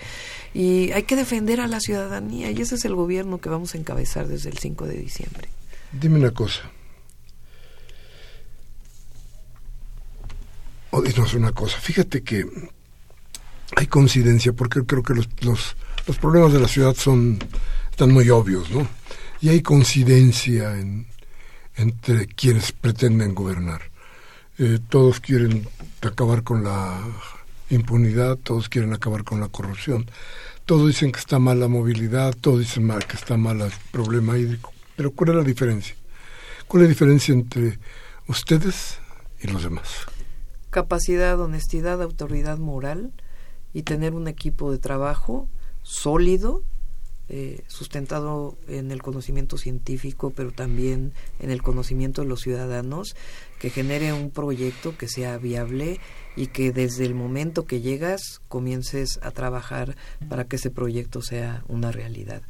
Y 0.53 0.90
hay 0.92 1.05
que 1.05 1.16
defender 1.16 1.61
a 1.61 1.66
la 1.66 1.80
ciudadanía 1.80 2.51
y 2.51 2.61
ese 2.61 2.74
es 2.74 2.84
el 2.84 2.94
gobierno 2.94 3.40
que 3.40 3.49
vamos 3.49 3.74
a 3.74 3.78
encabezar 3.78 4.28
desde 4.28 4.51
el 4.51 4.59
5 4.59 4.86
de 4.86 4.96
diciembre. 4.96 5.49
Dime 5.92 6.18
una 6.18 6.32
cosa. 6.32 6.70
O 10.90 11.03
dinos 11.03 11.34
una 11.34 11.53
cosa. 11.53 11.78
Fíjate 11.78 12.22
que 12.22 12.44
hay 13.76 13.86
coincidencia 13.86 14.53
porque 14.53 14.84
creo 14.84 15.03
que 15.03 15.14
los, 15.14 15.28
los, 15.40 15.76
los 16.07 16.18
problemas 16.18 16.53
de 16.53 16.61
la 16.61 16.68
ciudad 16.68 16.94
son 16.94 17.38
están 17.90 18.12
muy 18.12 18.30
obvios, 18.30 18.70
¿no? 18.70 18.86
Y 19.40 19.49
hay 19.49 19.61
coincidencia 19.61 20.78
en 20.78 21.07
entre 21.78 22.26
quienes 22.26 22.72
pretenden 22.72 23.34
gobernar. 23.34 23.80
Eh, 24.58 24.78
todos 24.88 25.20
quieren 25.20 25.66
acabar 26.02 26.42
con 26.42 26.64
la 26.64 27.00
impunidad, 27.70 28.36
todos 28.36 28.68
quieren 28.68 28.92
acabar 28.92 29.24
con 29.24 29.40
la 29.40 29.48
corrupción, 29.48 30.10
todos 30.66 30.86
dicen 30.86 31.12
que 31.12 31.20
está 31.20 31.38
mal 31.38 31.58
la 31.58 31.68
movilidad, 31.68 32.36
todos 32.38 32.60
dicen 32.60 32.84
mal 32.84 33.06
que 33.06 33.16
está 33.16 33.36
mal 33.36 33.62
el 33.62 33.72
problema 33.90 34.36
hídrico. 34.36 34.72
Pero 34.96 35.12
¿cuál 35.12 35.30
es 35.30 35.36
la 35.36 35.44
diferencia? 35.44 35.94
¿Cuál 36.66 36.82
es 36.82 36.88
la 36.88 36.90
diferencia 36.90 37.32
entre 37.32 37.78
ustedes 38.28 38.98
y 39.40 39.48
los 39.48 39.62
demás. 39.64 39.88
Capacidad, 40.70 41.40
honestidad, 41.40 42.00
autoridad 42.02 42.58
moral 42.58 43.12
y 43.72 43.82
tener 43.82 44.14
un 44.14 44.28
equipo 44.28 44.70
de 44.70 44.78
trabajo 44.78 45.48
sólido, 45.82 46.62
eh, 47.28 47.62
sustentado 47.66 48.56
en 48.68 48.90
el 48.90 49.02
conocimiento 49.02 49.58
científico, 49.58 50.30
pero 50.34 50.50
también 50.50 51.12
en 51.40 51.50
el 51.50 51.62
conocimiento 51.62 52.22
de 52.22 52.28
los 52.28 52.40
ciudadanos, 52.40 53.16
que 53.58 53.70
genere 53.70 54.12
un 54.12 54.30
proyecto 54.30 54.96
que 54.96 55.08
sea 55.08 55.36
viable 55.38 56.00
y 56.36 56.46
que 56.46 56.72
desde 56.72 57.04
el 57.04 57.14
momento 57.14 57.66
que 57.66 57.80
llegas 57.80 58.40
comiences 58.48 59.18
a 59.22 59.30
trabajar 59.30 59.96
para 60.28 60.44
que 60.44 60.56
ese 60.56 60.70
proyecto 60.70 61.20
sea 61.20 61.64
una 61.68 61.92
realidad. 61.92 62.42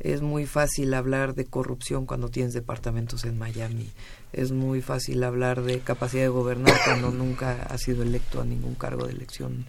Es 0.00 0.22
muy 0.22 0.46
fácil 0.46 0.92
hablar 0.94 1.34
de 1.34 1.44
corrupción 1.44 2.04
cuando 2.04 2.28
tienes 2.28 2.52
departamentos 2.52 3.24
en 3.24 3.38
Miami. 3.38 3.90
Es 4.32 4.50
muy 4.50 4.82
fácil 4.82 5.22
hablar 5.22 5.62
de 5.62 5.78
capacidad 5.78 6.22
de 6.22 6.28
gobernar 6.28 6.74
cuando 6.84 7.10
nunca 7.10 7.62
has 7.62 7.82
sido 7.82 8.02
electo 8.02 8.40
a 8.40 8.44
ningún 8.44 8.74
cargo 8.74 9.06
de 9.06 9.12
elección 9.12 9.64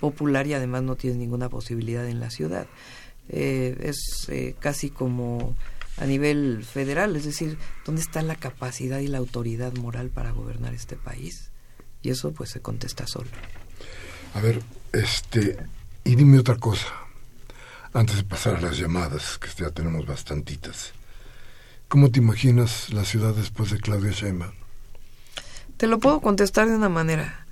popular 0.00 0.46
y 0.46 0.54
además 0.54 0.82
no 0.82 0.96
tienes 0.96 1.18
ninguna 1.18 1.48
posibilidad 1.48 2.06
en 2.06 2.20
la 2.20 2.30
ciudad. 2.30 2.66
Eh, 3.28 3.76
es 3.80 4.28
eh, 4.28 4.54
casi 4.58 4.90
como 4.90 5.56
a 5.98 6.04
nivel 6.04 6.64
federal, 6.64 7.16
es 7.16 7.24
decir, 7.24 7.58
¿dónde 7.84 8.02
está 8.02 8.22
la 8.22 8.36
capacidad 8.36 8.98
y 8.98 9.08
la 9.08 9.18
autoridad 9.18 9.72
moral 9.74 10.10
para 10.10 10.30
gobernar 10.30 10.74
este 10.74 10.96
país? 10.96 11.50
Y 12.02 12.10
eso 12.10 12.32
pues 12.32 12.50
se 12.50 12.60
contesta 12.60 13.06
solo. 13.06 13.28
A 14.34 14.40
ver, 14.40 14.62
este, 14.92 15.56
y 16.04 16.14
dime 16.14 16.38
otra 16.38 16.56
cosa, 16.56 16.92
antes 17.92 18.16
de 18.16 18.24
pasar 18.24 18.56
a 18.56 18.60
las 18.60 18.78
llamadas, 18.78 19.38
que 19.38 19.48
ya 19.56 19.70
tenemos 19.70 20.06
bastantitas. 20.06 20.92
¿Cómo 21.88 22.10
te 22.10 22.18
imaginas 22.18 22.92
la 22.92 23.04
ciudad 23.04 23.34
después 23.34 23.70
de 23.70 23.78
Claudia 23.78 24.10
Sheinbaum? 24.10 24.52
Te 25.76 25.86
lo 25.86 25.98
puedo 25.98 26.20
contestar 26.20 26.68
de 26.68 26.76
una 26.76 26.88
manera. 26.88 27.45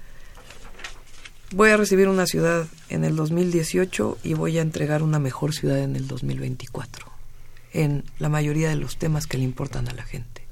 Voy 1.56 1.70
a 1.70 1.76
recibir 1.76 2.08
una 2.08 2.26
ciudad 2.26 2.66
en 2.88 3.04
el 3.04 3.14
2018 3.14 4.18
y 4.24 4.34
voy 4.34 4.58
a 4.58 4.60
entregar 4.60 5.04
una 5.04 5.20
mejor 5.20 5.54
ciudad 5.54 5.78
en 5.78 5.94
el 5.94 6.08
2024, 6.08 7.06
en 7.72 8.02
la 8.18 8.28
mayoría 8.28 8.70
de 8.70 8.74
los 8.74 8.96
temas 8.96 9.28
que 9.28 9.38
le 9.38 9.44
importan 9.44 9.86
a 9.86 9.94
la 9.94 10.02
gente, 10.02 10.42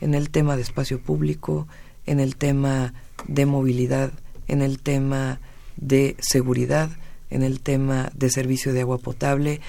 en 0.00 0.14
el 0.14 0.30
tema 0.30 0.54
de 0.54 0.62
espacio 0.62 1.00
público, 1.00 1.66
en 2.06 2.20
el 2.20 2.36
tema 2.36 2.94
de 3.26 3.44
movilidad, 3.44 4.12
en 4.46 4.62
el 4.62 4.78
tema 4.78 5.40
de 5.74 6.14
seguridad, 6.20 6.90
en 7.28 7.42
el 7.42 7.58
tema 7.58 8.12
de 8.14 8.30
servicio 8.30 8.72
de 8.72 8.82
agua 8.82 8.98
potable 8.98 9.60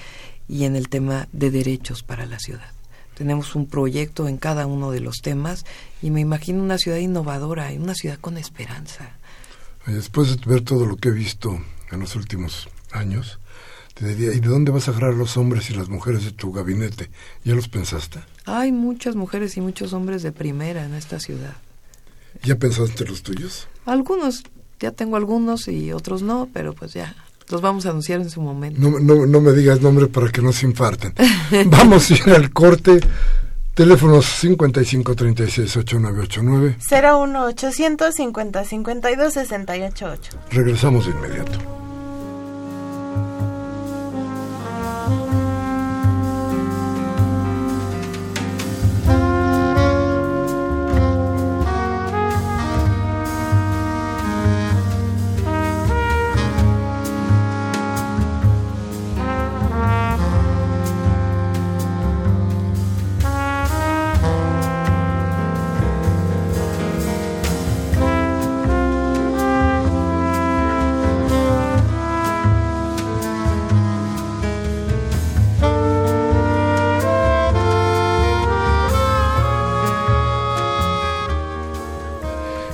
y 0.46 0.62
en 0.62 0.76
el 0.76 0.88
tema 0.88 1.26
de 1.32 1.50
derechos 1.50 2.04
para 2.04 2.24
la 2.24 2.38
ciudad. 2.38 2.70
Tenemos 3.16 3.56
un 3.56 3.66
proyecto 3.66 4.28
en 4.28 4.36
cada 4.36 4.68
uno 4.68 4.92
de 4.92 5.00
los 5.00 5.16
temas 5.22 5.66
y 6.02 6.12
me 6.12 6.20
imagino 6.20 6.62
una 6.62 6.78
ciudad 6.78 6.98
innovadora 6.98 7.72
y 7.72 7.78
una 7.78 7.96
ciudad 7.96 8.20
con 8.20 8.38
esperanza. 8.38 9.17
Después 9.94 10.28
de 10.28 10.46
ver 10.46 10.60
todo 10.62 10.86
lo 10.86 10.96
que 10.96 11.08
he 11.08 11.12
visto 11.12 11.58
en 11.90 12.00
los 12.00 12.14
últimos 12.14 12.68
años, 12.92 13.38
te 13.94 14.06
diría, 14.06 14.34
¿y 14.34 14.40
de 14.40 14.48
dónde 14.48 14.70
vas 14.70 14.86
a 14.86 14.90
agarrar 14.90 15.14
los 15.14 15.36
hombres 15.36 15.70
y 15.70 15.74
las 15.74 15.88
mujeres 15.88 16.24
de 16.24 16.30
tu 16.30 16.52
gabinete? 16.52 17.10
¿Ya 17.44 17.54
los 17.54 17.68
pensaste? 17.68 18.20
Hay 18.44 18.70
muchas 18.70 19.16
mujeres 19.16 19.56
y 19.56 19.60
muchos 19.60 19.92
hombres 19.92 20.22
de 20.22 20.30
primera 20.30 20.84
en 20.84 20.94
esta 20.94 21.18
ciudad. 21.18 21.56
¿Ya 22.42 22.56
pensaste 22.56 23.04
los 23.06 23.22
tuyos? 23.22 23.66
Algunos, 23.86 24.44
ya 24.78 24.92
tengo 24.92 25.16
algunos 25.16 25.66
y 25.68 25.92
otros 25.92 26.22
no, 26.22 26.48
pero 26.52 26.74
pues 26.74 26.92
ya, 26.92 27.16
los 27.48 27.60
vamos 27.60 27.86
a 27.86 27.90
anunciar 27.90 28.20
en 28.20 28.30
su 28.30 28.40
momento. 28.40 28.80
No, 28.80 29.00
no, 29.00 29.26
no 29.26 29.40
me 29.40 29.52
digas 29.52 29.80
nombre 29.80 30.06
para 30.06 30.30
que 30.30 30.42
no 30.42 30.52
se 30.52 30.66
infarten. 30.66 31.14
vamos 31.66 32.10
a 32.10 32.14
ir 32.14 32.30
al 32.30 32.52
corte. 32.52 33.00
Teléfonos 33.78 34.26
5536-8989. 34.42 36.78
01800 36.80 38.12
50 38.12 38.64
52 38.64 39.32
688. 39.32 40.30
Regresamos 40.50 41.06
de 41.06 41.12
inmediato. 41.12 41.60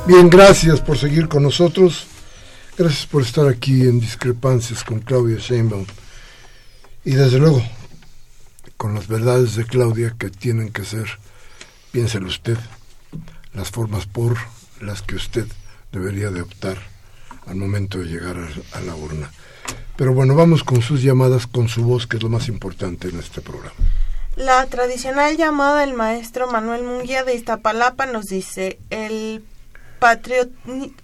Bien, 0.06 0.28
gracias 0.28 0.82
por 0.82 0.98
seguir 0.98 1.28
con 1.28 1.42
nosotros. 1.42 2.06
Gracias 2.76 3.06
por 3.06 3.22
estar 3.22 3.48
aquí 3.48 3.82
en 3.82 4.00
Discrepancias 4.00 4.84
con 4.84 5.00
Claudia 5.00 5.38
Sheinbaum. 5.38 5.86
Y 7.06 7.12
desde 7.12 7.38
luego, 7.38 7.62
con 8.76 8.94
las 8.94 9.08
verdades 9.08 9.56
de 9.56 9.64
Claudia 9.64 10.14
que 10.18 10.28
tienen 10.28 10.70
que 10.72 10.84
ser, 10.84 11.06
piénselo 11.90 12.26
usted, 12.26 12.58
las 13.54 13.70
formas 13.70 14.04
por 14.04 14.36
las 14.78 15.00
que 15.00 15.14
usted 15.14 15.46
debería 15.90 16.30
de 16.30 16.42
optar 16.42 16.76
al 17.46 17.56
momento 17.56 17.98
de 17.98 18.04
llegar 18.04 18.36
a, 18.36 18.80
la 18.80 18.94
urna. 18.94 19.30
Pero 19.96 20.12
bueno, 20.12 20.34
vamos 20.34 20.64
con 20.64 20.82
sus 20.82 21.02
llamadas, 21.02 21.46
con 21.46 21.68
su 21.68 21.82
voz, 21.82 22.06
que 22.06 22.18
es 22.18 22.22
lo 22.22 22.28
más 22.28 22.48
importante 22.48 23.08
en 23.08 23.20
este 23.20 23.40
programa. 23.40 23.76
La 24.36 24.66
tradicional 24.66 25.38
llamada 25.38 25.80
del 25.80 25.94
maestro 25.94 26.46
Manuel 26.50 26.82
Munguía 26.82 27.24
de 27.24 27.34
Iztapalapa 27.34 28.04
nos 28.04 28.26
dice, 28.26 28.78
el 28.90 29.42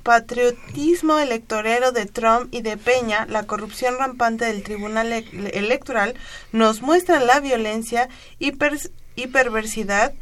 patriotismo 0.02 1.18
electorero 1.18 1.92
de 1.92 2.04
Trump 2.06 2.52
y 2.52 2.60
de 2.60 2.76
Peña, 2.76 3.26
la 3.26 3.44
corrupción 3.44 3.96
rampante 3.98 4.44
del 4.44 4.62
Tribunal 4.62 5.12
Electoral, 5.12 6.14
nos 6.52 6.82
muestran 6.82 7.26
la 7.26 7.40
violencia 7.40 8.10
y, 8.38 8.52
y 9.16 9.26
perversidad 9.28 10.12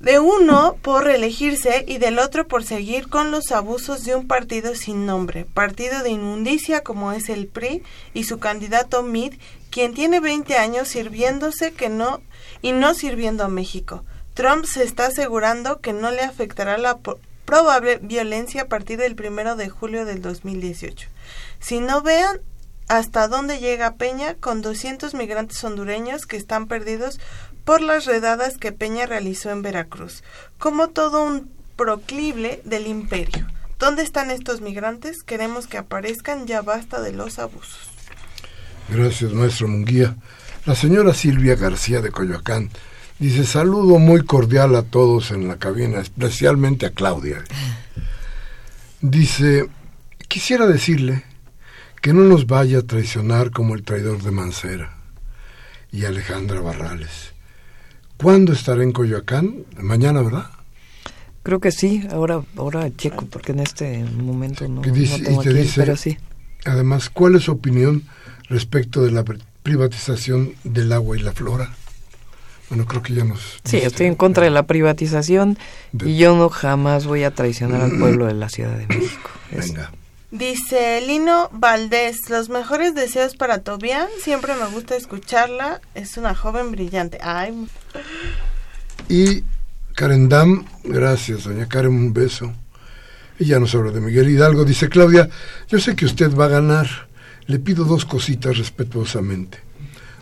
de 0.00 0.18
uno 0.18 0.76
por 0.80 1.04
reelegirse 1.04 1.84
y 1.86 1.98
del 1.98 2.18
otro 2.18 2.46
por 2.46 2.64
seguir 2.64 3.08
con 3.08 3.30
los 3.30 3.52
abusos 3.52 4.04
de 4.04 4.14
un 4.14 4.26
partido 4.26 4.74
sin 4.74 5.04
nombre, 5.04 5.44
partido 5.44 6.02
de 6.02 6.10
inmundicia 6.10 6.82
como 6.82 7.12
es 7.12 7.28
el 7.28 7.46
PRI 7.46 7.82
y 8.14 8.24
su 8.24 8.38
candidato 8.38 9.02
Mid, 9.02 9.34
quien 9.70 9.94
tiene 9.94 10.20
20 10.20 10.56
años 10.56 10.88
sirviéndose 10.88 11.72
que 11.72 11.88
no 11.88 12.22
y 12.62 12.72
no 12.72 12.94
sirviendo 12.94 13.44
a 13.44 13.48
México. 13.48 14.04
Trump 14.34 14.66
se 14.66 14.82
está 14.82 15.06
asegurando 15.06 15.80
que 15.80 15.94
no 15.94 16.10
le 16.10 16.22
afectará 16.22 16.76
la 16.76 16.98
probable 17.46 17.98
violencia 18.02 18.62
a 18.62 18.68
partir 18.68 18.98
del 18.98 19.16
primero 19.16 19.56
de 19.56 19.70
julio 19.70 20.04
del 20.04 20.20
2018. 20.20 21.08
Si 21.60 21.80
no 21.80 22.02
vean 22.02 22.40
hasta 22.88 23.28
dónde 23.28 23.58
llega 23.58 23.94
Peña 23.94 24.34
con 24.34 24.60
200 24.60 25.14
migrantes 25.14 25.62
hondureños 25.64 26.26
que 26.26 26.36
están 26.36 26.66
perdidos 26.66 27.18
por 27.64 27.80
las 27.80 28.04
redadas 28.04 28.58
que 28.58 28.72
Peña 28.72 29.06
realizó 29.06 29.50
en 29.50 29.62
Veracruz, 29.62 30.22
como 30.58 30.88
todo 30.88 31.24
un 31.24 31.50
proclible 31.76 32.60
del 32.64 32.86
imperio. 32.86 33.46
¿Dónde 33.78 34.02
están 34.02 34.30
estos 34.30 34.60
migrantes? 34.60 35.22
Queremos 35.22 35.66
que 35.66 35.78
aparezcan, 35.78 36.46
ya 36.46 36.62
basta 36.62 37.00
de 37.00 37.12
los 37.12 37.38
abusos. 37.38 37.90
Gracias, 38.88 39.32
maestro 39.32 39.68
Munguía. 39.68 40.16
La 40.64 40.74
señora 40.74 41.12
Silvia 41.12 41.56
García 41.56 42.00
de 42.00 42.10
Coyoacán 42.10 42.70
Dice, 43.18 43.44
saludo 43.44 43.98
muy 43.98 44.24
cordial 44.24 44.76
a 44.76 44.82
todos 44.82 45.30
en 45.30 45.48
la 45.48 45.56
cabina, 45.56 46.00
especialmente 46.00 46.84
a 46.84 46.90
Claudia. 46.90 47.44
Dice, 49.00 49.68
quisiera 50.28 50.66
decirle 50.66 51.24
que 52.02 52.12
no 52.12 52.22
nos 52.22 52.46
vaya 52.46 52.80
a 52.80 52.82
traicionar 52.82 53.50
como 53.52 53.74
el 53.74 53.84
traidor 53.84 54.22
de 54.22 54.30
Mancera 54.32 54.96
y 55.90 56.04
Alejandra 56.04 56.60
Barrales. 56.60 57.32
¿Cuándo 58.18 58.52
estaré 58.52 58.82
en 58.82 58.92
Coyoacán? 58.92 59.64
Mañana, 59.80 60.20
¿verdad? 60.20 60.50
Creo 61.42 61.60
que 61.60 61.72
sí, 61.72 62.06
ahora 62.10 62.42
ahora 62.56 62.94
checo 62.96 63.24
porque 63.26 63.52
en 63.52 63.60
este 63.60 64.04
momento 64.04 64.68
no, 64.68 64.82
tengo 64.82 65.40
aquí, 65.40 65.70
pero 65.74 65.96
sí. 65.96 66.18
Además, 66.66 67.08
¿cuál 67.08 67.36
es 67.36 67.44
su 67.44 67.52
opinión 67.52 68.02
respecto 68.48 69.02
de 69.02 69.12
la 69.12 69.24
privatización 69.62 70.52
del 70.64 70.92
agua 70.92 71.16
y 71.16 71.20
la 71.20 71.32
flora? 71.32 71.70
Bueno, 72.68 72.84
creo 72.86 73.02
que 73.02 73.14
ya 73.14 73.24
nos... 73.24 73.60
Sí, 73.64 73.76
estoy 73.78 74.06
en 74.06 74.16
contra 74.16 74.44
de 74.44 74.50
la 74.50 74.66
privatización 74.66 75.56
y 76.04 76.16
yo 76.16 76.36
no 76.36 76.48
jamás 76.48 77.06
voy 77.06 77.24
a 77.24 77.30
traicionar 77.30 77.80
al 77.80 77.92
pueblo 77.98 78.26
de 78.26 78.34
la 78.34 78.48
Ciudad 78.48 78.76
de 78.76 78.86
México. 78.86 79.30
Venga. 79.50 79.92
Dice 80.32 81.00
Lino 81.06 81.48
Valdés, 81.52 82.28
los 82.28 82.48
mejores 82.48 82.94
deseos 82.94 83.36
para 83.36 83.62
Tobián, 83.62 84.08
siempre 84.22 84.54
me 84.54 84.66
gusta 84.66 84.96
escucharla, 84.96 85.80
es 85.94 86.16
una 86.16 86.34
joven 86.34 86.72
brillante. 86.72 87.18
Ay. 87.22 87.68
Y 89.08 89.44
Karen 89.94 90.28
Dam, 90.28 90.66
gracias, 90.82 91.44
doña 91.44 91.68
Karen, 91.68 91.92
un 91.92 92.12
beso. 92.12 92.52
Ella 93.38 93.60
nos 93.60 93.74
habla 93.74 93.92
de 93.92 94.00
Miguel 94.00 94.28
Hidalgo. 94.28 94.64
Dice 94.64 94.88
Claudia, 94.88 95.28
yo 95.68 95.78
sé 95.78 95.94
que 95.94 96.06
usted 96.06 96.34
va 96.34 96.46
a 96.46 96.48
ganar. 96.48 97.08
Le 97.46 97.58
pido 97.58 97.84
dos 97.84 98.04
cositas 98.04 98.58
respetuosamente. 98.58 99.65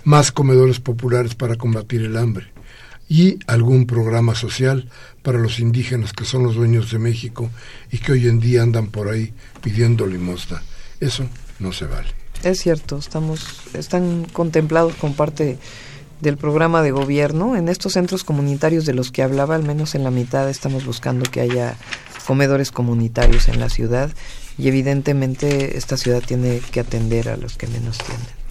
Más 0.05 0.33
comedores 0.33 0.81
populares 0.81 1.35
para 1.35 1.57
combatir 1.57 2.03
el 2.03 2.17
hambre 2.17 2.47
y 3.09 3.39
algún 3.47 3.87
programa 3.87 4.35
social 4.35 4.89
para 5.23 5.39
los 5.39 5.61
indígenas 5.61 6.13
que 6.13 6.25
son 6.25 6.43
los 6.43 6.55
dueños 6.55 6.91
de 6.91 6.99
México 6.99 7.51
y 7.91 7.99
que 7.99 8.13
hoy 8.13 8.29
en 8.29 8.41
día 8.41 8.63
andan 8.63 8.89
por 8.89 9.09
ahí 9.09 9.33
pidiendo 9.63 10.07
limosna. 10.07 10.63
Eso 11.01 11.27
no 11.59 11.73
se 11.73 11.87
vale. 11.87 12.09
Es 12.43 12.61
cierto, 12.61 12.99
estamos, 12.99 13.47
están 13.73 14.27
contemplados 14.33 14.95
con 14.97 15.15
parte 15.15 15.59
del 16.21 16.37
programa 16.37 16.83
de 16.83 16.91
gobierno. 16.91 17.57
En 17.57 17.69
estos 17.69 17.95
centros 17.95 18.25
comunitarios 18.25 18.87
de 18.87 18.95
los 18.95 19.11
que 19.11 19.23
hablaba, 19.23 19.55
al 19.55 19.63
menos 19.63 19.95
en 19.95 20.05
la 20.05 20.11
mitad, 20.11 20.49
estamos 20.49 20.85
buscando 20.85 21.31
que 21.31 21.41
haya 21.41 21.77
comedores 22.27 22.71
comunitarios 22.71 23.49
en 23.49 23.61
la 23.61 23.69
ciudad 23.69 24.11
y 24.59 24.69
evidentemente 24.69 25.77
esta 25.77 25.97
ciudad 25.97 26.23
tiene 26.23 26.61
que 26.71 26.81
atender 26.81 27.29
a 27.29 27.37
los 27.37 27.57
que 27.57 27.67
menos 27.67 27.99
tienen. 27.99 28.44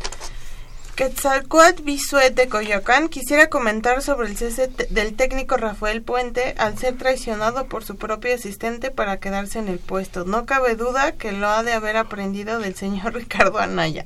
Quetzalcoatl 0.96 1.82
Bisuet 1.82 2.36
de 2.36 2.48
Coyoacán 2.48 3.10
quisiera 3.10 3.48
comentar 3.48 4.04
sobre 4.04 4.28
el 4.28 4.38
cese 4.38 4.70
del 4.92 5.16
técnico 5.16 5.58
Rafael 5.58 6.04
Puente 6.04 6.54
al 6.60 6.78
ser 6.78 6.96
traicionado 6.98 7.66
por 7.66 7.84
su 7.84 7.96
propio 7.96 8.36
asistente 8.36 8.92
para 8.92 9.18
quedarse 9.18 9.58
en 9.58 9.70
el 9.70 9.80
puesto. 9.80 10.24
No 10.24 10.46
cabe 10.46 10.76
duda 10.76 11.14
que 11.14 11.32
lo 11.32 11.48
ha 11.48 11.64
de 11.64 11.74
haber 11.74 11.98
aprendido 11.98 12.60
del 12.60 12.76
señor 12.76 13.14
Ricardo 13.16 13.58
Anaya. 13.58 14.06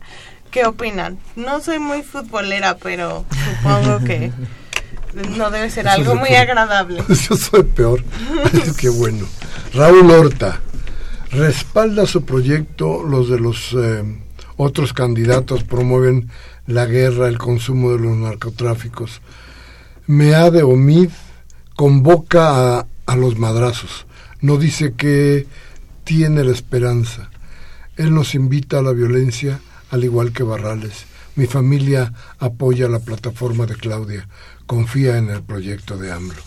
¿Qué 0.49 0.65
opinan? 0.65 1.19
No 1.35 1.59
soy 1.59 1.79
muy 1.79 2.03
futbolera, 2.03 2.77
pero 2.77 3.25
supongo 3.59 3.99
que 4.05 4.31
no 5.38 5.51
debe 5.51 5.69
ser 5.69 5.89
algo 5.89 6.15
muy 6.15 6.35
agradable. 6.35 7.03
Yo 7.09 7.35
soy 7.35 7.63
peor. 7.63 8.01
Qué 8.79 8.88
bueno. 8.88 9.27
Raúl 9.73 10.09
Horta 10.09 10.61
respalda 11.31 12.05
su 12.05 12.23
proyecto. 12.23 13.03
Los 13.03 13.29
de 13.29 13.39
los 13.39 13.75
eh, 13.77 14.03
otros 14.55 14.93
candidatos 14.93 15.65
promueven 15.65 16.29
la 16.68 16.86
guerra, 16.86 17.28
el 17.28 17.38
consumo 17.38 17.91
de 17.91 17.99
los 17.99 18.15
narcotráficos. 18.15 19.22
Meade 20.05 20.63
Omid 20.63 21.09
convoca 21.76 22.78
a, 22.78 22.88
a 23.05 23.15
los 23.15 23.38
madrazos. 23.38 24.05
No 24.41 24.57
dice 24.57 24.93
que 24.93 25.47
tiene 26.03 26.43
la 26.43 26.51
esperanza. 26.51 27.30
Él 27.95 28.13
nos 28.13 28.36
invita 28.36 28.80
a 28.80 28.82
la 28.84 28.91
violencia, 28.91 29.59
al 29.89 30.03
igual 30.03 30.32
que 30.32 30.43
Barrales. 30.43 31.05
Mi 31.36 31.47
familia 31.47 32.13
apoya 32.39 32.88
la 32.88 32.99
plataforma 32.99 33.65
de 33.65 33.76
Claudia 33.76 34.28
confía 34.68 35.18
en 35.18 35.30
el 35.30 35.41
proyecto 35.41 35.97
de 35.97 36.11
AMLO. 36.11 36.41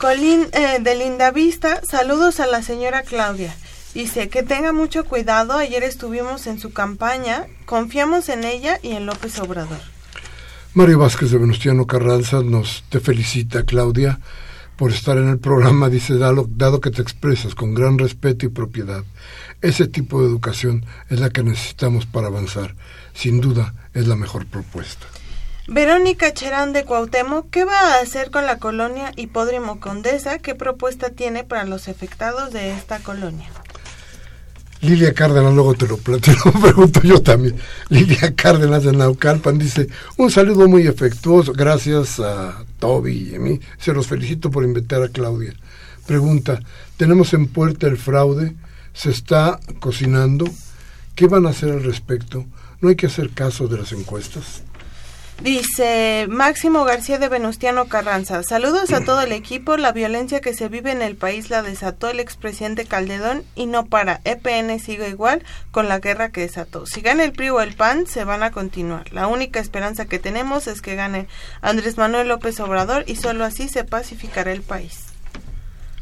Eh, 0.00 0.78
de 0.80 0.94
Linda 0.94 1.32
Vista, 1.32 1.80
saludos 1.88 2.38
a 2.38 2.46
la 2.46 2.62
señora 2.62 3.02
Claudia. 3.02 3.54
Dice 3.94 4.28
que 4.28 4.42
tenga 4.42 4.72
mucho 4.72 5.04
cuidado, 5.04 5.54
ayer 5.54 5.82
estuvimos 5.82 6.46
en 6.46 6.60
su 6.60 6.72
campaña, 6.72 7.46
confiamos 7.64 8.28
en 8.28 8.44
ella 8.44 8.78
y 8.82 8.92
en 8.92 9.06
López 9.06 9.38
Obrador. 9.40 9.80
Mario 10.74 10.98
Vázquez 10.98 11.30
de 11.30 11.38
Venustiano 11.38 11.86
Carranza 11.86 12.42
nos 12.42 12.84
te 12.90 13.00
felicita, 13.00 13.64
Claudia, 13.64 14.20
por 14.76 14.92
estar 14.92 15.16
en 15.16 15.28
el 15.28 15.38
programa, 15.38 15.88
dice, 15.88 16.18
dado, 16.18 16.46
dado 16.48 16.80
que 16.80 16.90
te 16.90 17.02
expresas 17.02 17.54
con 17.54 17.74
gran 17.74 17.98
respeto 17.98 18.46
y 18.46 18.50
propiedad. 18.50 19.02
Ese 19.60 19.88
tipo 19.88 20.20
de 20.20 20.28
educación 20.28 20.84
es 21.08 21.18
la 21.18 21.30
que 21.30 21.42
necesitamos 21.42 22.06
para 22.06 22.28
avanzar. 22.28 22.76
Sin 23.12 23.40
duda, 23.40 23.74
es 23.94 24.06
la 24.06 24.14
mejor 24.14 24.46
propuesta. 24.46 25.06
Verónica 25.66 26.32
Cherán 26.32 26.72
de 26.72 26.84
Cuauhtémoc, 26.84 27.50
¿qué 27.50 27.64
va 27.64 27.78
a 27.78 28.00
hacer 28.00 28.30
con 28.30 28.46
la 28.46 28.58
colonia 28.58 29.12
Hipódromo 29.16 29.80
Condesa? 29.80 30.38
¿Qué 30.38 30.54
propuesta 30.54 31.10
tiene 31.10 31.42
para 31.42 31.64
los 31.64 31.88
afectados 31.88 32.52
de 32.52 32.70
esta 32.70 33.00
colonia? 33.00 33.50
Lilia 34.80 35.12
Cárdenas, 35.12 35.52
luego 35.54 35.74
te 35.74 35.86
lo, 35.86 35.96
te 36.20 36.32
lo 36.32 36.52
pregunto 36.52 37.00
yo 37.02 37.20
también. 37.20 37.56
Lilia 37.88 38.34
Cárdenas 38.34 38.84
de 38.84 38.92
Naucalpan 38.92 39.58
dice, 39.58 39.88
un 40.16 40.30
saludo 40.30 40.68
muy 40.68 40.86
efectuoso, 40.86 41.52
gracias 41.52 42.20
a 42.20 42.64
Toby 42.78 43.30
y 43.30 43.34
a 43.34 43.38
mí. 43.40 43.60
Se 43.78 43.92
los 43.92 44.06
felicito 44.06 44.50
por 44.50 44.64
invitar 44.64 45.02
a 45.02 45.08
Claudia. 45.08 45.54
Pregunta, 46.06 46.60
tenemos 46.96 47.34
en 47.34 47.48
puerta 47.48 47.86
el 47.86 47.98
fraude, 47.98 48.54
se 48.92 49.10
está 49.10 49.60
cocinando, 49.80 50.46
¿qué 51.14 51.26
van 51.26 51.46
a 51.46 51.50
hacer 51.50 51.70
al 51.70 51.82
respecto? 51.82 52.46
¿No 52.80 52.88
hay 52.88 52.96
que 52.96 53.06
hacer 53.06 53.30
caso 53.30 53.66
de 53.66 53.78
las 53.78 53.92
encuestas? 53.92 54.62
Dice 55.42 56.26
Máximo 56.28 56.84
García 56.84 57.18
de 57.18 57.28
Venustiano 57.28 57.86
Carranza, 57.86 58.42
saludos 58.42 58.92
a 58.92 59.04
todo 59.04 59.20
el 59.20 59.30
equipo, 59.30 59.76
la 59.76 59.92
violencia 59.92 60.40
que 60.40 60.52
se 60.52 60.68
vive 60.68 60.90
en 60.90 61.00
el 61.00 61.14
país 61.14 61.48
la 61.48 61.62
desató 61.62 62.10
el 62.10 62.18
expresidente 62.18 62.86
Calderón 62.86 63.44
y 63.54 63.66
no 63.66 63.86
para, 63.86 64.20
EPN 64.24 64.80
sigue 64.80 65.08
igual 65.08 65.44
con 65.70 65.86
la 65.86 66.00
guerra 66.00 66.30
que 66.30 66.40
desató. 66.40 66.86
Si 66.86 67.02
gana 67.02 67.22
el 67.22 67.30
PRI 67.32 67.50
o 67.50 67.60
el 67.60 67.76
PAN, 67.76 68.08
se 68.08 68.24
van 68.24 68.42
a 68.42 68.50
continuar. 68.50 69.12
La 69.12 69.28
única 69.28 69.60
esperanza 69.60 70.06
que 70.06 70.18
tenemos 70.18 70.66
es 70.66 70.82
que 70.82 70.96
gane 70.96 71.28
Andrés 71.60 71.96
Manuel 71.96 72.26
López 72.26 72.58
Obrador 72.58 73.04
y 73.06 73.14
solo 73.14 73.44
así 73.44 73.68
se 73.68 73.84
pacificará 73.84 74.50
el 74.50 74.62
país. 74.62 75.04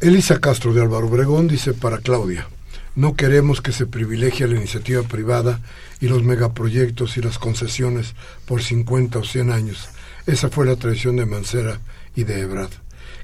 Elisa 0.01 0.41
Castro 0.41 0.73
de 0.73 0.81
Álvaro 0.81 1.09
Obregón 1.09 1.47
dice 1.47 1.75
para 1.75 1.99
Claudia, 1.99 2.49
no 2.97 3.15
queremos 3.15 3.61
que 3.61 3.73
se 3.73 3.87
privilegie 3.87 4.49
la 4.49 4.57
iniciativa 4.57 5.03
privada 5.03 5.61
y 6.01 6.09
los 6.09 6.25
megaproyectos 6.25 7.17
y 7.19 7.21
las 7.23 7.39
concesiones 7.39 8.15
por 8.47 8.63
50 8.63 9.19
o 9.19 9.25
100 9.25 9.51
años. 9.51 9.89
Esa 10.27 10.49
fue 10.49 10.67
la 10.67 10.77
tradición 10.77 11.17
de 11.17 11.27
Mancera 11.27 11.79
y 12.15 12.25
de 12.25 12.41
Ebrard. 12.41 12.73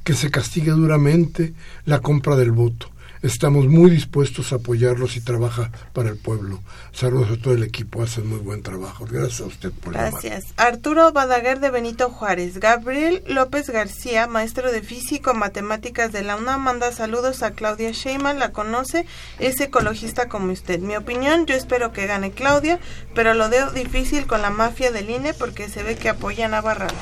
Que 0.05 0.15
se 0.15 0.31
castigue 0.31 0.73
duramente 0.73 1.55
la 1.87 2.01
compra 2.01 2.37
del 2.37 2.53
voto 2.53 2.91
Estamos 3.23 3.69
muy 3.69 3.89
dispuestos 3.89 4.53
a 4.53 4.57
apoyarlos 4.57 5.17
y 5.17 5.21
trabaja 5.21 5.71
para 5.93 6.09
el 6.09 6.17
pueblo. 6.17 6.61
Saludos 6.91 7.31
a 7.31 7.41
todo 7.41 7.55
el 7.55 7.63
equipo, 7.63 8.03
hacen 8.03 8.27
muy 8.27 8.41
buen 8.41 8.63
trabajo. 8.65 9.07
Gracias 9.09 9.43
a 9.43 9.45
usted 9.45 9.71
por 9.71 9.93
Gracias. 9.93 10.47
Arturo 10.57 11.13
Badaguer 11.13 11.61
de 11.61 11.71
Benito 11.71 12.11
Juárez. 12.11 12.59
Gabriel 12.59 13.23
López 13.29 13.71
García, 13.71 14.27
maestro 14.27 14.73
de 14.73 14.83
físico 14.83 15.35
matemáticas 15.35 16.11
de 16.11 16.23
la 16.25 16.35
UNAM, 16.35 16.63
manda 16.63 16.91
saludos 16.91 17.45
a 17.45 17.53
Claudia 17.53 17.93
Sheinman, 17.93 18.41
la 18.41 18.51
conoce, 18.51 19.07
es 19.39 19.61
ecologista 19.61 20.29
como 20.29 20.53
usted. 20.53 20.81
Mi 20.81 20.97
opinión, 20.97 21.47
yo 21.47 21.55
espero 21.55 21.93
que 21.93 22.09
gane 22.09 22.33
Claudia, 22.33 22.81
pero 23.15 23.35
lo 23.35 23.49
veo 23.49 23.71
difícil 23.71 24.27
con 24.27 24.43
la 24.43 24.51
mafia 24.51 24.91
del 24.91 25.11
INE 25.11 25.33
porque 25.33 25.69
se 25.69 25.85
ve 25.85 25.95
que 25.95 26.09
apoyan 26.09 26.55
a 26.55 26.61
Barrales. 26.61 26.97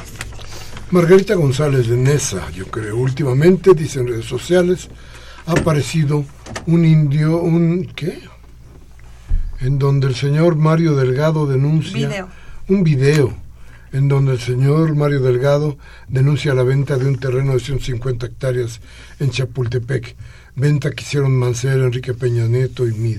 Margarita 0.90 1.34
González 1.34 1.88
de 1.88 1.96
Nesa, 1.96 2.50
yo 2.50 2.66
creo, 2.66 2.96
últimamente, 2.96 3.74
dicen 3.74 4.08
redes 4.08 4.26
sociales, 4.26 4.90
ha 5.51 5.61
aparecido 5.61 6.24
un 6.66 6.84
indio, 6.84 7.38
un 7.38 7.84
¿qué? 7.96 8.20
En 9.61 9.78
donde 9.78 10.07
el 10.07 10.14
señor 10.14 10.55
Mario 10.55 10.94
Delgado 10.94 11.46
denuncia 11.46 12.28
un 12.68 12.84
video 12.84 13.34
en 13.92 14.07
donde 14.07 14.32
el 14.34 14.40
señor 14.40 14.94
Mario 14.94 15.20
Delgado 15.20 15.76
denuncia 16.07 16.55
la 16.55 16.62
venta 16.62 16.96
de 16.96 17.09
un 17.09 17.18
terreno 17.18 17.55
de 17.55 17.61
150 17.61 18.26
hectáreas 18.26 18.80
en 19.18 19.30
Chapultepec, 19.30 20.14
venta 20.55 20.92
que 20.92 21.03
hicieron 21.03 21.36
Mancera, 21.36 21.84
Enrique 21.84 22.14
Peña 22.14 22.46
Nieto 22.46 22.86
y 22.86 22.92
Mid. 22.92 23.18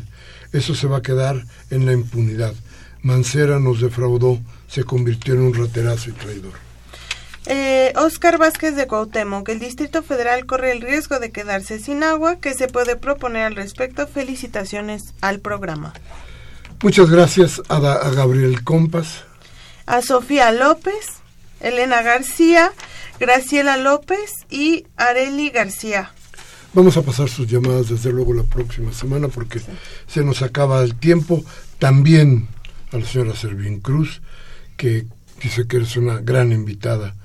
Eso 0.53 0.73
se 0.73 0.87
va 0.87 0.97
a 0.97 1.01
quedar 1.01 1.43
en 1.69 1.85
la 1.85 1.91
impunidad. 1.91 2.53
Mancera 3.01 3.59
nos 3.59 3.81
defraudó, 3.81 4.39
se 4.69 4.85
convirtió 4.85 5.33
en 5.33 5.41
un 5.41 5.53
raterazo 5.53 6.09
y 6.09 6.13
traidor. 6.13 6.70
Eh, 7.47 7.91
Oscar 7.95 8.37
Vázquez 8.37 8.75
de 8.75 8.85
Cuauhtémoc, 8.87 9.49
el 9.49 9.59
Distrito 9.59 10.03
Federal 10.03 10.45
corre 10.45 10.71
el 10.71 10.81
riesgo 10.81 11.19
de 11.19 11.31
quedarse 11.31 11.79
sin 11.79 12.03
agua. 12.03 12.37
¿Qué 12.39 12.53
se 12.53 12.67
puede 12.67 12.95
proponer 12.95 13.45
al 13.45 13.55
respecto? 13.55 14.07
Felicitaciones 14.07 15.13
al 15.21 15.39
programa. 15.39 15.93
Muchas 16.83 17.09
gracias 17.09 17.61
a, 17.67 17.77
a 17.77 18.09
Gabriel 18.11 18.63
Compas. 18.63 19.23
A 19.87 20.01
Sofía 20.01 20.51
López, 20.51 21.21
Elena 21.59 22.01
García, 22.03 22.71
Graciela 23.19 23.77
López 23.77 24.31
y 24.49 24.85
Areli 24.95 25.49
García. 25.49 26.11
Vamos 26.73 26.95
a 26.95 27.01
pasar 27.01 27.27
sus 27.27 27.47
llamadas 27.47 27.89
desde 27.89 28.11
luego 28.11 28.33
la 28.33 28.43
próxima 28.43 28.93
semana 28.93 29.27
porque 29.27 29.61
se 30.07 30.23
nos 30.23 30.41
acaba 30.41 30.81
el 30.81 30.95
tiempo. 30.95 31.43
También 31.79 32.47
a 32.91 32.97
la 32.97 33.05
señora 33.05 33.35
Servín 33.35 33.79
Cruz, 33.79 34.21
que 34.77 35.05
dice 35.41 35.67
que 35.67 35.77
eres 35.77 35.97
una 35.97 36.19
gran 36.19 36.51
invitada 36.51 37.15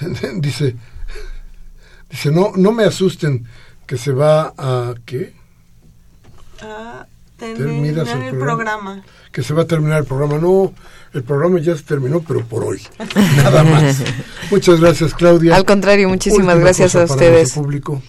dice, 0.36 0.76
dice, 2.10 2.30
no, 2.30 2.52
no 2.56 2.72
me 2.72 2.84
asusten 2.84 3.46
que 3.86 3.96
se 3.96 4.12
va 4.12 4.52
a 4.56 4.94
¿qué? 5.04 5.32
A 6.60 7.06
terminar 7.36 8.06
el 8.08 8.38
programa. 8.38 9.02
Que 9.32 9.42
se 9.42 9.54
va 9.54 9.62
a 9.62 9.66
terminar 9.66 10.00
el 10.00 10.04
programa. 10.04 10.38
No, 10.38 10.72
el 11.14 11.22
programa 11.22 11.58
ya 11.60 11.76
se 11.76 11.84
terminó, 11.84 12.20
pero 12.20 12.44
por 12.44 12.64
hoy. 12.64 12.82
Nada 13.36 13.64
más. 13.64 14.02
Muchas 14.50 14.80
gracias, 14.80 15.14
Claudia. 15.14 15.56
Al 15.56 15.64
contrario, 15.64 16.08
muchísimas 16.08 16.58
gracias 16.58 16.96
a 16.96 17.04
ustedes. 17.04 17.52
Público. 17.52 18.02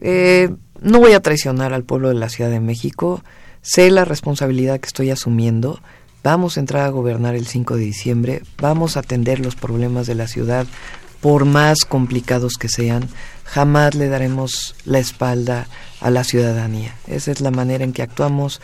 Eh, 0.00 0.50
no 0.80 0.98
voy 0.98 1.12
a 1.12 1.20
traicionar 1.20 1.72
al 1.72 1.84
pueblo 1.84 2.08
de 2.08 2.14
la 2.14 2.28
Ciudad 2.28 2.50
de 2.50 2.60
México. 2.60 3.22
Sé 3.60 3.90
la 3.90 4.04
responsabilidad 4.04 4.80
que 4.80 4.88
estoy 4.88 5.10
asumiendo 5.10 5.80
Vamos 6.22 6.56
a 6.56 6.60
entrar 6.60 6.84
a 6.84 6.90
gobernar 6.90 7.34
el 7.34 7.46
5 7.46 7.76
de 7.76 7.84
diciembre, 7.84 8.42
vamos 8.58 8.96
a 8.96 9.00
atender 9.00 9.40
los 9.40 9.56
problemas 9.56 10.06
de 10.06 10.14
la 10.14 10.28
ciudad 10.28 10.66
por 11.20 11.44
más 11.44 11.84
complicados 11.84 12.54
que 12.54 12.68
sean, 12.68 13.08
jamás 13.44 13.94
le 13.94 14.08
daremos 14.08 14.74
la 14.84 14.98
espalda 14.98 15.68
a 16.00 16.10
la 16.10 16.24
ciudadanía. 16.24 16.94
Esa 17.06 17.30
es 17.30 17.40
la 17.40 17.50
manera 17.50 17.84
en 17.84 17.92
que 17.92 18.02
actuamos 18.02 18.60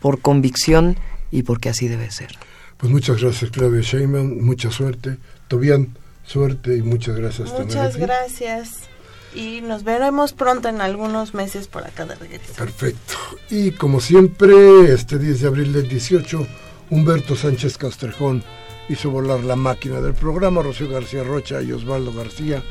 por 0.00 0.20
convicción 0.20 0.98
y 1.30 1.42
porque 1.42 1.70
así 1.70 1.88
debe 1.88 2.10
ser. 2.10 2.36
Pues 2.76 2.92
muchas 2.92 3.22
gracias 3.22 3.50
Claudia 3.50 3.80
Sheinbaum, 3.80 4.42
mucha 4.42 4.70
suerte. 4.70 5.18
Tobián, 5.48 5.96
suerte 6.24 6.76
y 6.76 6.82
muchas 6.82 7.16
gracias. 7.16 7.52
Muchas 7.52 7.96
gracias 7.96 8.88
y 9.34 9.60
nos 9.62 9.84
veremos 9.84 10.32
pronto 10.32 10.68
en 10.68 10.80
algunos 10.80 11.34
meses 11.34 11.68
por 11.68 11.84
acá 11.84 12.04
de 12.04 12.14
regreso. 12.14 12.52
Perfecto. 12.56 13.14
Y 13.50 13.72
como 13.72 14.00
siempre, 14.00 14.92
este 14.92 15.18
10 15.18 15.40
de 15.40 15.46
abril 15.48 15.72
del 15.72 15.88
18, 15.88 16.46
Humberto 16.92 17.36
Sánchez 17.36 17.78
Castrejón 17.78 18.44
hizo 18.90 19.10
volar 19.10 19.42
la 19.44 19.56
máquina 19.56 20.02
del 20.02 20.12
programa, 20.12 20.60
Rocío 20.60 20.90
García 20.90 21.24
Rocha 21.24 21.62
y 21.62 21.72
Osvaldo 21.72 22.12
García 22.12 22.62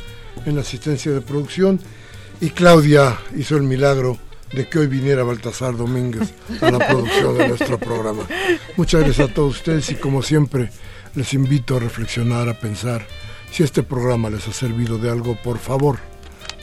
en 0.45 0.53
la 0.53 0.61
asistencia 0.61 1.11
de 1.11 1.21
producción 1.21 1.79
y 2.39 2.51
Claudia 2.51 3.17
hizo 3.35 3.57
el 3.57 3.63
milagro 3.63 4.19
de 4.53 4.69
que 4.69 4.77
hoy 4.77 4.85
viniera 4.85 5.23
Baltasar 5.23 5.75
Domínguez 5.75 6.35
a 6.61 6.69
la 6.69 6.87
producción 6.87 7.35
de 7.35 7.47
nuestro 7.47 7.79
programa. 7.79 8.21
Muchas 8.77 9.01
gracias 9.01 9.27
a 9.27 9.33
todos 9.33 9.55
ustedes 9.55 9.89
y 9.89 9.95
como 9.95 10.21
siempre 10.21 10.69
les 11.15 11.33
invito 11.33 11.77
a 11.77 11.79
reflexionar, 11.79 12.47
a 12.47 12.59
pensar 12.59 13.07
si 13.51 13.63
este 13.63 13.81
programa 13.81 14.29
les 14.29 14.47
ha 14.47 14.53
servido 14.53 14.99
de 14.99 15.09
algo, 15.09 15.35
por 15.41 15.57
favor, 15.57 15.97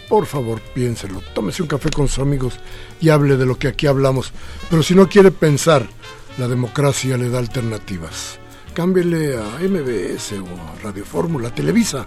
por 0.09 0.26
favor 0.26 0.61
piénselo, 0.76 1.22
tómese 1.34 1.62
un 1.62 1.68
café 1.68 1.90
con 1.90 2.06
sus 2.06 2.20
amigos 2.20 2.61
y 3.00 3.09
hable 3.09 3.36
de 3.36 3.46
lo 3.46 3.59
que 3.59 3.66
aquí 3.66 3.88
hablamos. 3.88 4.32
Pero 4.70 4.84
si 4.84 4.94
no 4.94 5.09
quiere 5.09 5.32
pensar, 5.32 5.88
la 6.39 6.49
democracia 6.49 7.16
le 7.16 7.28
da 7.28 7.39
alternativas 7.39 8.39
cámbiele 8.78 9.36
a 9.36 9.59
MBS 9.59 10.34
o 10.34 10.47
a 10.55 10.82
Radio 10.84 11.05
Fórmula, 11.05 11.53
Televisa, 11.53 12.07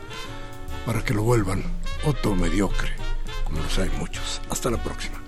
para 0.85 1.03
que 1.03 1.13
lo 1.13 1.21
vuelvan 1.21 1.61
otro 2.05 2.33
mediocre, 2.33 2.91
como 3.43 3.61
los 3.61 3.77
hay 3.77 3.89
muchos. 3.99 4.41
Hasta 4.49 4.69
la 4.69 4.81
próxima. 4.81 5.20